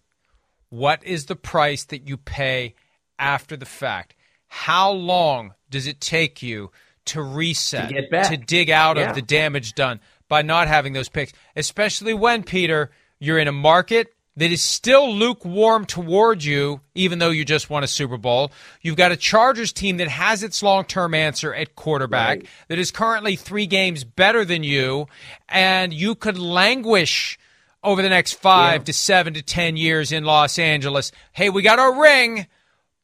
what 0.69 1.03
is 1.03 1.27
the 1.27 1.35
price 1.35 1.83
that 1.87 2.07
you 2.09 2.17
pay 2.17 2.77
after 3.19 3.57
the 3.57 3.67
fact? 3.67 4.15
how 4.47 4.93
long 4.93 5.53
does 5.69 5.89
it 5.89 6.01
take 6.01 6.41
you 6.41 6.71
to 7.07 7.21
reset, 7.21 7.89
To 7.89 8.29
to 8.29 8.37
dig 8.37 8.71
out 8.71 8.97
Yeah. 8.97 9.09
of 9.09 9.17
the 9.17 9.23
damage 9.23 9.75
done 9.75 9.99
by 10.29 10.43
not 10.43 10.69
having 10.69 10.93
those 10.93 11.09
picks, 11.09 11.33
especially 11.57 12.15
when, 12.15 12.43
Peter, 12.43 12.91
you're 13.19 13.39
in 13.39 13.49
a 13.49 13.53
market 13.53 14.09
that 14.37 14.51
is 14.51 14.65
still 14.65 15.15
lukewarm 15.15 15.85
toward 15.85 16.43
you, 16.43 16.81
even 16.95 17.21
though 17.21 17.31
you 17.31 17.45
just 17.45 17.71
won 17.71 17.85
a 17.85 17.87
Super 17.87 18.17
Bowl. 18.17 18.51
You've 18.83 18.97
got 18.97 19.13
a 19.13 19.17
Chargers 19.17 19.73
team 19.73 19.99
that 19.99 20.09
has 20.09 20.43
its 20.43 20.61
long 20.63 20.85
term 20.87 21.15
answer 21.15 21.55
at 21.55 21.77
quarterback, 21.77 22.39
Right. 22.39 22.47
that 22.69 22.79
is 22.79 22.91
currently 22.91 23.37
three 23.37 23.67
games 23.67 24.03
better 24.03 24.45
than 24.45 24.65
you, 24.65 25.07
and 25.49 25.93
you 25.95 26.17
could 26.17 26.37
languish 26.37 27.39
over 27.85 28.03
the 28.03 28.09
next 28.09 28.33
five 28.33 28.81
Yeah. 28.81 28.85
to 28.87 28.93
seven 28.93 29.35
to 29.35 29.43
ten 29.43 29.77
years 29.77 30.11
in 30.11 30.25
Los 30.25 30.59
Angeles. 30.59 31.13
Hey, 31.33 31.49
we 31.51 31.63
got 31.63 31.79
our 31.79 32.01
ring, 32.01 32.47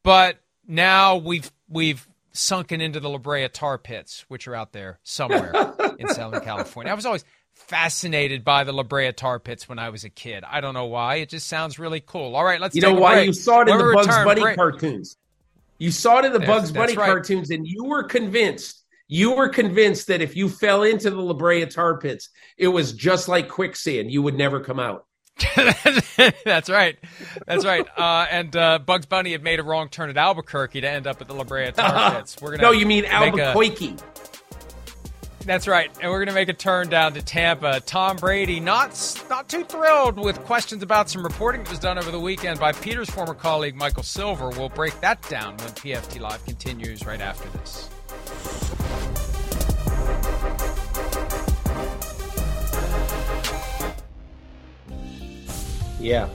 but 0.03 0.37
now 0.67 1.15
we've 1.15 1.49
we've 1.69 2.05
sunken 2.33 2.81
into 2.81 2.99
the 2.99 3.09
La 3.09 3.17
Brea 3.17 3.47
tar 3.49 3.77
pits, 3.77 4.25
which 4.27 4.47
are 4.47 4.55
out 4.55 4.71
there 4.73 4.99
somewhere 5.03 5.53
in 5.99 6.07
Southern 6.13 6.41
California. 6.41 6.91
I 6.91 6.95
was 6.95 7.05
always 7.05 7.25
fascinated 7.53 8.43
by 8.43 8.63
the 8.63 8.71
La 8.73 8.83
Brea 8.83 9.11
tar 9.11 9.39
pits 9.39 9.67
when 9.69 9.79
I 9.79 9.89
was 9.89 10.03
a 10.03 10.09
kid. 10.09 10.43
I 10.49 10.61
don't 10.61 10.73
know 10.73 10.85
why. 10.85 11.15
It 11.15 11.29
just 11.29 11.47
sounds 11.47 11.79
really 11.79 12.01
cool. 12.01 12.35
All 12.35 12.43
right, 12.43 12.59
let's 12.59 12.75
You 12.75 12.81
know 12.81 12.93
why? 12.93 13.15
break. 13.15 13.27
You 13.27 13.33
saw 13.33 13.61
it 13.61 13.69
in 13.69 13.75
When 13.77 13.85
the 13.87 13.93
Bugs 13.93 14.07
Bunny 14.25 14.41
break- 14.41 14.55
cartoons. 14.55 15.17
You 15.77 15.91
saw 15.91 16.19
it 16.19 16.25
in 16.25 16.33
the 16.33 16.39
That's- 16.39 16.57
Bugs 16.59 16.71
that's 16.71 16.93
Bunny 16.93 16.97
right. 16.97 17.07
cartoons, 17.11 17.49
and 17.49 17.65
you 17.67 17.85
were 17.85 18.03
convinced. 18.03 18.83
You 19.07 19.31
were 19.35 19.49
convinced 19.49 20.07
that 20.07 20.21
if 20.21 20.35
you 20.35 20.47
fell 20.47 20.83
into 20.83 21.09
the 21.09 21.21
La 21.21 21.33
Brea 21.33 21.65
tar 21.65 21.97
pits, 21.97 22.29
it 22.57 22.67
was 22.67 22.93
just 22.93 23.27
like 23.27 23.49
quicksand. 23.49 24.11
You 24.11 24.21
would 24.21 24.35
never 24.37 24.59
come 24.59 24.79
out. 24.79 25.05
That's 26.45 26.69
right. 26.69 26.97
That's 27.47 27.65
right. 27.65 27.85
Uh, 27.97 28.25
and 28.29 28.55
uh, 28.55 28.79
Bugs 28.79 29.05
Bunny 29.05 29.31
had 29.31 29.43
made 29.43 29.59
a 29.59 29.63
wrong 29.63 29.89
turn 29.89 30.09
at 30.09 30.17
Albuquerque 30.17 30.81
to 30.81 30.89
end 30.89 31.07
up 31.07 31.21
at 31.21 31.27
the 31.27 31.33
La 31.33 31.43
Brea 31.43 31.71
Tar 31.71 32.11
Pits. 32.15 32.37
We're 32.41 32.51
gonna 32.51 32.63
no, 32.63 32.71
you 32.71 32.85
mean 32.85 33.03
make 33.03 33.35
a- 33.37 33.43
Albuquerque. 33.43 33.95
That's 35.43 35.67
right, 35.67 35.89
and 35.99 36.11
we're 36.11 36.19
going 36.19 36.27
to 36.27 36.35
make 36.35 36.49
a 36.49 36.53
turn 36.53 36.87
down 36.89 37.15
to 37.15 37.21
Tampa. 37.23 37.79
Tom 37.79 38.17
Brady 38.17 38.59
not 38.59 38.91
not 39.27 39.49
too 39.49 39.63
thrilled 39.63 40.19
with 40.19 40.37
questions 40.43 40.83
about 40.83 41.09
some 41.09 41.23
reporting 41.23 41.63
that 41.63 41.69
was 41.71 41.79
done 41.79 41.97
over 41.97 42.11
the 42.11 42.19
weekend 42.19 42.59
by 42.59 42.71
Peter's 42.73 43.09
former 43.09 43.33
colleague 43.33 43.75
Michael 43.75 44.03
Silver. 44.03 44.49
We'll 44.49 44.69
break 44.69 44.99
that 45.01 45.19
down 45.29 45.57
when 45.57 45.69
PFT 45.69 46.19
Live 46.21 46.45
continues 46.45 47.07
right 47.07 47.19
after 47.21 47.49
this. 47.57 47.89
Yeah. 56.01 56.29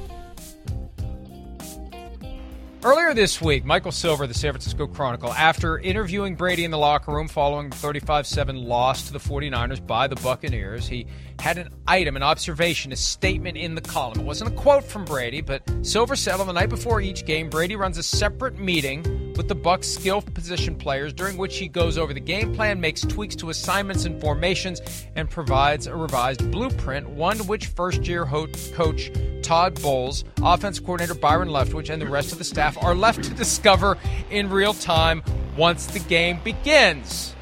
Earlier 2.84 3.14
this 3.14 3.42
week, 3.42 3.64
Michael 3.64 3.90
Silver, 3.90 4.28
the 4.28 4.34
San 4.34 4.52
Francisco 4.52 4.86
Chronicle, 4.86 5.32
after 5.32 5.76
interviewing 5.76 6.36
Brady 6.36 6.64
in 6.64 6.70
the 6.70 6.78
locker 6.78 7.10
room 7.12 7.26
following 7.26 7.70
the 7.70 7.76
35 7.76 8.28
7 8.28 8.54
loss 8.56 9.08
to 9.08 9.12
the 9.12 9.18
49ers 9.18 9.84
by 9.84 10.06
the 10.06 10.14
Buccaneers, 10.14 10.86
he 10.86 11.08
had 11.40 11.58
an 11.58 11.70
item, 11.88 12.14
an 12.14 12.22
observation, 12.22 12.92
a 12.92 12.96
statement 12.96 13.56
in 13.56 13.74
the 13.74 13.80
column. 13.80 14.20
It 14.20 14.24
wasn't 14.24 14.52
a 14.52 14.54
quote 14.54 14.84
from 14.84 15.04
Brady, 15.04 15.40
but 15.40 15.68
Silver 15.82 16.14
said 16.14 16.38
on 16.38 16.46
the 16.46 16.52
night 16.52 16.68
before 16.68 17.00
each 17.00 17.26
game, 17.26 17.50
Brady 17.50 17.74
runs 17.74 17.98
a 17.98 18.04
separate 18.04 18.56
meeting 18.56 19.25
with 19.36 19.48
the 19.48 19.56
Bucs 19.56 19.84
skill 19.84 20.22
position 20.22 20.74
players 20.74 21.12
during 21.12 21.36
which 21.36 21.58
he 21.58 21.68
goes 21.68 21.98
over 21.98 22.12
the 22.14 22.20
game 22.20 22.54
plan, 22.54 22.80
makes 22.80 23.02
tweaks 23.02 23.36
to 23.36 23.50
assignments 23.50 24.04
and 24.04 24.20
formations, 24.20 24.80
and 25.14 25.28
provides 25.30 25.86
a 25.86 25.94
revised 25.94 26.50
blueprint, 26.50 27.08
one 27.10 27.38
which 27.46 27.66
first 27.66 28.06
year 28.06 28.24
ho- 28.24 28.46
coach 28.74 29.10
Todd 29.42 29.80
Bowles, 29.82 30.24
offense 30.42 30.80
coordinator 30.80 31.14
Byron 31.14 31.48
Leftwich, 31.48 31.90
and 31.90 32.00
the 32.00 32.06
rest 32.08 32.32
of 32.32 32.38
the 32.38 32.44
staff 32.44 32.76
are 32.82 32.94
left 32.94 33.22
to 33.24 33.34
discover 33.34 33.96
in 34.30 34.50
real 34.50 34.74
time 34.74 35.22
once 35.56 35.86
the 35.86 36.00
game 36.00 36.38
begins. 36.42 37.34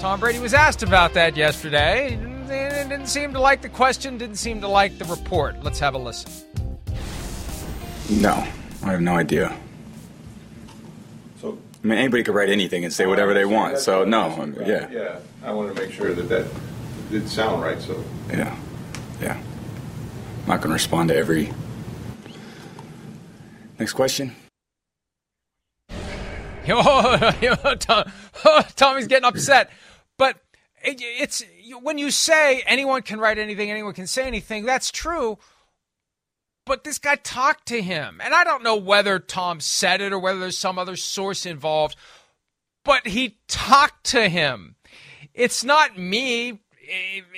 Tom 0.00 0.20
Brady 0.20 0.38
was 0.38 0.54
asked 0.54 0.82
about 0.82 1.14
that 1.14 1.36
yesterday. 1.36 2.10
Didn't- 2.10 2.88
didn't 2.88 3.08
seem 3.08 3.32
to 3.34 3.40
like 3.40 3.60
the 3.60 3.68
question, 3.68 4.16
didn't 4.16 4.36
seem 4.36 4.60
to 4.62 4.68
like 4.68 4.96
the 4.98 5.04
report. 5.04 5.62
Let's 5.62 5.78
have 5.80 5.94
a 5.94 5.98
listen. 5.98 6.30
No, 8.08 8.32
I 8.82 8.92
have 8.92 9.02
no 9.02 9.16
idea. 9.16 9.54
So 11.82 11.84
I 11.84 11.90
mean, 11.90 11.98
anybody 11.98 12.24
could 12.24 12.34
write 12.34 12.48
anything 12.48 12.84
and 12.84 12.92
say 12.92 13.06
whatever 13.06 13.34
they 13.34 13.44
want. 13.44 13.78
So 13.78 14.04
no, 14.04 14.22
I 14.22 14.46
mean, 14.46 14.56
yeah, 14.66 14.90
Yeah, 14.90 15.18
I 15.44 15.52
wanted 15.52 15.76
to 15.76 15.82
make 15.82 15.92
sure 15.92 16.12
that 16.12 16.28
that 16.28 16.46
did 17.08 17.28
sound 17.28 17.62
right. 17.62 17.80
So 17.80 18.02
yeah, 18.28 18.56
yeah. 19.20 19.34
I'm 20.42 20.48
not 20.48 20.56
going 20.60 20.70
to 20.70 20.74
respond 20.74 21.10
to 21.10 21.16
every. 21.16 21.52
Next 23.78 23.92
question. 23.92 24.34
Tom, 26.66 28.12
Tommy's 28.76 29.06
getting 29.06 29.24
upset. 29.24 29.70
But 30.16 30.36
it, 30.82 31.00
it's 31.00 31.44
when 31.80 31.96
you 31.96 32.10
say 32.10 32.62
anyone 32.66 33.02
can 33.02 33.20
write 33.20 33.38
anything, 33.38 33.70
anyone 33.70 33.94
can 33.94 34.08
say 34.08 34.26
anything, 34.26 34.64
that's 34.64 34.90
true. 34.90 35.38
But 36.68 36.84
this 36.84 36.98
guy 36.98 37.16
talked 37.16 37.66
to 37.68 37.80
him. 37.80 38.20
And 38.22 38.34
I 38.34 38.44
don't 38.44 38.62
know 38.62 38.76
whether 38.76 39.18
Tom 39.18 39.58
said 39.58 40.02
it 40.02 40.12
or 40.12 40.18
whether 40.18 40.38
there's 40.38 40.58
some 40.58 40.78
other 40.78 40.96
source 40.96 41.46
involved, 41.46 41.96
but 42.84 43.06
he 43.06 43.38
talked 43.48 44.04
to 44.10 44.28
him. 44.28 44.76
It's 45.32 45.64
not 45.64 45.98
me 45.98 46.60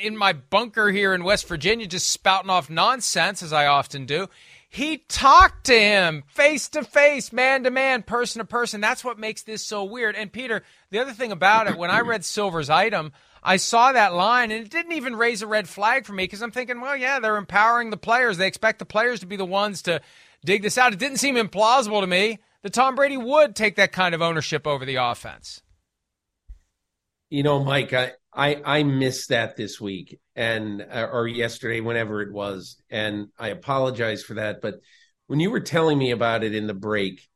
in 0.03 0.17
my 0.17 0.33
bunker 0.33 0.91
here 0.91 1.15
in 1.15 1.23
West 1.23 1.47
Virginia 1.47 1.87
just 1.87 2.09
spouting 2.09 2.51
off 2.51 2.69
nonsense 2.69 3.41
as 3.41 3.53
I 3.53 3.67
often 3.67 4.05
do. 4.05 4.29
He 4.69 4.99
talked 5.09 5.67
to 5.67 5.79
him 5.79 6.25
face 6.27 6.69
to 6.71 6.83
face, 6.83 7.33
man 7.33 7.65
to 7.65 7.71
man, 7.71 8.03
person 8.03 8.41
to 8.41 8.45
person. 8.45 8.81
That's 8.81 9.05
what 9.05 9.19
makes 9.19 9.43
this 9.43 9.65
so 9.65 9.85
weird. 9.85 10.17
And 10.17 10.33
Peter, 10.33 10.63
the 10.91 10.99
other 10.99 11.13
thing 11.13 11.31
about 11.31 11.69
it, 11.69 11.77
when 11.77 11.91
I 11.91 12.01
read 12.01 12.25
Silver's 12.25 12.71
item, 12.71 13.13
I 13.43 13.57
saw 13.57 13.93
that 13.93 14.15
line 14.15 14.51
and 14.51 14.65
it 14.65 14.71
didn't 14.71 14.93
even 14.93 15.17
raise 15.17 15.43
a 15.43 15.47
red 15.47 15.69
flag 15.69 16.05
for 16.05 16.13
me 16.13 16.25
because 16.25 16.43
I'm 16.43 16.51
thinking, 16.51 16.81
well, 16.81 16.97
yeah, 16.97 17.21
they're 17.21 17.37
empowering 17.37 17.91
the 17.91 17.97
players. 17.97 18.37
They 18.37 18.47
expect 18.47 18.79
the 18.79 18.85
players 18.85 19.21
to 19.21 19.27
be 19.27 19.37
the 19.37 19.45
ones 19.47 19.83
to 19.83 20.01
dig 20.45 20.63
this 20.63 20.79
out. 20.79 20.93
It 20.93 20.99
didn't 20.99 21.19
seem 21.19 21.37
implausible 21.37 22.01
to 22.01 22.07
me 22.07 22.39
that 22.63 22.73
Tom 22.73 22.95
Brady 22.95 23.17
would 23.17 23.57
take 23.57 23.77
that 23.77 23.93
kind 23.93 24.15
of 24.15 24.23
ownership 24.23 24.67
over 24.67 24.85
the 24.85 24.97
offense. 24.97 25.63
You 27.31 27.43
know, 27.43 27.63
Mike, 27.63 27.93
I 27.93 28.13
I, 28.33 28.61
I 28.65 28.83
missed 28.83 29.31
that 29.31 29.57
this 29.57 29.81
week 29.81 30.19
and 30.37 30.83
uh, 30.83 31.09
or 31.13 31.27
yesterday, 31.27 31.81
whenever 31.81 32.23
it 32.23 32.33
was, 32.33 32.77
and 32.91 33.29
I 33.39 33.49
apologize 33.49 34.23
for 34.23 34.35
that. 34.35 34.61
But 34.61 34.81
when 35.27 35.41
you 35.41 35.51
were 35.51 35.61
telling 35.61 35.99
me 35.99 36.11
about 36.11 36.45
it 36.45 36.55
in 36.55 36.67
the 36.67 36.75
break, 36.75 37.27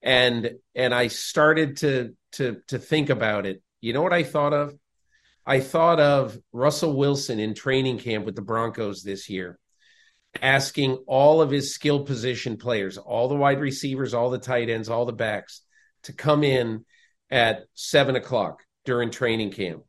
and 0.00 0.52
and 0.74 0.94
I 0.94 1.08
started 1.08 1.78
to 1.78 2.16
to 2.32 2.58
to 2.68 2.78
think 2.78 3.10
about 3.10 3.46
it, 3.46 3.62
you 3.80 3.92
know 3.92 4.02
what 4.02 4.12
I 4.12 4.22
thought 4.22 4.52
of? 4.52 4.74
I 5.44 5.60
thought 5.60 6.00
of 6.00 6.38
Russell 6.52 6.96
Wilson 6.96 7.38
in 7.38 7.54
training 7.54 7.98
camp 7.98 8.24
with 8.24 8.36
the 8.36 8.42
Broncos 8.42 9.02
this 9.02 9.28
year, 9.28 9.58
asking 10.40 11.02
all 11.06 11.42
of 11.42 11.50
his 11.50 11.74
skill 11.74 12.04
position 12.04 12.56
players, 12.56 12.96
all 12.96 13.28
the 13.28 13.34
wide 13.34 13.60
receivers, 13.60 14.14
all 14.14 14.30
the 14.30 14.38
tight 14.38 14.70
ends, 14.70 14.88
all 14.88 15.04
the 15.04 15.12
backs, 15.12 15.62
to 16.04 16.12
come 16.12 16.44
in 16.44 16.84
at 17.30 17.64
seven 17.74 18.14
o'clock 18.16 18.62
during 18.84 19.10
training 19.10 19.50
camp 19.50 19.82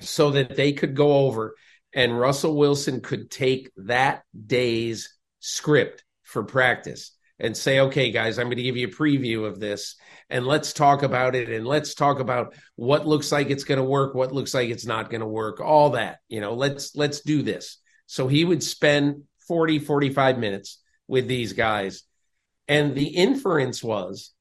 so 0.00 0.30
that 0.30 0.56
they 0.56 0.72
could 0.72 0.94
go 0.94 1.26
over 1.26 1.54
and 1.92 2.18
Russell 2.18 2.56
Wilson 2.56 3.00
could 3.00 3.30
take 3.30 3.70
that 3.76 4.22
day's 4.46 5.16
script 5.40 6.04
for 6.22 6.44
practice 6.44 7.15
and 7.38 7.56
say, 7.56 7.80
okay, 7.80 8.10
guys, 8.10 8.38
I'm 8.38 8.46
going 8.46 8.56
to 8.56 8.62
give 8.62 8.76
you 8.76 8.88
a 8.88 8.90
preview 8.90 9.44
of 9.44 9.60
this 9.60 9.96
and 10.30 10.46
let's 10.46 10.72
talk 10.72 11.02
about 11.02 11.34
it 11.34 11.50
and 11.50 11.66
let's 11.66 11.94
talk 11.94 12.18
about 12.18 12.54
what 12.76 13.06
looks 13.06 13.30
like 13.30 13.50
it's 13.50 13.64
going 13.64 13.78
to 13.78 13.84
work, 13.84 14.14
what 14.14 14.32
looks 14.32 14.54
like 14.54 14.70
it's 14.70 14.86
not 14.86 15.10
going 15.10 15.20
to 15.20 15.26
work, 15.26 15.60
all 15.60 15.90
that, 15.90 16.18
you 16.28 16.40
know, 16.40 16.54
let's, 16.54 16.96
let's 16.96 17.20
do 17.20 17.42
this. 17.42 17.78
So 18.06 18.26
he 18.26 18.44
would 18.44 18.62
spend 18.62 19.24
40, 19.46 19.80
45 19.80 20.38
minutes 20.38 20.82
with 21.06 21.28
these 21.28 21.52
guys. 21.52 22.02
And 22.68 22.94
the 22.94 23.08
inference 23.08 23.82
was 23.82 24.32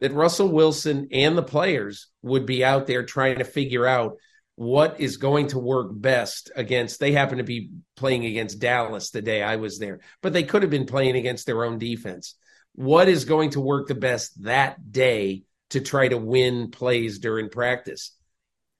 that 0.00 0.12
Russell 0.12 0.48
Wilson 0.48 1.08
and 1.12 1.36
the 1.36 1.42
players 1.42 2.08
would 2.22 2.46
be 2.46 2.64
out 2.64 2.86
there 2.86 3.04
trying 3.04 3.38
to 3.38 3.44
figure 3.44 3.86
out 3.86 4.16
what 4.60 5.00
is 5.00 5.16
going 5.16 5.46
to 5.46 5.58
work 5.58 5.88
best 5.90 6.50
against 6.54 7.00
they 7.00 7.12
happen 7.12 7.38
to 7.38 7.44
be 7.44 7.70
playing 7.96 8.26
against 8.26 8.60
Dallas 8.60 9.08
the 9.08 9.22
day 9.22 9.42
I 9.42 9.56
was 9.56 9.78
there 9.78 10.00
but 10.20 10.34
they 10.34 10.42
could 10.42 10.60
have 10.60 10.70
been 10.70 10.84
playing 10.84 11.16
against 11.16 11.46
their 11.46 11.64
own 11.64 11.78
defense. 11.78 12.34
What 12.74 13.08
is 13.08 13.24
going 13.24 13.52
to 13.52 13.60
work 13.62 13.88
the 13.88 13.94
best 13.94 14.42
that 14.44 14.92
day 14.92 15.44
to 15.70 15.80
try 15.80 16.08
to 16.08 16.18
win 16.18 16.70
plays 16.70 17.20
during 17.20 17.48
practice? 17.48 18.14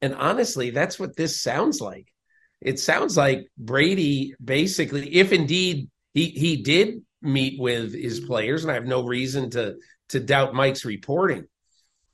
And 0.02 0.14
honestly 0.14 0.68
that's 0.68 0.98
what 0.98 1.16
this 1.16 1.40
sounds 1.40 1.80
like. 1.80 2.12
It 2.60 2.78
sounds 2.78 3.16
like 3.16 3.46
Brady 3.56 4.34
basically 4.44 5.14
if 5.14 5.32
indeed 5.32 5.88
he 6.12 6.26
he 6.26 6.56
did 6.58 7.00
meet 7.22 7.58
with 7.58 7.94
his 7.94 8.20
players 8.20 8.64
and 8.64 8.70
I 8.70 8.74
have 8.74 8.84
no 8.84 9.06
reason 9.06 9.48
to 9.52 9.76
to 10.10 10.20
doubt 10.20 10.52
Mike's 10.52 10.84
reporting 10.84 11.46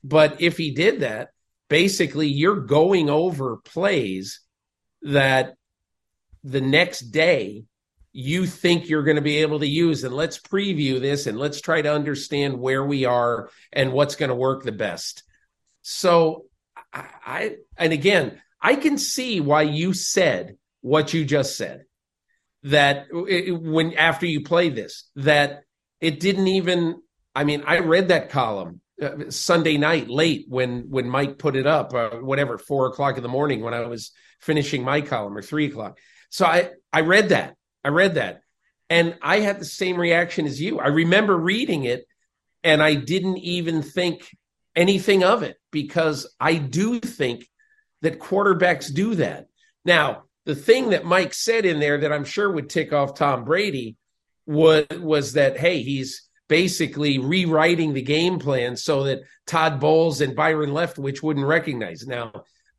but 0.04 0.40
if 0.40 0.56
he 0.56 0.70
did 0.70 1.00
that 1.00 1.30
basically 1.68 2.28
you're 2.28 2.60
going 2.60 3.10
over 3.10 3.56
plays 3.58 4.40
that 5.02 5.54
the 6.44 6.60
next 6.60 7.00
day 7.10 7.64
you 8.12 8.46
think 8.46 8.88
you're 8.88 9.02
going 9.02 9.16
to 9.16 9.22
be 9.22 9.38
able 9.38 9.58
to 9.60 9.66
use. 9.66 10.02
And 10.02 10.14
let's 10.14 10.38
preview 10.38 11.00
this 11.00 11.26
and 11.26 11.38
let's 11.38 11.60
try 11.60 11.82
to 11.82 11.92
understand 11.92 12.58
where 12.58 12.84
we 12.84 13.04
are 13.04 13.50
and 13.72 13.92
what's 13.92 14.16
going 14.16 14.30
to 14.30 14.34
work 14.34 14.62
the 14.62 14.72
best. 14.72 15.22
So, 15.82 16.46
I, 16.92 17.04
I 17.24 17.56
and 17.76 17.92
again, 17.92 18.40
I 18.60 18.76
can 18.76 18.96
see 18.98 19.40
why 19.40 19.62
you 19.62 19.92
said 19.92 20.56
what 20.80 21.12
you 21.12 21.24
just 21.24 21.56
said 21.56 21.84
that 22.62 23.06
it, 23.10 23.52
when 23.52 23.94
after 23.94 24.26
you 24.26 24.42
play 24.42 24.68
this 24.68 25.08
that 25.16 25.62
it 26.00 26.20
didn't 26.20 26.48
even 26.48 27.00
i 27.34 27.44
mean 27.44 27.62
i 27.66 27.78
read 27.78 28.08
that 28.08 28.30
column 28.30 28.80
uh, 29.02 29.30
sunday 29.30 29.76
night 29.76 30.08
late 30.08 30.46
when 30.48 30.88
when 30.88 31.08
mike 31.08 31.38
put 31.38 31.56
it 31.56 31.66
up 31.66 31.92
uh, 31.94 32.10
whatever 32.10 32.58
four 32.58 32.86
o'clock 32.86 33.16
in 33.16 33.22
the 33.22 33.28
morning 33.28 33.60
when 33.60 33.74
i 33.74 33.80
was 33.80 34.12
finishing 34.40 34.82
my 34.82 35.00
column 35.00 35.36
or 35.36 35.42
three 35.42 35.66
o'clock 35.66 35.98
so 36.30 36.46
i 36.46 36.70
i 36.92 37.00
read 37.00 37.28
that 37.30 37.56
I 37.86 37.90
read 37.90 38.16
that 38.16 38.40
and 38.90 39.16
I 39.22 39.38
had 39.38 39.60
the 39.60 39.64
same 39.64 39.96
reaction 39.96 40.44
as 40.44 40.60
you. 40.60 40.80
I 40.80 40.88
remember 40.88 41.36
reading 41.36 41.84
it 41.84 42.04
and 42.64 42.82
I 42.82 42.94
didn't 42.94 43.38
even 43.38 43.80
think 43.80 44.28
anything 44.74 45.22
of 45.22 45.44
it 45.44 45.56
because 45.70 46.34
I 46.40 46.56
do 46.56 46.98
think 46.98 47.46
that 48.02 48.18
quarterbacks 48.18 48.92
do 48.92 49.14
that. 49.14 49.46
Now, 49.84 50.24
the 50.46 50.56
thing 50.56 50.90
that 50.90 51.04
Mike 51.04 51.32
said 51.32 51.64
in 51.64 51.78
there 51.78 51.98
that 51.98 52.12
I'm 52.12 52.24
sure 52.24 52.50
would 52.50 52.68
tick 52.68 52.92
off 52.92 53.14
Tom 53.14 53.44
Brady 53.44 53.96
was 54.46 54.86
was 54.98 55.34
that 55.34 55.56
hey, 55.56 55.82
he's 55.82 56.25
basically 56.48 57.18
rewriting 57.18 57.92
the 57.92 58.02
game 58.02 58.38
plan 58.38 58.76
so 58.76 59.04
that 59.04 59.22
Todd 59.46 59.80
Bowles 59.80 60.20
and 60.20 60.36
Byron 60.36 60.70
Leftwich 60.70 61.22
wouldn't 61.22 61.46
recognize. 61.46 62.06
Now, 62.06 62.32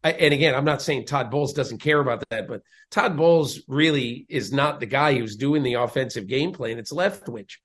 and 0.03 0.33
again, 0.33 0.55
I'm 0.55 0.65
not 0.65 0.81
saying 0.81 1.05
Todd 1.05 1.31
Bowles 1.31 1.53
doesn't 1.53 1.79
care 1.79 1.99
about 1.99 2.23
that, 2.29 2.47
but 2.47 2.61
Todd 2.91 3.17
Bowles 3.17 3.61
really 3.67 4.25
is 4.29 4.53
not 4.53 4.79
the 4.79 4.85
guy 4.85 5.17
who's 5.17 5.35
doing 5.35 5.63
the 5.63 5.75
offensive 5.75 6.27
game 6.27 6.53
plan. 6.53 6.77
It's 6.77 6.93
Leftwich. 6.93 7.57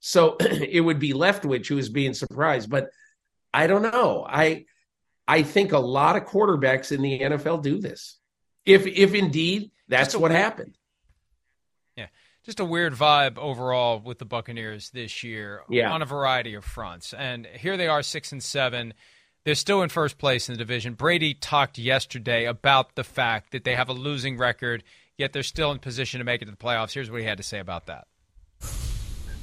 So 0.00 0.36
it 0.40 0.80
would 0.80 0.98
be 0.98 1.12
Leftwich 1.12 1.68
who 1.68 1.78
is 1.78 1.88
being 1.88 2.14
surprised. 2.14 2.68
But 2.68 2.90
I 3.54 3.66
don't 3.66 3.82
know. 3.82 4.26
I 4.28 4.66
I 5.26 5.42
think 5.42 5.72
a 5.72 5.78
lot 5.78 6.16
of 6.16 6.24
quarterbacks 6.24 6.92
in 6.92 7.02
the 7.02 7.20
NFL 7.20 7.62
do 7.62 7.80
this. 7.80 8.18
If 8.64 8.86
if 8.86 9.14
indeed 9.14 9.70
that's 9.88 10.14
what 10.14 10.30
happened. 10.30 10.76
Yeah. 12.46 12.52
Just 12.52 12.60
a 12.60 12.64
weird 12.64 12.94
vibe 12.94 13.38
overall 13.38 14.00
with 14.00 14.18
the 14.18 14.24
Buccaneers 14.24 14.90
this 14.90 15.24
year 15.24 15.62
yeah. 15.68 15.90
on 15.90 16.02
a 16.02 16.06
variety 16.06 16.54
of 16.54 16.64
fronts. 16.64 17.12
And 17.12 17.46
here 17.46 17.76
they 17.76 17.88
are 17.88 18.02
six 18.02 18.32
and 18.32 18.42
seven 18.42 18.94
they're 19.46 19.54
still 19.54 19.80
in 19.82 19.88
first 19.88 20.18
place 20.18 20.48
in 20.48 20.54
the 20.54 20.58
division. 20.58 20.94
Brady 20.94 21.32
talked 21.32 21.78
yesterday 21.78 22.46
about 22.46 22.96
the 22.96 23.04
fact 23.04 23.52
that 23.52 23.62
they 23.62 23.76
have 23.76 23.88
a 23.88 23.92
losing 23.92 24.36
record, 24.36 24.82
yet 25.16 25.32
they're 25.32 25.44
still 25.44 25.70
in 25.70 25.78
position 25.78 26.18
to 26.18 26.24
make 26.24 26.42
it 26.42 26.46
to 26.46 26.50
the 26.50 26.56
playoffs. 26.56 26.92
Here's 26.92 27.12
what 27.12 27.20
he 27.20 27.26
had 27.28 27.36
to 27.36 27.44
say 27.44 27.60
about 27.60 27.86
that. 27.86 28.08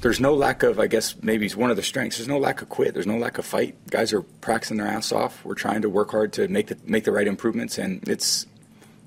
There's 0.02 0.20
no 0.20 0.34
lack 0.34 0.62
of, 0.62 0.78
I 0.78 0.88
guess, 0.88 1.14
maybe 1.22 1.46
it's 1.46 1.56
one 1.56 1.70
of 1.70 1.76
the 1.76 1.82
strengths. 1.82 2.18
There's 2.18 2.28
no 2.28 2.36
lack 2.36 2.60
of 2.60 2.68
quit. 2.68 2.92
There's 2.92 3.06
no 3.06 3.16
lack 3.16 3.38
of 3.38 3.46
fight. 3.46 3.76
Guys 3.90 4.12
are 4.12 4.20
practicing 4.20 4.76
their 4.76 4.86
ass 4.86 5.10
off. 5.10 5.42
We're 5.42 5.54
trying 5.54 5.80
to 5.80 5.88
work 5.88 6.10
hard 6.10 6.34
to 6.34 6.48
make 6.48 6.66
the 6.66 6.76
make 6.84 7.04
the 7.04 7.12
right 7.12 7.26
improvements, 7.26 7.78
and 7.78 8.06
it's 8.06 8.44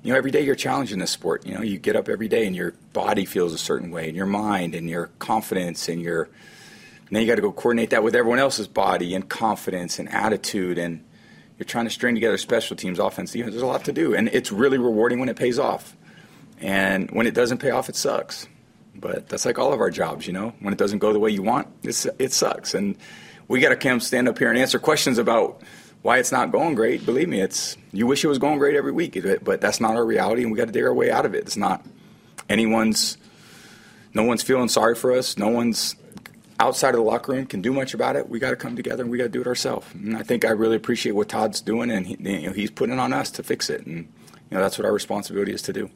you 0.02 0.12
know, 0.12 0.18
every 0.18 0.30
day 0.30 0.42
you're 0.42 0.54
challenged 0.54 0.92
in 0.92 0.98
this 0.98 1.10
sport. 1.10 1.46
You 1.46 1.54
know, 1.54 1.62
you 1.62 1.78
get 1.78 1.96
up 1.96 2.08
every 2.08 2.28
day 2.28 2.46
and 2.46 2.54
your 2.54 2.72
body 2.92 3.24
feels 3.24 3.52
a 3.52 3.58
certain 3.58 3.90
way, 3.90 4.08
and 4.08 4.16
your 4.16 4.26
mind 4.26 4.74
and 4.74 4.88
your 4.88 5.10
confidence 5.18 5.88
and 5.88 6.00
your 6.00 6.28
and 7.08 7.16
then 7.16 7.22
you 7.22 7.28
got 7.28 7.36
to 7.36 7.42
go 7.42 7.52
coordinate 7.52 7.90
that 7.90 8.02
with 8.02 8.14
everyone 8.14 8.38
else's 8.38 8.68
body 8.68 9.14
and 9.14 9.26
confidence 9.26 9.98
and 9.98 10.10
attitude. 10.10 10.76
And 10.76 11.02
you're 11.56 11.64
trying 11.64 11.86
to 11.86 11.90
string 11.90 12.14
together 12.14 12.36
special 12.36 12.76
teams, 12.76 12.98
offense, 12.98 13.32
defense. 13.32 13.52
There's 13.52 13.62
a 13.62 13.66
lot 13.66 13.86
to 13.86 13.94
do. 13.94 14.14
And 14.14 14.28
it's 14.28 14.52
really 14.52 14.76
rewarding 14.76 15.18
when 15.18 15.30
it 15.30 15.36
pays 15.36 15.58
off. 15.58 15.96
And 16.60 17.10
when 17.10 17.26
it 17.26 17.32
doesn't 17.32 17.58
pay 17.58 17.70
off, 17.70 17.88
it 17.88 17.96
sucks. 17.96 18.46
But 18.94 19.26
that's 19.28 19.46
like 19.46 19.58
all 19.58 19.72
of 19.72 19.80
our 19.80 19.90
jobs, 19.90 20.26
you 20.26 20.34
know. 20.34 20.52
When 20.60 20.74
it 20.74 20.78
doesn't 20.78 20.98
go 20.98 21.14
the 21.14 21.18
way 21.18 21.30
you 21.30 21.42
want, 21.42 21.68
it's, 21.82 22.06
it 22.18 22.32
sucks. 22.34 22.74
And 22.74 22.94
we 23.46 23.60
got 23.60 23.70
to 23.70 23.76
come 23.76 24.00
stand 24.00 24.28
up 24.28 24.38
here 24.38 24.50
and 24.50 24.58
answer 24.58 24.78
questions 24.78 25.16
about 25.16 25.62
why 26.02 26.18
it's 26.18 26.32
not 26.32 26.52
going 26.52 26.74
great. 26.74 27.04
Believe 27.04 27.28
me, 27.28 27.40
it's 27.40 27.76
you 27.92 28.06
wish 28.06 28.24
it 28.24 28.28
was 28.28 28.38
going 28.38 28.58
great 28.58 28.76
every 28.76 28.92
week, 28.92 29.18
but 29.42 29.60
that's 29.60 29.80
not 29.80 29.96
our 29.96 30.04
reality, 30.04 30.42
and 30.42 30.52
we 30.52 30.58
got 30.58 30.66
to 30.66 30.72
dig 30.72 30.84
our 30.84 30.94
way 30.94 31.10
out 31.10 31.26
of 31.26 31.34
it. 31.34 31.44
It's 31.44 31.56
not 31.56 31.84
anyone's. 32.48 33.18
No 34.14 34.24
one's 34.24 34.42
feeling 34.42 34.68
sorry 34.68 34.94
for 34.94 35.12
us. 35.12 35.36
No 35.36 35.48
one's 35.48 35.94
outside 36.60 36.90
of 36.90 36.96
the 36.96 37.02
locker 37.02 37.32
room 37.32 37.46
can 37.46 37.62
do 37.62 37.72
much 37.72 37.94
about 37.94 38.16
it. 38.16 38.28
We 38.28 38.38
got 38.38 38.50
to 38.50 38.56
come 38.56 38.74
together 38.74 39.02
and 39.02 39.12
we 39.12 39.18
got 39.18 39.24
to 39.24 39.30
do 39.30 39.40
it 39.40 39.46
ourselves. 39.46 39.86
And 39.94 40.16
I 40.16 40.22
think 40.22 40.44
I 40.44 40.50
really 40.50 40.76
appreciate 40.76 41.12
what 41.12 41.28
Todd's 41.28 41.60
doing, 41.60 41.90
and 41.90 42.06
he, 42.06 42.16
you 42.18 42.48
know, 42.48 42.52
he's 42.52 42.70
putting 42.70 42.94
it 42.94 43.00
on 43.00 43.12
us 43.12 43.30
to 43.32 43.42
fix 43.42 43.70
it. 43.70 43.86
And 43.86 44.12
you 44.50 44.56
know, 44.56 44.60
that's 44.60 44.78
what 44.78 44.86
our 44.86 44.92
responsibility 44.92 45.52
is 45.52 45.62
to 45.62 45.72
do. 45.72 45.90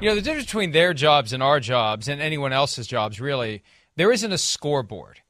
You 0.00 0.08
know, 0.08 0.14
the 0.14 0.22
difference 0.22 0.46
between 0.46 0.70
their 0.70 0.94
jobs 0.94 1.32
and 1.32 1.42
our 1.42 1.58
jobs 1.58 2.06
and 2.06 2.20
anyone 2.20 2.52
else's 2.52 2.86
jobs, 2.86 3.20
really, 3.20 3.64
there 3.96 4.12
isn't 4.12 4.30
a 4.30 4.38
scoreboard. 4.38 5.20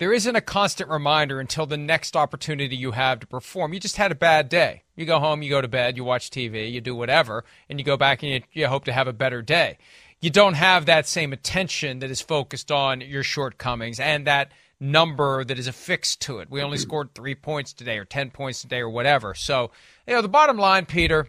There 0.00 0.12
isn't 0.12 0.34
a 0.34 0.40
constant 0.40 0.90
reminder 0.90 1.38
until 1.38 1.66
the 1.66 1.76
next 1.76 2.16
opportunity 2.16 2.74
you 2.74 2.90
have 2.90 3.20
to 3.20 3.26
perform. 3.28 3.72
You 3.72 3.78
just 3.78 3.98
had 3.98 4.10
a 4.10 4.16
bad 4.16 4.48
day. 4.48 4.82
You 4.96 5.06
go 5.06 5.20
home, 5.20 5.42
you 5.42 5.50
go 5.50 5.60
to 5.60 5.68
bed, 5.68 5.96
you 5.96 6.02
watch 6.02 6.30
TV, 6.30 6.72
you 6.72 6.80
do 6.80 6.96
whatever, 6.96 7.44
and 7.68 7.78
you 7.78 7.84
go 7.84 7.96
back 7.96 8.24
and 8.24 8.32
you, 8.32 8.40
you 8.52 8.66
hope 8.66 8.86
to 8.86 8.92
have 8.92 9.06
a 9.06 9.12
better 9.12 9.42
day 9.42 9.78
you 10.20 10.30
don't 10.30 10.54
have 10.54 10.86
that 10.86 11.08
same 11.08 11.32
attention 11.32 12.00
that 12.00 12.10
is 12.10 12.20
focused 12.20 12.70
on 12.70 13.00
your 13.00 13.22
shortcomings 13.22 13.98
and 13.98 14.26
that 14.26 14.52
number 14.78 15.44
that 15.44 15.58
is 15.58 15.66
affixed 15.66 16.20
to 16.22 16.38
it. 16.38 16.50
We 16.50 16.62
only 16.62 16.78
scored 16.78 17.14
three 17.14 17.34
points 17.34 17.72
today 17.72 17.98
or 17.98 18.04
10 18.04 18.30
points 18.30 18.60
today 18.60 18.80
or 18.80 18.90
whatever. 18.90 19.34
So, 19.34 19.70
you 20.06 20.14
know, 20.14 20.22
the 20.22 20.28
bottom 20.28 20.58
line, 20.58 20.86
Peter, 20.86 21.28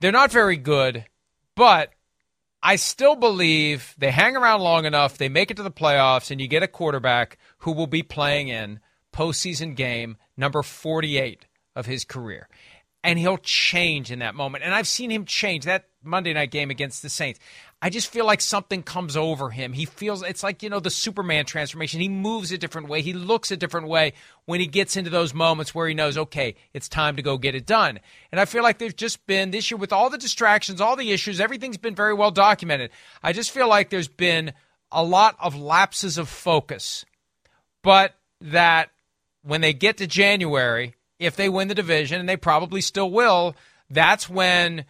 they're 0.00 0.12
not 0.12 0.30
very 0.30 0.56
good, 0.56 1.06
but 1.56 1.90
I 2.66 2.76
still 2.76 3.14
believe 3.14 3.94
they 3.98 4.10
hang 4.10 4.36
around 4.36 4.62
long 4.62 4.86
enough, 4.86 5.18
they 5.18 5.28
make 5.28 5.50
it 5.50 5.58
to 5.58 5.62
the 5.62 5.70
playoffs, 5.70 6.30
and 6.30 6.40
you 6.40 6.48
get 6.48 6.62
a 6.62 6.68
quarterback 6.68 7.36
who 7.58 7.72
will 7.72 7.86
be 7.86 8.02
playing 8.02 8.48
in 8.48 8.80
postseason 9.12 9.76
game 9.76 10.16
number 10.36 10.62
48 10.62 11.46
of 11.76 11.86
his 11.86 12.04
career 12.04 12.48
and 13.04 13.18
he'll 13.18 13.38
change 13.38 14.10
in 14.10 14.20
that 14.20 14.34
moment. 14.34 14.64
And 14.64 14.74
I've 14.74 14.88
seen 14.88 15.10
him 15.10 15.26
change 15.26 15.66
that 15.66 15.84
Monday 16.02 16.32
night 16.32 16.50
game 16.50 16.70
against 16.70 17.02
the 17.02 17.10
Saints. 17.10 17.38
I 17.84 17.90
just 17.90 18.10
feel 18.10 18.24
like 18.24 18.40
something 18.40 18.82
comes 18.82 19.14
over 19.14 19.50
him. 19.50 19.74
He 19.74 19.84
feels 19.84 20.22
it's 20.22 20.42
like, 20.42 20.62
you 20.62 20.70
know, 20.70 20.80
the 20.80 20.88
Superman 20.88 21.44
transformation. 21.44 22.00
He 22.00 22.08
moves 22.08 22.50
a 22.50 22.56
different 22.56 22.88
way. 22.88 23.02
He 23.02 23.12
looks 23.12 23.50
a 23.50 23.58
different 23.58 23.88
way 23.88 24.14
when 24.46 24.58
he 24.58 24.66
gets 24.66 24.96
into 24.96 25.10
those 25.10 25.34
moments 25.34 25.74
where 25.74 25.86
he 25.86 25.92
knows, 25.92 26.16
okay, 26.16 26.54
it's 26.72 26.88
time 26.88 27.16
to 27.16 27.22
go 27.22 27.36
get 27.36 27.54
it 27.54 27.66
done. 27.66 28.00
And 28.32 28.40
I 28.40 28.46
feel 28.46 28.62
like 28.62 28.78
there's 28.78 28.94
just 28.94 29.26
been 29.26 29.50
this 29.50 29.70
year 29.70 29.76
with 29.76 29.92
all 29.92 30.08
the 30.08 30.16
distractions, 30.16 30.80
all 30.80 30.96
the 30.96 31.12
issues, 31.12 31.40
everything's 31.40 31.76
been 31.76 31.94
very 31.94 32.14
well 32.14 32.30
documented. 32.30 32.90
I 33.22 33.34
just 33.34 33.50
feel 33.50 33.68
like 33.68 33.90
there's 33.90 34.08
been 34.08 34.54
a 34.90 35.04
lot 35.04 35.36
of 35.38 35.54
lapses 35.54 36.16
of 36.16 36.30
focus. 36.30 37.04
But 37.82 38.14
that 38.40 38.92
when 39.42 39.60
they 39.60 39.74
get 39.74 39.98
to 39.98 40.06
January, 40.06 40.94
if 41.18 41.36
they 41.36 41.50
win 41.50 41.68
the 41.68 41.74
division, 41.74 42.18
and 42.18 42.26
they 42.26 42.38
probably 42.38 42.80
still 42.80 43.10
will, 43.10 43.54
that's 43.90 44.26
when 44.26 44.86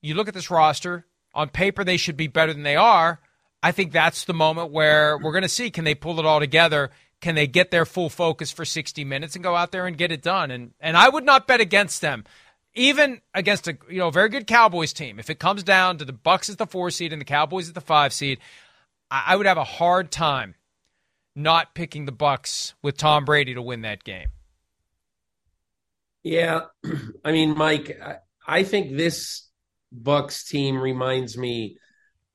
you 0.00 0.14
look 0.14 0.28
at 0.28 0.34
this 0.34 0.50
roster. 0.50 1.04
On 1.38 1.48
paper, 1.48 1.84
they 1.84 1.96
should 1.96 2.16
be 2.16 2.26
better 2.26 2.52
than 2.52 2.64
they 2.64 2.74
are. 2.74 3.20
I 3.62 3.70
think 3.70 3.92
that's 3.92 4.24
the 4.24 4.34
moment 4.34 4.72
where 4.72 5.16
we're 5.16 5.30
going 5.30 5.42
to 5.42 5.48
see 5.48 5.70
can 5.70 5.84
they 5.84 5.94
pull 5.94 6.18
it 6.18 6.26
all 6.26 6.40
together? 6.40 6.90
Can 7.20 7.36
they 7.36 7.46
get 7.46 7.70
their 7.70 7.86
full 7.86 8.10
focus 8.10 8.50
for 8.50 8.64
60 8.64 9.04
minutes 9.04 9.36
and 9.36 9.44
go 9.44 9.54
out 9.54 9.70
there 9.70 9.86
and 9.86 9.96
get 9.96 10.10
it 10.10 10.20
done? 10.20 10.50
And 10.50 10.72
and 10.80 10.96
I 10.96 11.08
would 11.08 11.24
not 11.24 11.46
bet 11.46 11.60
against 11.60 12.00
them, 12.00 12.24
even 12.74 13.20
against 13.34 13.68
a 13.68 13.78
you 13.88 13.98
know 13.98 14.10
very 14.10 14.28
good 14.28 14.48
Cowboys 14.48 14.92
team. 14.92 15.20
If 15.20 15.30
it 15.30 15.38
comes 15.38 15.62
down 15.62 15.98
to 15.98 16.04
the 16.04 16.12
Bucs 16.12 16.48
as 16.48 16.56
the 16.56 16.66
four 16.66 16.90
seed 16.90 17.12
and 17.12 17.20
the 17.20 17.24
Cowboys 17.24 17.68
as 17.68 17.72
the 17.72 17.80
five 17.80 18.12
seed, 18.12 18.40
I, 19.08 19.26
I 19.28 19.36
would 19.36 19.46
have 19.46 19.58
a 19.58 19.64
hard 19.64 20.10
time 20.10 20.56
not 21.36 21.72
picking 21.72 22.04
the 22.04 22.12
Bucs 22.12 22.74
with 22.82 22.96
Tom 22.96 23.24
Brady 23.24 23.54
to 23.54 23.62
win 23.62 23.82
that 23.82 24.02
game. 24.02 24.30
Yeah, 26.24 26.62
I 27.24 27.30
mean, 27.30 27.56
Mike, 27.56 27.96
I 28.44 28.64
think 28.64 28.96
this 28.96 29.47
Bucs 29.94 30.46
team 30.46 30.80
reminds 30.80 31.36
me. 31.36 31.76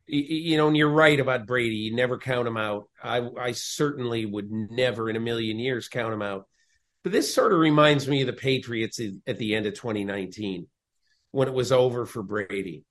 You 0.06 0.58
know, 0.58 0.68
and 0.68 0.76
you're 0.76 0.90
right 0.90 1.20
about 1.20 1.48
Brady. 1.48 1.78
You 1.78 1.96
never 1.96 2.18
count 2.18 2.46
him 2.48 2.58
out. 2.58 2.90
I, 3.02 3.26
I 3.40 3.52
certainly 3.54 4.26
would 4.26 4.52
never 4.52 5.10
in 5.10 5.16
a 5.16 5.22
million 5.22 5.60
years 5.60 5.88
count 5.88 6.14
him 6.14 6.22
out. 6.22 6.46
But 7.04 7.14
this 7.14 7.34
sort 7.34 7.54
of 7.54 7.60
reminds 7.60 8.08
me 8.08 8.22
of 8.22 8.28
the 8.28 8.34
Patriots 8.34 9.00
at 9.26 9.38
the 9.38 9.56
end 9.56 9.66
of 9.66 9.76
2019 9.76 10.68
when 11.32 11.48
it 11.48 11.54
was 11.54 11.72
over 11.72 12.06
for 12.06 12.22
Brady. 12.22 12.84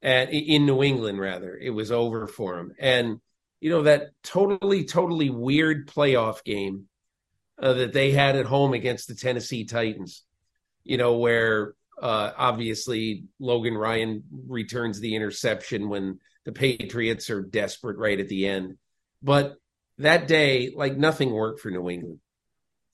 And 0.00 0.30
in 0.30 0.64
New 0.64 0.82
England, 0.84 1.18
rather, 1.18 1.56
it 1.56 1.70
was 1.70 1.90
over 1.90 2.28
for 2.28 2.58
him. 2.58 2.72
And, 2.78 3.20
you 3.60 3.70
know, 3.70 3.82
that 3.82 4.10
totally, 4.22 4.84
totally 4.84 5.30
weird 5.30 5.88
playoff 5.88 6.44
game 6.44 6.86
uh, 7.60 7.72
that 7.72 7.92
they 7.92 8.12
had 8.12 8.36
at 8.36 8.46
home 8.46 8.74
against 8.74 9.08
the 9.08 9.16
Tennessee 9.16 9.64
Titans 9.64 10.24
you 10.84 10.98
know, 10.98 11.16
where 11.16 11.74
uh, 12.00 12.32
obviously 12.36 13.24
Logan 13.38 13.74
Ryan 13.74 14.24
returns 14.48 15.00
the 15.00 15.14
interception 15.14 15.88
when 15.88 16.18
the 16.44 16.52
Patriots 16.52 17.30
are 17.30 17.42
desperate 17.42 17.98
right 17.98 18.18
at 18.20 18.28
the 18.28 18.46
end. 18.46 18.76
But 19.22 19.54
that 19.98 20.28
day, 20.28 20.72
like 20.74 20.96
nothing 20.96 21.32
worked 21.32 21.60
for 21.60 21.70
New 21.70 21.88
England. 21.88 22.18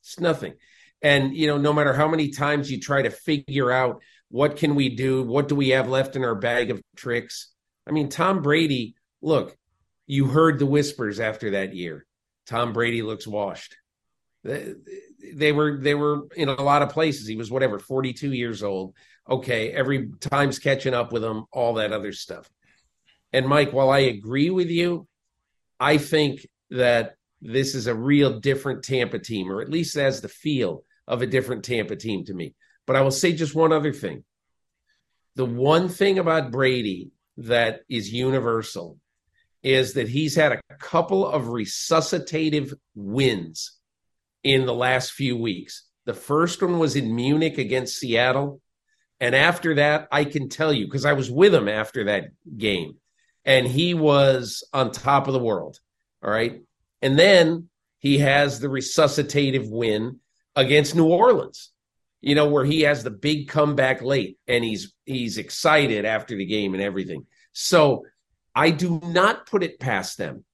It's 0.03 0.21
nothing. 0.21 0.55
And, 1.03 1.35
you 1.35 1.47
know, 1.47 1.59
no 1.59 1.73
matter 1.73 1.93
how 1.93 2.09
many 2.09 2.31
times 2.31 2.71
you 2.71 2.79
try 2.79 3.03
to 3.03 3.11
figure 3.11 3.71
out 3.71 4.03
what 4.29 4.57
can 4.57 4.75
we 4.75 4.95
do, 4.95 5.23
what 5.23 5.49
do 5.49 5.55
we 5.55 5.71
have 5.71 5.89
left 5.89 6.15
in 6.15 6.25
our 6.25 6.35
bag 6.35 6.71
of 6.71 6.81
tricks, 6.97 7.53
I 7.87 7.93
mean, 7.93 8.09
Tom 8.09 8.43
Brady, 8.43 8.95
look, 9.23 9.57
you 10.07 10.27
heard 10.27 10.59
the 10.59 10.67
whispers 10.67 11.19
after 11.19 11.53
that 11.53 11.75
year. 11.75 12.07
Tom 12.47 12.73
Brady 12.73 13.03
looks 13.03 13.27
washed. 13.27 13.77
They, 14.43 15.53
were 15.53 15.79
they 15.79 15.95
were 15.95 16.27
in 16.35 16.49
a 16.49 16.63
lot 16.63 16.83
of 16.83 16.91
places. 16.91 17.27
He 17.27 17.37
was 17.37 17.51
whatever, 17.51 17.79
42 17.79 18.33
years 18.33 18.63
old. 18.63 18.95
Okay, 19.29 19.71
every 19.71 20.11
time's 20.21 20.59
catching 20.59 20.95
up 20.95 21.13
with 21.13 21.23
him, 21.23 21.45
all 21.53 21.75
that 21.75 21.93
other 21.93 22.13
stuff. 22.13 22.49
And 23.33 23.47
Mike, 23.47 23.73
while 23.73 23.91
I 23.91 24.01
agree 24.01 24.51
with 24.51 24.71
you, 24.71 25.07
I 25.79 25.99
think 25.99 26.47
that 26.71 27.15
this 27.41 27.75
is 27.75 27.87
a 27.87 27.95
real 27.95 28.41
different 28.41 28.83
Tampa 28.83 29.19
team, 29.19 29.51
or 29.51 29.61
at 29.61 29.71
least 29.71 29.95
has 29.97 30.21
the 30.21 30.29
feel 30.29 30.85
of 31.07 31.23
a 31.23 31.27
different 31.27 31.65
Tampa 31.65 31.97
team 31.97 32.25
to 32.25 32.35
me. 32.35 32.55
But 32.87 32.97
I 32.97 33.03
will 33.03 33.11
say 33.11 33.33
just 33.33 33.55
one 33.55 33.73
other 33.73 33.93
thing. 33.93 34.25
The 35.37 35.45
one 35.45 35.89
thing 35.89 36.19
about 36.19 36.51
Brady 36.51 37.11
that 37.37 37.81
is 37.89 38.13
universal 38.13 38.99
is 39.63 39.95
that 39.95 40.09
he's 40.09 40.35
had 40.35 40.53
a 40.53 40.61
couple 40.79 41.27
of 41.27 41.45
resuscitative 41.45 42.75
wins 42.95 43.80
in 44.43 44.67
the 44.67 44.75
last 44.75 45.13
few 45.13 45.37
weeks. 45.37 45.85
The 46.07 46.15
first 46.15 46.63
one 46.63 46.79
was 46.79 46.97
in 46.97 47.15
Munich 47.15 47.59
against 47.59 47.99
Seattle. 47.99 48.61
And 49.21 49.35
after 49.35 49.75
that, 49.75 50.09
I 50.11 50.25
can 50.25 50.49
tell 50.49 50.73
you, 50.73 50.87
because 50.87 51.05
I 51.05 51.13
was 51.13 51.31
with 51.31 51.55
him 51.55 51.69
after 51.69 52.05
that 52.05 52.31
game, 52.57 52.95
and 53.45 53.67
he 53.67 53.93
was 53.95 54.65
on 54.73 54.93
top 54.93 55.27
of 55.27 55.35
the 55.35 55.39
world. 55.39 55.79
All 56.23 56.31
right. 56.31 56.63
And 57.03 57.19
then 57.19 57.69
he 57.99 58.19
has 58.19 58.61
the 58.61 58.69
resuscitative 58.69 59.71
win 59.71 60.21
against 60.57 60.95
New 60.95 61.07
Orleans, 61.07 61.71
you 62.21 62.35
know, 62.35 62.49
where 62.49 62.65
he 62.65 62.83
has 62.83 63.05
the 63.05 63.11
big 63.11 63.49
comeback 63.49 64.03
late 64.03 64.39
and 64.49 64.65
he's 64.65 64.93
he's 65.05 65.39
excited 65.39 66.05
after 66.05 66.37
the 66.37 66.47
game 66.47 66.75
and 66.75 66.83
everything. 66.83 67.27
So 67.53 68.05
I 68.55 68.71
do 68.71 69.01
not 69.03 69.47
put 69.47 69.63
it 69.63 69.81
past 69.81 70.19
them 70.19 70.45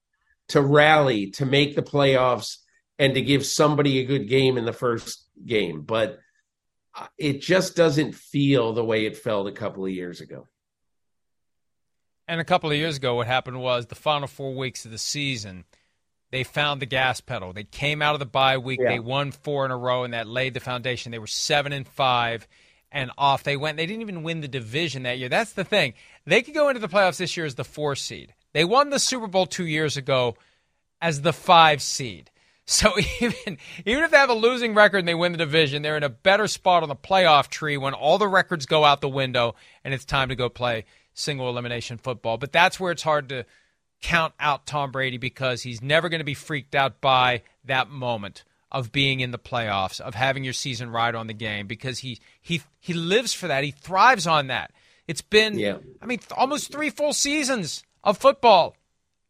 to 0.49 0.61
rally 0.61 1.31
to 1.31 1.45
make 1.45 1.75
the 1.75 1.81
playoffs 1.81 2.57
and 2.99 3.13
to 3.15 3.21
give 3.21 3.45
somebody 3.45 3.99
a 3.99 4.05
good 4.05 4.27
game 4.27 4.57
in 4.57 4.65
the 4.65 4.73
first 4.73 5.23
game, 5.45 5.81
but 5.81 6.19
it 7.17 7.41
just 7.41 7.75
doesn't 7.75 8.15
feel 8.15 8.73
the 8.73 8.83
way 8.83 9.05
it 9.05 9.17
felt 9.17 9.47
a 9.47 9.51
couple 9.51 9.85
of 9.85 9.91
years 9.91 10.21
ago. 10.21 10.47
And 12.27 12.41
a 12.41 12.45
couple 12.45 12.69
of 12.71 12.77
years 12.77 12.97
ago, 12.97 13.15
what 13.15 13.27
happened 13.27 13.61
was 13.61 13.85
the 13.85 13.95
final 13.95 14.27
four 14.27 14.53
weeks 14.53 14.83
of 14.83 14.91
the 14.91 14.97
season, 14.97 15.63
they 16.31 16.43
found 16.43 16.81
the 16.81 16.85
gas 16.85 17.21
pedal. 17.21 17.53
They 17.53 17.63
came 17.63 18.01
out 18.01 18.15
of 18.15 18.19
the 18.19 18.25
bye 18.25 18.57
week. 18.57 18.79
Yeah. 18.81 18.89
They 18.89 18.99
won 18.99 19.31
four 19.31 19.63
in 19.63 19.71
a 19.71 19.77
row, 19.77 20.03
and 20.03 20.13
that 20.13 20.27
laid 20.27 20.53
the 20.53 20.59
foundation. 20.59 21.11
They 21.11 21.19
were 21.19 21.27
seven 21.27 21.71
and 21.71 21.87
five, 21.87 22.45
and 22.91 23.11
off 23.17 23.43
they 23.43 23.55
went. 23.55 23.77
They 23.77 23.85
didn't 23.85 24.01
even 24.01 24.23
win 24.23 24.41
the 24.41 24.49
division 24.49 25.03
that 25.03 25.19
year. 25.19 25.29
That's 25.29 25.53
the 25.53 25.63
thing. 25.63 25.93
They 26.25 26.41
could 26.41 26.53
go 26.53 26.67
into 26.67 26.81
the 26.81 26.89
playoffs 26.89 27.17
this 27.17 27.37
year 27.37 27.45
as 27.45 27.55
the 27.55 27.63
four 27.63 27.95
seed. 27.95 28.33
They 28.51 28.65
won 28.65 28.89
the 28.89 28.99
Super 28.99 29.27
Bowl 29.27 29.45
two 29.45 29.65
years 29.65 29.95
ago 29.95 30.35
as 31.01 31.21
the 31.21 31.33
five 31.33 31.81
seed. 31.81 32.29
So 32.67 32.93
even 33.21 33.57
even 33.85 34.03
if 34.03 34.11
they 34.11 34.17
have 34.17 34.29
a 34.29 34.35
losing 34.35 34.75
record 34.75 34.99
and 34.99 35.07
they 35.07 35.15
win 35.15 35.31
the 35.31 35.39
division, 35.39 35.81
they're 35.81 35.97
in 35.97 36.03
a 36.03 36.09
better 36.09 36.47
spot 36.47 36.83
on 36.83 36.89
the 36.89 36.95
playoff 36.95 37.47
tree 37.47 37.77
when 37.77 37.95
all 37.95 38.19
the 38.19 38.27
records 38.27 38.67
go 38.67 38.83
out 38.83 39.01
the 39.01 39.09
window 39.09 39.55
and 39.83 39.93
it's 39.93 40.05
time 40.05 40.29
to 40.29 40.35
go 40.35 40.49
play 40.49 40.85
single 41.13 41.49
elimination 41.49 41.97
football. 41.97 42.37
But 42.37 42.51
that's 42.51 42.79
where 42.79 42.91
it's 42.91 43.01
hard 43.01 43.29
to 43.29 43.45
count 44.01 44.33
out 44.39 44.67
Tom 44.67 44.91
Brady 44.91 45.17
because 45.17 45.63
he's 45.63 45.81
never 45.81 46.09
going 46.09 46.19
to 46.19 46.25
be 46.25 46.35
freaked 46.35 46.75
out 46.75 47.01
by 47.01 47.41
that 47.65 47.89
moment 47.89 48.43
of 48.71 48.91
being 48.91 49.21
in 49.21 49.31
the 49.31 49.39
playoffs, 49.39 50.01
of 50.01 50.13
having 50.13 50.43
your 50.43 50.53
season 50.53 50.89
ride 50.91 51.15
on 51.15 51.27
the 51.27 51.33
game 51.33 51.67
because 51.67 51.99
he 51.99 52.19
he 52.41 52.61
he 52.79 52.93
lives 52.93 53.33
for 53.33 53.47
that. 53.47 53.63
He 53.63 53.71
thrives 53.71 54.27
on 54.27 54.47
that. 54.47 54.71
It's 55.07 55.21
been 55.21 55.57
yeah. 55.57 55.77
I 56.01 56.05
mean 56.05 56.19
almost 56.35 56.71
3 56.71 56.89
full 56.89 57.13
seasons 57.13 57.83
of 58.03 58.17
football 58.17 58.75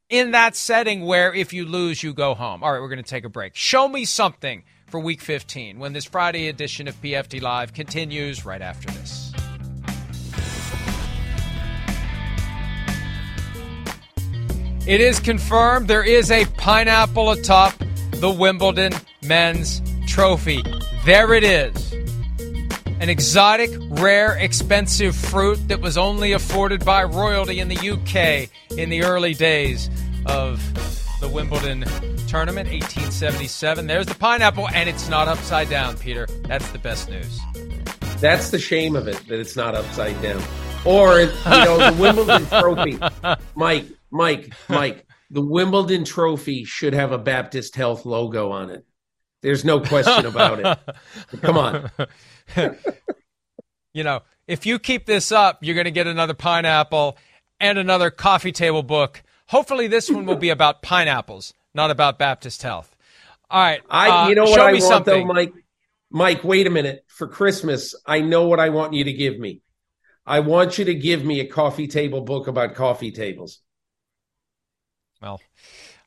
in 0.10 0.32
that 0.32 0.56
setting 0.56 1.06
where 1.06 1.34
if 1.34 1.52
you 1.54 1.66
lose 1.66 2.02
you 2.02 2.14
go 2.14 2.34
home. 2.34 2.64
All 2.64 2.72
right, 2.72 2.82
we're 2.82 2.90
going 2.90 3.04
to 3.04 3.10
take 3.10 3.26
a 3.26 3.30
break. 3.30 3.56
Show 3.56 3.88
me 3.88 4.06
something 4.06 4.64
for 4.88 5.00
week 5.00 5.22
15 5.22 5.80
when 5.80 5.94
this 5.94 6.06
Friday 6.06 6.48
edition 6.48 6.88
of 6.88 7.00
PFT 7.02 7.42
Live 7.42 7.74
continues 7.74 8.46
right 8.46 8.62
after 8.62 8.90
this. 8.92 9.34
It 14.88 15.02
is 15.02 15.20
confirmed 15.20 15.90
there 15.90 16.04
is 16.04 16.32
a 16.32 16.46
pineapple 16.46 17.32
atop 17.32 17.74
the 18.12 18.32
Wimbledon 18.32 18.94
men's 19.22 19.82
trophy. 20.08 20.64
There 21.04 21.34
it 21.34 21.44
is. 21.44 21.87
An 23.00 23.10
exotic, 23.10 23.70
rare, 23.90 24.36
expensive 24.38 25.16
fruit 25.16 25.68
that 25.68 25.82
was 25.82 26.00
only 26.00 26.32
afforded 26.32 26.84
by 26.84 27.04
royalty 27.04 27.60
in 27.60 27.68
the 27.68 27.78
UK 27.78 28.50
in 28.76 28.90
the 28.90 29.04
early 29.04 29.36
days 29.36 29.88
of 30.26 30.60
the 31.22 31.30
Wimbledon 31.30 31.86
tournament, 32.28 32.70
1877. 32.70 33.86
There's 33.86 34.08
the 34.08 34.16
pineapple, 34.16 34.68
and 34.70 34.90
it's 34.90 35.10
not 35.10 35.28
upside 35.28 35.70
down, 35.70 35.96
Peter. 35.98 36.26
That's 36.48 36.68
the 36.72 36.80
best 36.80 37.08
news. 37.08 37.40
That's 38.20 38.50
the 38.50 38.58
shame 38.58 38.96
of 38.96 39.08
it, 39.08 39.22
that 39.28 39.40
it's 39.40 39.56
not 39.56 39.76
upside 39.76 40.20
down. 40.24 40.42
Or, 40.84 41.20
you 41.20 41.28
know, 41.46 41.92
the 41.92 41.98
Wimbledon 42.02 42.46
trophy. 42.62 42.98
Mike, 43.54 43.86
Mike, 44.10 44.54
Mike, 44.70 45.06
the 45.30 45.42
Wimbledon 45.42 46.04
trophy 46.04 46.64
should 46.64 46.94
have 46.94 47.12
a 47.12 47.20
Baptist 47.20 47.76
Health 47.76 48.08
logo 48.08 48.50
on 48.50 48.72
it. 48.72 48.86
There's 49.44 49.64
no 49.64 49.80
question 49.80 50.26
about 50.26 50.60
it. 50.60 50.96
Come 51.42 51.58
on. 51.58 51.92
you 53.94 54.04
know, 54.04 54.22
if 54.48 54.66
you 54.66 54.80
keep 54.80 55.06
this 55.06 55.32
up, 55.32 55.60
you're 55.62 55.76
going 55.76 55.86
to 55.86 55.92
get 55.92 56.08
another 56.08 56.34
pineapple 56.34 57.18
and 57.60 57.78
another 57.78 58.10
coffee 58.10 58.52
table 58.52 58.84
book. 58.84 59.24
Hopefully, 59.48 59.88
this 59.88 60.10
one 60.10 60.26
will 60.26 60.36
be 60.36 60.50
about 60.50 60.82
pineapples, 60.82 61.54
not 61.74 61.92
about 61.92 62.20
Baptist 62.20 62.64
Health. 62.64 62.96
All 63.50 63.62
right. 63.62 63.82
I, 63.90 64.10
uh, 64.10 64.30
you 64.30 64.36
know 64.36 64.44
what 64.44 64.60
I 64.60 64.72
want 64.72 64.84
something. 64.84 65.28
though, 65.28 65.34
Mike. 65.34 65.54
Mike, 66.10 66.44
wait 66.44 66.68
a 66.68 66.70
minute. 66.70 67.04
For 67.08 67.28
Christmas, 67.28 67.96
I 68.06 68.22
know 68.22 68.48
what 68.48 68.60
I 68.60 68.70
want 68.70 68.94
you 68.94 69.04
to 69.06 69.14
give 69.14 69.38
me. 69.38 69.62
I 70.26 70.40
want 70.42 70.78
you 70.78 70.86
to 70.86 70.94
give 70.94 71.24
me 71.24 71.40
a 71.40 71.48
coffee 71.48 71.88
table 71.88 72.22
book 72.22 72.48
about 72.48 72.76
coffee 72.76 73.12
tables. 73.12 73.62
Well, 75.22 75.42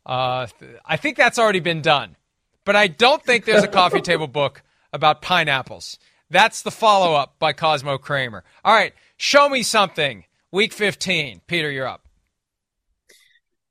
uh, 0.07 0.47
I 0.85 0.97
think 0.97 1.17
that's 1.17 1.39
already 1.39 1.61
been 1.61 1.83
done, 1.83 2.17
but 2.65 2.77
I 2.77 2.87
don't 2.87 3.23
think 3.23 3.45
there's 3.45 3.65
a 3.65 3.69
coffee 3.69 4.01
table 4.01 4.27
book 4.27 4.63
about 4.93 5.23
pineapples. 5.23 5.99
That's 6.31 6.63
the 6.63 6.71
follow 6.71 7.15
up 7.15 7.39
by 7.39 7.53
Cosmo 7.53 7.99
Kramer. 7.99 8.45
All 8.65 8.75
right, 8.75 8.95
show 9.17 9.49
me 9.49 9.63
something. 9.63 10.25
Week 10.53 10.73
15. 10.73 11.43
Peter, 11.47 11.71
you're 11.71 11.87
up. 11.87 12.09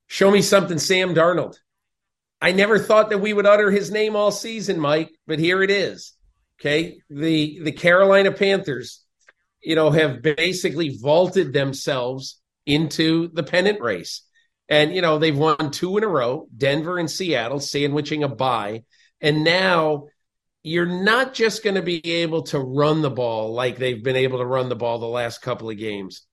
Show 0.07 0.31
me 0.31 0.41
something, 0.41 0.77
Sam 0.77 1.13
Darnold. 1.13 1.57
I 2.41 2.51
never 2.51 2.79
thought 2.79 3.09
that 3.09 3.19
we 3.19 3.33
would 3.33 3.45
utter 3.45 3.69
his 3.69 3.91
name 3.91 4.15
all 4.15 4.31
season, 4.31 4.79
Mike, 4.79 5.11
but 5.27 5.39
here 5.39 5.61
it 5.61 5.69
is. 5.69 6.13
Okay. 6.59 6.99
The 7.09 7.59
the 7.63 7.71
Carolina 7.71 8.31
Panthers, 8.31 9.03
you 9.61 9.75
know, 9.75 9.91
have 9.91 10.21
basically 10.21 10.97
vaulted 10.97 11.53
themselves 11.53 12.39
into 12.65 13.29
the 13.33 13.43
pennant 13.43 13.81
race. 13.81 14.23
And, 14.69 14.93
you 14.93 15.01
know, 15.01 15.17
they've 15.17 15.37
won 15.37 15.71
two 15.71 15.97
in 15.97 16.03
a 16.03 16.07
row, 16.07 16.47
Denver 16.55 16.99
and 16.99 17.09
Seattle, 17.09 17.59
sandwiching 17.59 18.23
a 18.23 18.27
bye. 18.27 18.83
And 19.19 19.43
now 19.43 20.07
you're 20.63 20.85
not 20.85 21.33
just 21.33 21.63
going 21.63 21.75
to 21.75 21.81
be 21.81 22.05
able 22.05 22.43
to 22.43 22.59
run 22.59 23.01
the 23.01 23.09
ball 23.09 23.53
like 23.53 23.77
they've 23.77 24.03
been 24.03 24.15
able 24.15 24.39
to 24.39 24.45
run 24.45 24.69
the 24.69 24.75
ball 24.75 24.99
the 24.99 25.05
last 25.05 25.41
couple 25.41 25.69
of 25.69 25.77
games. 25.77 26.23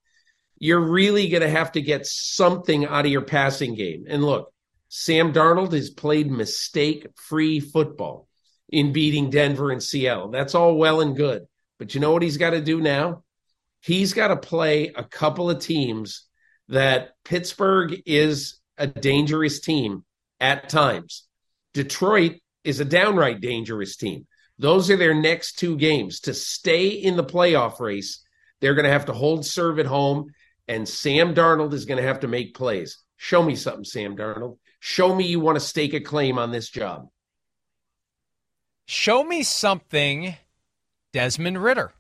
You're 0.58 0.80
really 0.80 1.28
going 1.28 1.42
to 1.42 1.50
have 1.50 1.72
to 1.72 1.82
get 1.82 2.06
something 2.06 2.86
out 2.86 3.04
of 3.04 3.12
your 3.12 3.22
passing 3.22 3.74
game. 3.74 4.04
And 4.08 4.24
look, 4.24 4.52
Sam 4.88 5.32
Darnold 5.32 5.72
has 5.72 5.90
played 5.90 6.30
mistake 6.30 7.06
free 7.16 7.60
football 7.60 8.26
in 8.68 8.92
beating 8.92 9.30
Denver 9.30 9.70
and 9.70 9.82
Seattle. 9.82 10.30
That's 10.30 10.54
all 10.54 10.76
well 10.76 11.00
and 11.00 11.16
good. 11.16 11.46
But 11.78 11.94
you 11.94 12.00
know 12.00 12.12
what 12.12 12.22
he's 12.22 12.38
got 12.38 12.50
to 12.50 12.60
do 12.60 12.80
now? 12.80 13.22
He's 13.80 14.14
got 14.14 14.28
to 14.28 14.36
play 14.36 14.88
a 14.88 15.04
couple 15.04 15.50
of 15.50 15.60
teams 15.60 16.24
that 16.68 17.10
Pittsburgh 17.24 18.00
is 18.06 18.58
a 18.76 18.86
dangerous 18.86 19.60
team 19.60 20.04
at 20.40 20.68
times. 20.68 21.24
Detroit 21.74 22.40
is 22.66 22.80
a 22.80 22.84
downright 22.84 23.40
dangerous 23.40 23.96
team. 23.96 24.26
Those 24.58 24.90
are 24.90 24.96
their 24.96 25.14
next 25.14 25.58
two 25.58 25.76
games. 25.76 26.20
To 26.20 26.34
stay 26.34 26.88
in 26.88 27.16
the 27.16 27.24
playoff 27.24 27.78
race, 27.80 28.24
they're 28.60 28.74
going 28.74 28.84
to 28.84 28.90
have 28.90 29.06
to 29.06 29.12
hold 29.12 29.44
serve 29.46 29.78
at 29.78 29.86
home, 29.86 30.32
and 30.66 30.88
Sam 30.88 31.34
Darnold 31.34 31.72
is 31.72 31.84
going 31.84 32.00
to 32.00 32.06
have 32.06 32.20
to 32.20 32.28
make 32.28 32.54
plays. 32.54 32.98
Show 33.16 33.42
me 33.42 33.56
something, 33.56 33.84
Sam 33.84 34.16
Darnold. 34.16 34.58
Show 34.80 35.14
me 35.14 35.26
you 35.26 35.40
want 35.40 35.56
to 35.56 35.64
stake 35.64 35.94
a 35.94 36.00
claim 36.00 36.38
on 36.38 36.52
this 36.52 36.68
job. 36.68 37.08
Show 38.86 39.24
me 39.24 39.42
something, 39.42 40.36
Desmond 41.12 41.62
Ridder 41.62 41.92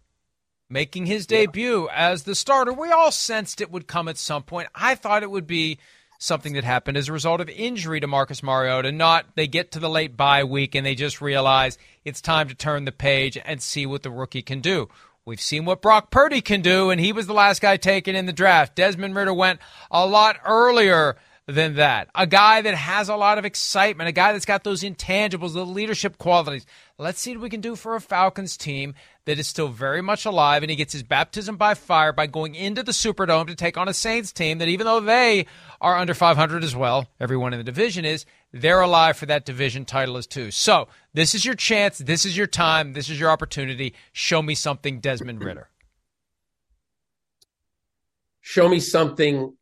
making 0.68 1.06
his 1.06 1.26
debut 1.26 1.84
yeah. 1.84 2.10
as 2.10 2.24
the 2.24 2.34
starter. 2.34 2.72
We 2.72 2.90
all 2.90 3.12
sensed 3.12 3.60
it 3.60 3.70
would 3.70 3.86
come 3.86 4.08
at 4.08 4.18
some 4.18 4.42
point. 4.42 4.68
I 4.74 4.94
thought 4.94 5.22
it 5.22 5.30
would 5.30 5.46
be 5.46 5.78
something 6.18 6.54
that 6.54 6.64
happened 6.64 6.96
as 6.96 7.08
a 7.08 7.12
result 7.12 7.40
of 7.40 7.48
injury 7.48 8.00
to 8.00 8.06
Marcus 8.06 8.42
Mariota, 8.42 8.92
not 8.92 9.26
they 9.34 9.46
get 9.46 9.72
to 9.72 9.78
the 9.78 9.88
late 9.88 10.16
bye 10.16 10.44
week 10.44 10.74
and 10.74 10.86
they 10.86 10.94
just 10.94 11.20
realize 11.20 11.78
it's 12.04 12.20
time 12.20 12.48
to 12.48 12.54
turn 12.54 12.84
the 12.84 12.92
page 12.92 13.38
and 13.44 13.62
see 13.62 13.86
what 13.86 14.02
the 14.02 14.10
rookie 14.10 14.42
can 14.42 14.60
do. 14.60 14.88
We've 15.24 15.40
seen 15.40 15.64
what 15.64 15.82
Brock 15.82 16.12
Purdy 16.12 16.40
can 16.40 16.62
do, 16.62 16.90
and 16.90 17.00
he 17.00 17.12
was 17.12 17.26
the 17.26 17.32
last 17.32 17.60
guy 17.60 17.76
taken 17.76 18.14
in 18.14 18.26
the 18.26 18.32
draft. 18.32 18.76
Desmond 18.76 19.16
Ridder 19.16 19.34
went 19.34 19.58
a 19.90 20.06
lot 20.06 20.38
earlier 20.46 21.16
than 21.48 21.74
that. 21.76 22.08
A 22.14 22.26
guy 22.26 22.60
that 22.62 22.74
has 22.74 23.08
a 23.08 23.16
lot 23.16 23.38
of 23.38 23.44
excitement, 23.44 24.08
a 24.08 24.12
guy 24.12 24.32
that's 24.32 24.44
got 24.44 24.64
those 24.64 24.82
intangibles, 24.82 25.54
the 25.54 25.64
leadership 25.64 26.18
qualities. 26.18 26.66
Let's 26.98 27.20
see 27.20 27.36
what 27.36 27.42
we 27.42 27.50
can 27.50 27.60
do 27.60 27.76
for 27.76 27.94
a 27.94 28.00
Falcons 28.00 28.56
team 28.56 28.94
that 29.26 29.38
is 29.38 29.46
still 29.46 29.68
very 29.68 30.02
much 30.02 30.24
alive, 30.24 30.62
and 30.62 30.70
he 30.70 30.76
gets 30.76 30.92
his 30.92 31.04
baptism 31.04 31.56
by 31.56 31.74
fire 31.74 32.12
by 32.12 32.26
going 32.26 32.54
into 32.54 32.82
the 32.82 32.92
Superdome 32.92 33.46
to 33.46 33.54
take 33.54 33.76
on 33.76 33.88
a 33.88 33.94
Saints 33.94 34.32
team 34.32 34.58
that, 34.58 34.68
even 34.68 34.86
though 34.86 35.00
they 35.00 35.46
are 35.80 35.96
under 35.96 36.14
500 36.14 36.64
as 36.64 36.74
well, 36.74 37.06
everyone 37.20 37.52
in 37.52 37.58
the 37.58 37.64
division 37.64 38.04
is, 38.04 38.24
they're 38.52 38.80
alive 38.80 39.16
for 39.16 39.26
that 39.26 39.44
division 39.44 39.84
title 39.84 40.16
as 40.16 40.26
too. 40.26 40.50
So 40.50 40.88
this 41.14 41.34
is 41.34 41.44
your 41.44 41.54
chance. 41.54 41.98
This 41.98 42.24
is 42.24 42.36
your 42.36 42.46
time. 42.46 42.92
This 42.92 43.08
is 43.08 43.20
your 43.20 43.30
opportunity. 43.30 43.94
Show 44.12 44.42
me 44.42 44.54
something, 44.54 44.98
Desmond 44.98 45.44
Ridder. 45.44 45.68
Show 48.40 48.68
me 48.68 48.80
something. 48.80 49.54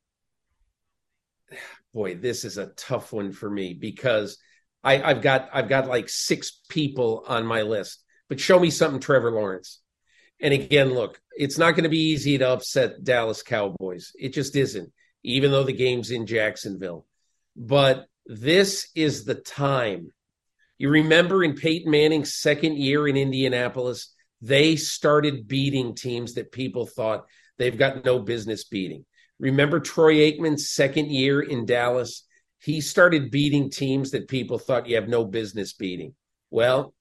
Boy, 1.95 2.17
this 2.17 2.45
is 2.45 2.59
a 2.59 2.73
tough 2.77 3.13
one 3.13 3.33
for 3.33 3.49
me 3.49 3.73
because 3.73 4.37
I, 4.83 5.03
I've 5.03 5.23
got 5.23 5.49
I've 5.53 5.69
got 5.69 5.87
like 5.87 6.09
six 6.09 6.61
people 6.69 7.25
on 7.27 7.47
my 7.47 7.63
list. 7.63 8.03
But 8.29 8.41
show 8.41 8.59
me 8.59 8.71
something, 8.71 9.01
Trevor 9.01 9.31
Lawrence. 9.31 9.81
And 10.41 10.53
again, 10.53 10.93
look, 10.93 11.21
it's 11.37 11.59
not 11.59 11.73
going 11.73 11.85
to 11.85 11.91
be 11.91 12.11
easy 12.11 12.39
to 12.39 12.51
upset 12.51 13.05
Dallas 13.05 13.43
Cowboys. 13.43 14.13
It 14.19 14.35
just 14.35 14.57
isn't, 14.57 14.93
even 15.23 15.51
though 15.51 15.63
the 15.63 15.73
game's 15.73 16.11
in 16.11 16.27
Jacksonville. 16.27 17.07
But 17.57 18.07
this 18.27 18.89
is 18.95 19.25
the 19.25 19.37
time. 19.37 20.13
You 20.77 20.91
remember 20.91 21.45
in 21.45 21.55
Peyton 21.55 21.91
Manning's 21.91 22.35
second 22.35 22.77
year 22.77 23.07
in 23.07 23.17
Indianapolis, 23.17 24.13
they 24.41 24.77
started 24.77 25.47
beating 25.47 25.95
teams 25.95 26.35
that 26.35 26.51
people 26.51 26.87
thought 26.87 27.27
they've 27.57 27.79
got 27.79 28.05
no 28.05 28.19
business 28.19 28.65
beating. 28.65 29.05
Remember 29.39 29.81
Troy 29.81 30.15
Aikman's 30.17 30.71
second 30.71 31.11
year 31.11 31.41
in 31.41 31.67
Dallas? 31.67 32.27
He 32.61 32.81
started 32.81 33.31
beating 33.31 33.71
teams 33.71 34.13
that 34.13 34.29
people 34.29 34.59
thought 34.59 34.89
you 34.89 34.97
have 34.97 35.09
no 35.09 35.25
business 35.25 35.73
beating. 35.73 36.15
Well, 36.51 36.95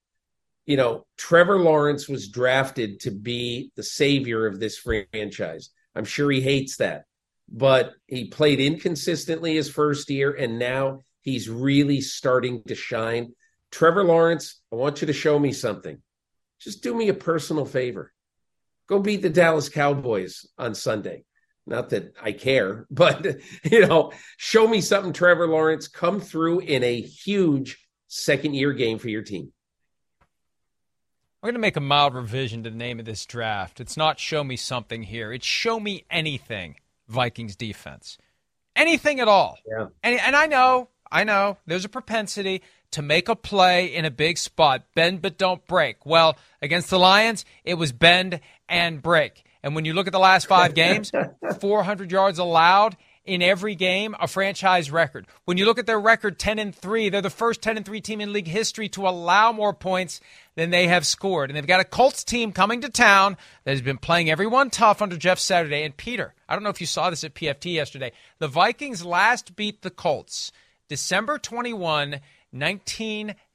you 0.66 0.78
know, 0.78 1.06
Trevor 1.18 1.60
Lawrence 1.60 2.08
was 2.08 2.30
drafted 2.30 3.02
to 3.02 3.12
be 3.12 3.72
the 3.76 3.84
savior 3.84 4.46
of 4.46 4.60
this 4.60 4.78
franchise. 4.78 5.70
I'm 5.96 6.06
sure 6.06 6.32
he 6.32 6.42
hates 6.42 6.78
that, 6.78 7.04
but 7.50 7.94
he 8.08 8.30
played 8.30 8.60
inconsistently 8.60 9.56
his 9.56 9.70
first 9.70 10.10
year, 10.10 10.32
and 10.32 10.58
now 10.58 11.00
he's 11.22 11.50
really 11.50 12.02
starting 12.02 12.64
to 12.64 12.76
shine. 12.76 13.34
Trevor 13.72 14.04
Lawrence, 14.04 14.62
I 14.72 14.76
want 14.76 15.02
you 15.02 15.08
to 15.08 15.14
show 15.14 15.38
me 15.38 15.52
something. 15.52 16.02
Just 16.60 16.82
do 16.82 16.96
me 16.96 17.10
a 17.10 17.14
personal 17.14 17.66
favor. 17.66 18.14
Go 18.88 19.00
beat 19.00 19.22
the 19.22 19.30
Dallas 19.30 19.70
Cowboys 19.70 20.46
on 20.58 20.76
Sunday. 20.76 21.26
Not 21.66 21.92
that 21.92 22.14
I 22.22 22.34
care, 22.34 22.86
but 22.92 23.26
you 23.64 23.86
know, 23.86 24.12
show 24.38 24.68
me 24.68 24.82
something, 24.82 25.14
Trevor 25.14 25.48
Lawrence. 25.48 25.88
Come 25.88 26.20
through 26.20 26.60
in 26.60 26.84
a 26.84 27.02
huge 27.02 27.78
second 28.08 28.54
year 28.56 28.74
game 28.74 29.00
for 29.00 29.10
your 29.10 29.24
team. 29.24 29.52
I'm 31.42 31.48
going 31.48 31.56
to 31.56 31.60
make 31.60 31.76
a 31.76 31.82
mild 31.82 32.14
revision 32.14 32.64
to 32.64 32.70
the 32.70 32.78
name 32.78 33.00
of 33.00 33.06
this 33.06 33.26
draft. 33.26 33.82
It's 33.82 33.98
not 33.98 34.18
show 34.18 34.46
me 34.46 34.56
something 34.56 35.04
here. 35.04 35.34
It's 35.34 35.46
show 35.46 35.78
me 35.78 36.06
anything 36.10 36.78
Vikings 37.10 37.58
defense. 37.58 38.18
Anything 38.78 39.20
at 39.20 39.28
all. 39.28 39.58
Yeah. 39.68 39.88
And, 40.02 40.20
and 40.22 40.38
I 40.38 40.46
know, 40.46 40.88
I 41.12 41.26
know 41.26 41.58
there's 41.66 41.84
a 41.84 41.90
propensity 41.90 42.62
to 42.92 43.02
make 43.02 43.28
a 43.28 43.36
play 43.36 43.88
in 43.88 44.06
a 44.06 44.12
big 44.12 44.38
spot, 44.38 44.86
bend 44.96 45.22
but 45.22 45.38
don't 45.38 45.66
break. 45.68 46.06
Well, 46.06 46.38
against 46.62 46.90
the 46.90 46.98
Lions, 46.98 47.44
it 47.66 47.74
was 47.74 47.92
bend 47.92 48.40
and 48.70 49.02
break. 49.02 49.44
And 49.64 49.76
when 49.76 49.86
you 49.86 49.94
look 49.94 50.08
at 50.08 50.14
the 50.14 50.20
last 50.20 50.48
five 50.48 50.74
games, 50.76 51.12
400 51.60 52.12
yards 52.12 52.38
allowed 52.40 52.98
in 53.26 53.42
every 53.42 53.74
game, 53.74 54.16
a 54.20 54.28
franchise 54.28 54.92
record. 54.92 55.26
When 55.46 55.58
you 55.58 55.66
look 55.66 55.80
at 55.80 55.86
their 55.86 56.00
record 56.00 56.38
10 56.38 56.60
and 56.60 56.76
3, 56.76 57.08
they're 57.10 57.22
the 57.22 57.30
first 57.30 57.62
10 57.62 57.78
and 57.78 57.86
3 57.86 58.02
team 58.02 58.20
in 58.20 58.34
league 58.34 58.48
history 58.48 58.90
to 58.90 59.08
allow 59.08 59.54
more 59.54 59.74
points 59.74 60.20
than 60.56 60.72
they 60.72 60.88
have 60.88 61.06
scored. 61.06 61.50
And 61.50 61.56
they've 61.56 61.66
got 61.66 61.80
a 61.80 61.86
Colts 61.86 62.24
team 62.24 62.52
coming 62.52 62.82
to 62.82 62.90
town 62.90 63.38
that 63.64 63.72
has 63.72 63.82
been 63.82 63.98
playing 63.98 64.30
everyone 64.30 64.70
tough 64.70 65.02
under 65.02 65.16
Jeff 65.16 65.40
Saturday. 65.40 65.84
And 65.84 65.96
Peter, 65.96 66.34
I 66.50 66.54
don't 66.54 66.64
know 66.64 66.70
if 66.70 66.82
you 66.82 66.88
saw 66.88 67.10
this 67.10 67.24
at 67.24 67.34
PFT 67.34 67.74
yesterday. 67.74 68.12
The 68.40 68.50
Vikings 68.50 69.06
last 69.06 69.56
beat 69.56 69.84
the 69.84 69.90
Colts 69.90 70.52
December 70.90 71.38
21, 71.38 72.20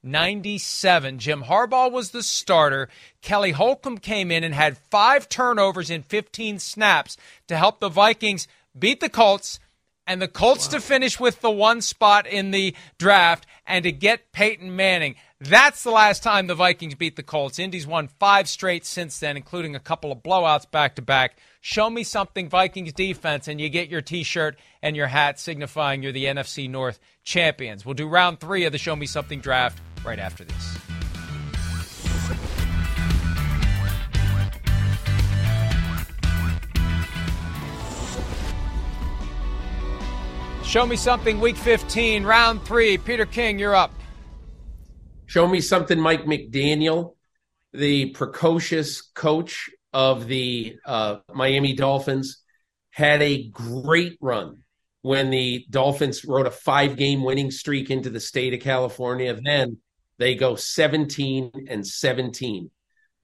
1997. 0.02 1.18
Jim 1.18 1.42
Harbaugh 1.42 1.90
was 1.90 2.10
the 2.10 2.22
starter. 2.22 2.88
Kelly 3.20 3.52
Holcomb 3.52 3.98
came 3.98 4.30
in 4.30 4.44
and 4.44 4.54
had 4.54 4.78
five 4.78 5.28
turnovers 5.28 5.90
in 5.90 6.02
15 6.02 6.58
snaps 6.58 7.16
to 7.48 7.56
help 7.56 7.80
the 7.80 7.88
Vikings 7.88 8.46
beat 8.78 9.00
the 9.00 9.08
Colts 9.08 9.58
and 10.08 10.22
the 10.22 10.28
Colts 10.28 10.66
wow. 10.68 10.72
to 10.72 10.80
finish 10.80 11.20
with 11.20 11.40
the 11.42 11.50
one 11.50 11.82
spot 11.82 12.26
in 12.26 12.50
the 12.50 12.74
draft 12.96 13.46
and 13.66 13.82
to 13.82 13.92
get 13.92 14.32
Peyton 14.32 14.74
Manning. 14.74 15.16
That's 15.40 15.82
the 15.82 15.90
last 15.90 16.22
time 16.22 16.46
the 16.46 16.54
Vikings 16.54 16.94
beat 16.94 17.16
the 17.16 17.22
Colts. 17.22 17.58
Indy's 17.58 17.86
won 17.86 18.08
five 18.18 18.48
straight 18.48 18.86
since 18.86 19.20
then, 19.20 19.36
including 19.36 19.76
a 19.76 19.80
couple 19.80 20.10
of 20.10 20.22
blowouts 20.22 20.68
back 20.68 20.96
to 20.96 21.02
back. 21.02 21.36
Show 21.60 21.90
me 21.90 22.02
something 22.02 22.48
Vikings 22.48 22.92
defense, 22.92 23.46
and 23.46 23.60
you 23.60 23.68
get 23.68 23.88
your 23.88 24.00
t 24.00 24.22
shirt 24.22 24.58
and 24.82 24.96
your 24.96 25.06
hat 25.08 25.38
signifying 25.38 26.02
you're 26.02 26.12
the 26.12 26.24
NFC 26.24 26.68
North 26.68 26.98
champions. 27.22 27.84
We'll 27.84 27.94
do 27.94 28.08
round 28.08 28.40
three 28.40 28.64
of 28.64 28.72
the 28.72 28.78
Show 28.78 28.96
Me 28.96 29.06
Something 29.06 29.40
draft 29.40 29.80
right 30.04 30.18
after 30.18 30.44
this. 30.44 30.78
Show 40.68 40.84
me 40.84 40.96
something, 40.96 41.40
week 41.40 41.56
15, 41.56 42.24
round 42.24 42.62
three. 42.62 42.98
Peter 42.98 43.24
King, 43.24 43.58
you're 43.58 43.74
up. 43.74 43.90
Show 45.24 45.48
me 45.48 45.62
something, 45.62 45.98
Mike 45.98 46.24
McDaniel, 46.24 47.14
the 47.72 48.10
precocious 48.10 49.00
coach 49.00 49.70
of 49.94 50.26
the 50.26 50.76
uh, 50.84 51.20
Miami 51.32 51.72
Dolphins, 51.72 52.42
had 52.90 53.22
a 53.22 53.48
great 53.48 54.18
run 54.20 54.62
when 55.00 55.30
the 55.30 55.64
Dolphins 55.70 56.24
rode 56.24 56.46
a 56.46 56.50
five 56.50 56.96
game 56.96 57.24
winning 57.24 57.50
streak 57.50 57.90
into 57.90 58.10
the 58.10 58.20
state 58.20 58.52
of 58.52 58.60
California. 58.60 59.38
Then 59.42 59.78
they 60.18 60.34
go 60.34 60.56
17 60.56 61.66
and 61.68 61.86
17 61.86 62.70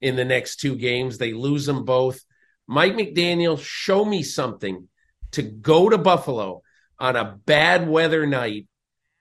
in 0.00 0.16
the 0.16 0.24
next 0.24 0.56
two 0.56 0.76
games. 0.76 1.18
They 1.18 1.32
lose 1.32 1.66
them 1.66 1.84
both. 1.84 2.24
Mike 2.66 2.94
McDaniel, 2.94 3.60
show 3.60 4.04
me 4.04 4.22
something 4.22 4.88
to 5.32 5.42
go 5.42 5.88
to 5.88 5.98
Buffalo 5.98 6.62
on 6.98 7.16
a 7.16 7.38
bad 7.44 7.88
weather 7.88 8.26
night 8.26 8.66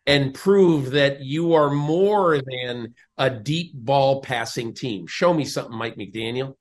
and 0.06 0.34
prove 0.34 0.92
that 0.92 1.22
you 1.22 1.54
are 1.54 1.70
more 1.70 2.40
than 2.40 2.94
a 3.18 3.30
deep 3.30 3.72
ball 3.74 4.22
passing 4.22 4.74
team. 4.74 5.08
Show 5.08 5.34
me 5.34 5.46
something, 5.46 5.76
Mike 5.76 5.96
McDaniel. 5.96 6.56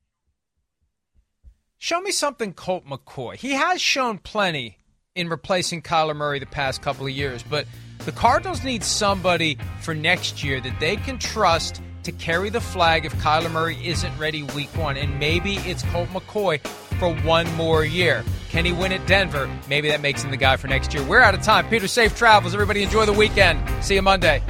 Show 1.79 2.01
me 2.01 2.13
something, 2.13 2.53
Colt 2.53 2.87
McCoy. 2.87 3.37
He 3.37 3.53
has 3.53 3.81
shown 3.81 4.19
plenty 4.19 4.79
in 5.15 5.29
replacing 5.29 5.83
Kyler 5.83 6.15
Murray 6.15 6.39
the 6.39 6.47
past 6.47 6.81
couple 6.81 7.07
of 7.07 7.13
years, 7.13 7.43
but 7.43 7.67
the 8.05 8.13
Cardinals 8.13 8.65
need 8.65 8.83
somebody 8.83 9.57
for 9.81 9.95
next 9.95 10.43
year 10.43 10.61
that 10.61 10.81
they 10.81 10.97
can 10.97 11.19
trust 11.19 11.81
to 12.03 12.13
carry 12.13 12.51
the 12.51 12.61
flag 12.61 13.05
if 13.05 13.15
Kyler 13.17 13.51
Murray 13.51 13.79
isn't 13.87 14.19
ready 14.19 14.43
week 14.43 14.69
one. 14.77 14.97
And 14.97 15.21
maybe 15.21 15.55
it's 15.59 15.83
Colt 15.85 16.09
McCoy 16.09 16.61
for 16.99 17.15
one 17.25 17.53
more 17.55 17.85
year. 17.85 18.25
Can 18.51 18.65
he 18.65 18.73
win 18.73 18.93
at 18.93 19.07
Denver? 19.07 19.49
Maybe 19.69 19.89
that 19.89 20.01
makes 20.01 20.23
him 20.23 20.31
the 20.31 20.37
guy 20.37 20.57
for 20.57 20.67
next 20.67 20.93
year. 20.93 21.05
We're 21.05 21.21
out 21.21 21.35
of 21.35 21.43
time. 21.43 21.69
Peter, 21.69 21.87
safe 21.87 22.17
travels. 22.17 22.55
Everybody 22.55 22.83
enjoy 22.83 23.07
the 23.07 23.13
weekend. 23.13 23.61
See 23.85 23.95
you 23.95 24.03
Monday. 24.03 24.43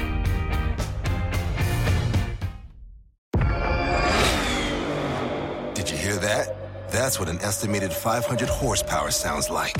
Did 5.75 5.91
you 5.91 5.97
hear 5.97 6.17
that? 6.17 6.91
That's 6.91 7.19
what 7.19 7.29
an 7.29 7.39
estimated 7.41 7.93
500 7.93 8.49
horsepower 8.49 9.11
sounds 9.11 9.51
like. 9.51 9.77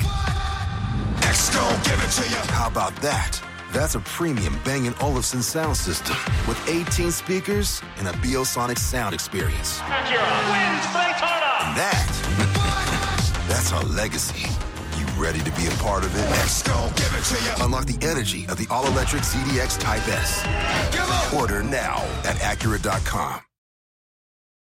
Next, 1.21 1.51
give 1.53 1.99
it 2.03 2.11
to 2.11 2.29
you. 2.29 2.53
How 2.53 2.67
about 2.67 2.95
that? 2.97 3.41
That's 3.73 3.95
a 3.95 3.99
premium 4.01 4.55
Bang 4.63 4.93
& 4.97 5.01
Olufsen 5.01 5.41
sound 5.41 5.75
system 5.75 6.15
with 6.47 6.61
18 6.69 7.09
speakers 7.09 7.81
and 7.97 8.07
a 8.07 8.11
Biosonic 8.11 8.77
sound 8.77 9.15
experience. 9.15 9.81
And 9.81 9.89
that, 11.75 12.05
that's 13.49 13.73
our 13.73 13.83
legacy. 13.85 14.47
You 14.99 15.07
ready 15.19 15.39
to 15.39 15.51
be 15.53 15.65
a 15.65 15.71
part 15.81 16.05
of 16.05 16.15
it? 16.15 16.21
Let's 16.29 16.61
go, 16.61 16.87
give 16.95 17.15
it 17.17 17.23
to 17.23 17.43
you. 17.43 17.65
Unlock 17.65 17.85
the 17.85 17.97
energy 18.07 18.45
of 18.47 18.57
the 18.57 18.67
all-electric 18.69 19.23
ZDX 19.23 19.79
Type 19.79 20.07
S. 20.07 21.33
Order 21.33 21.63
now 21.63 21.95
at 22.25 22.35
Acura.com. 22.35 23.41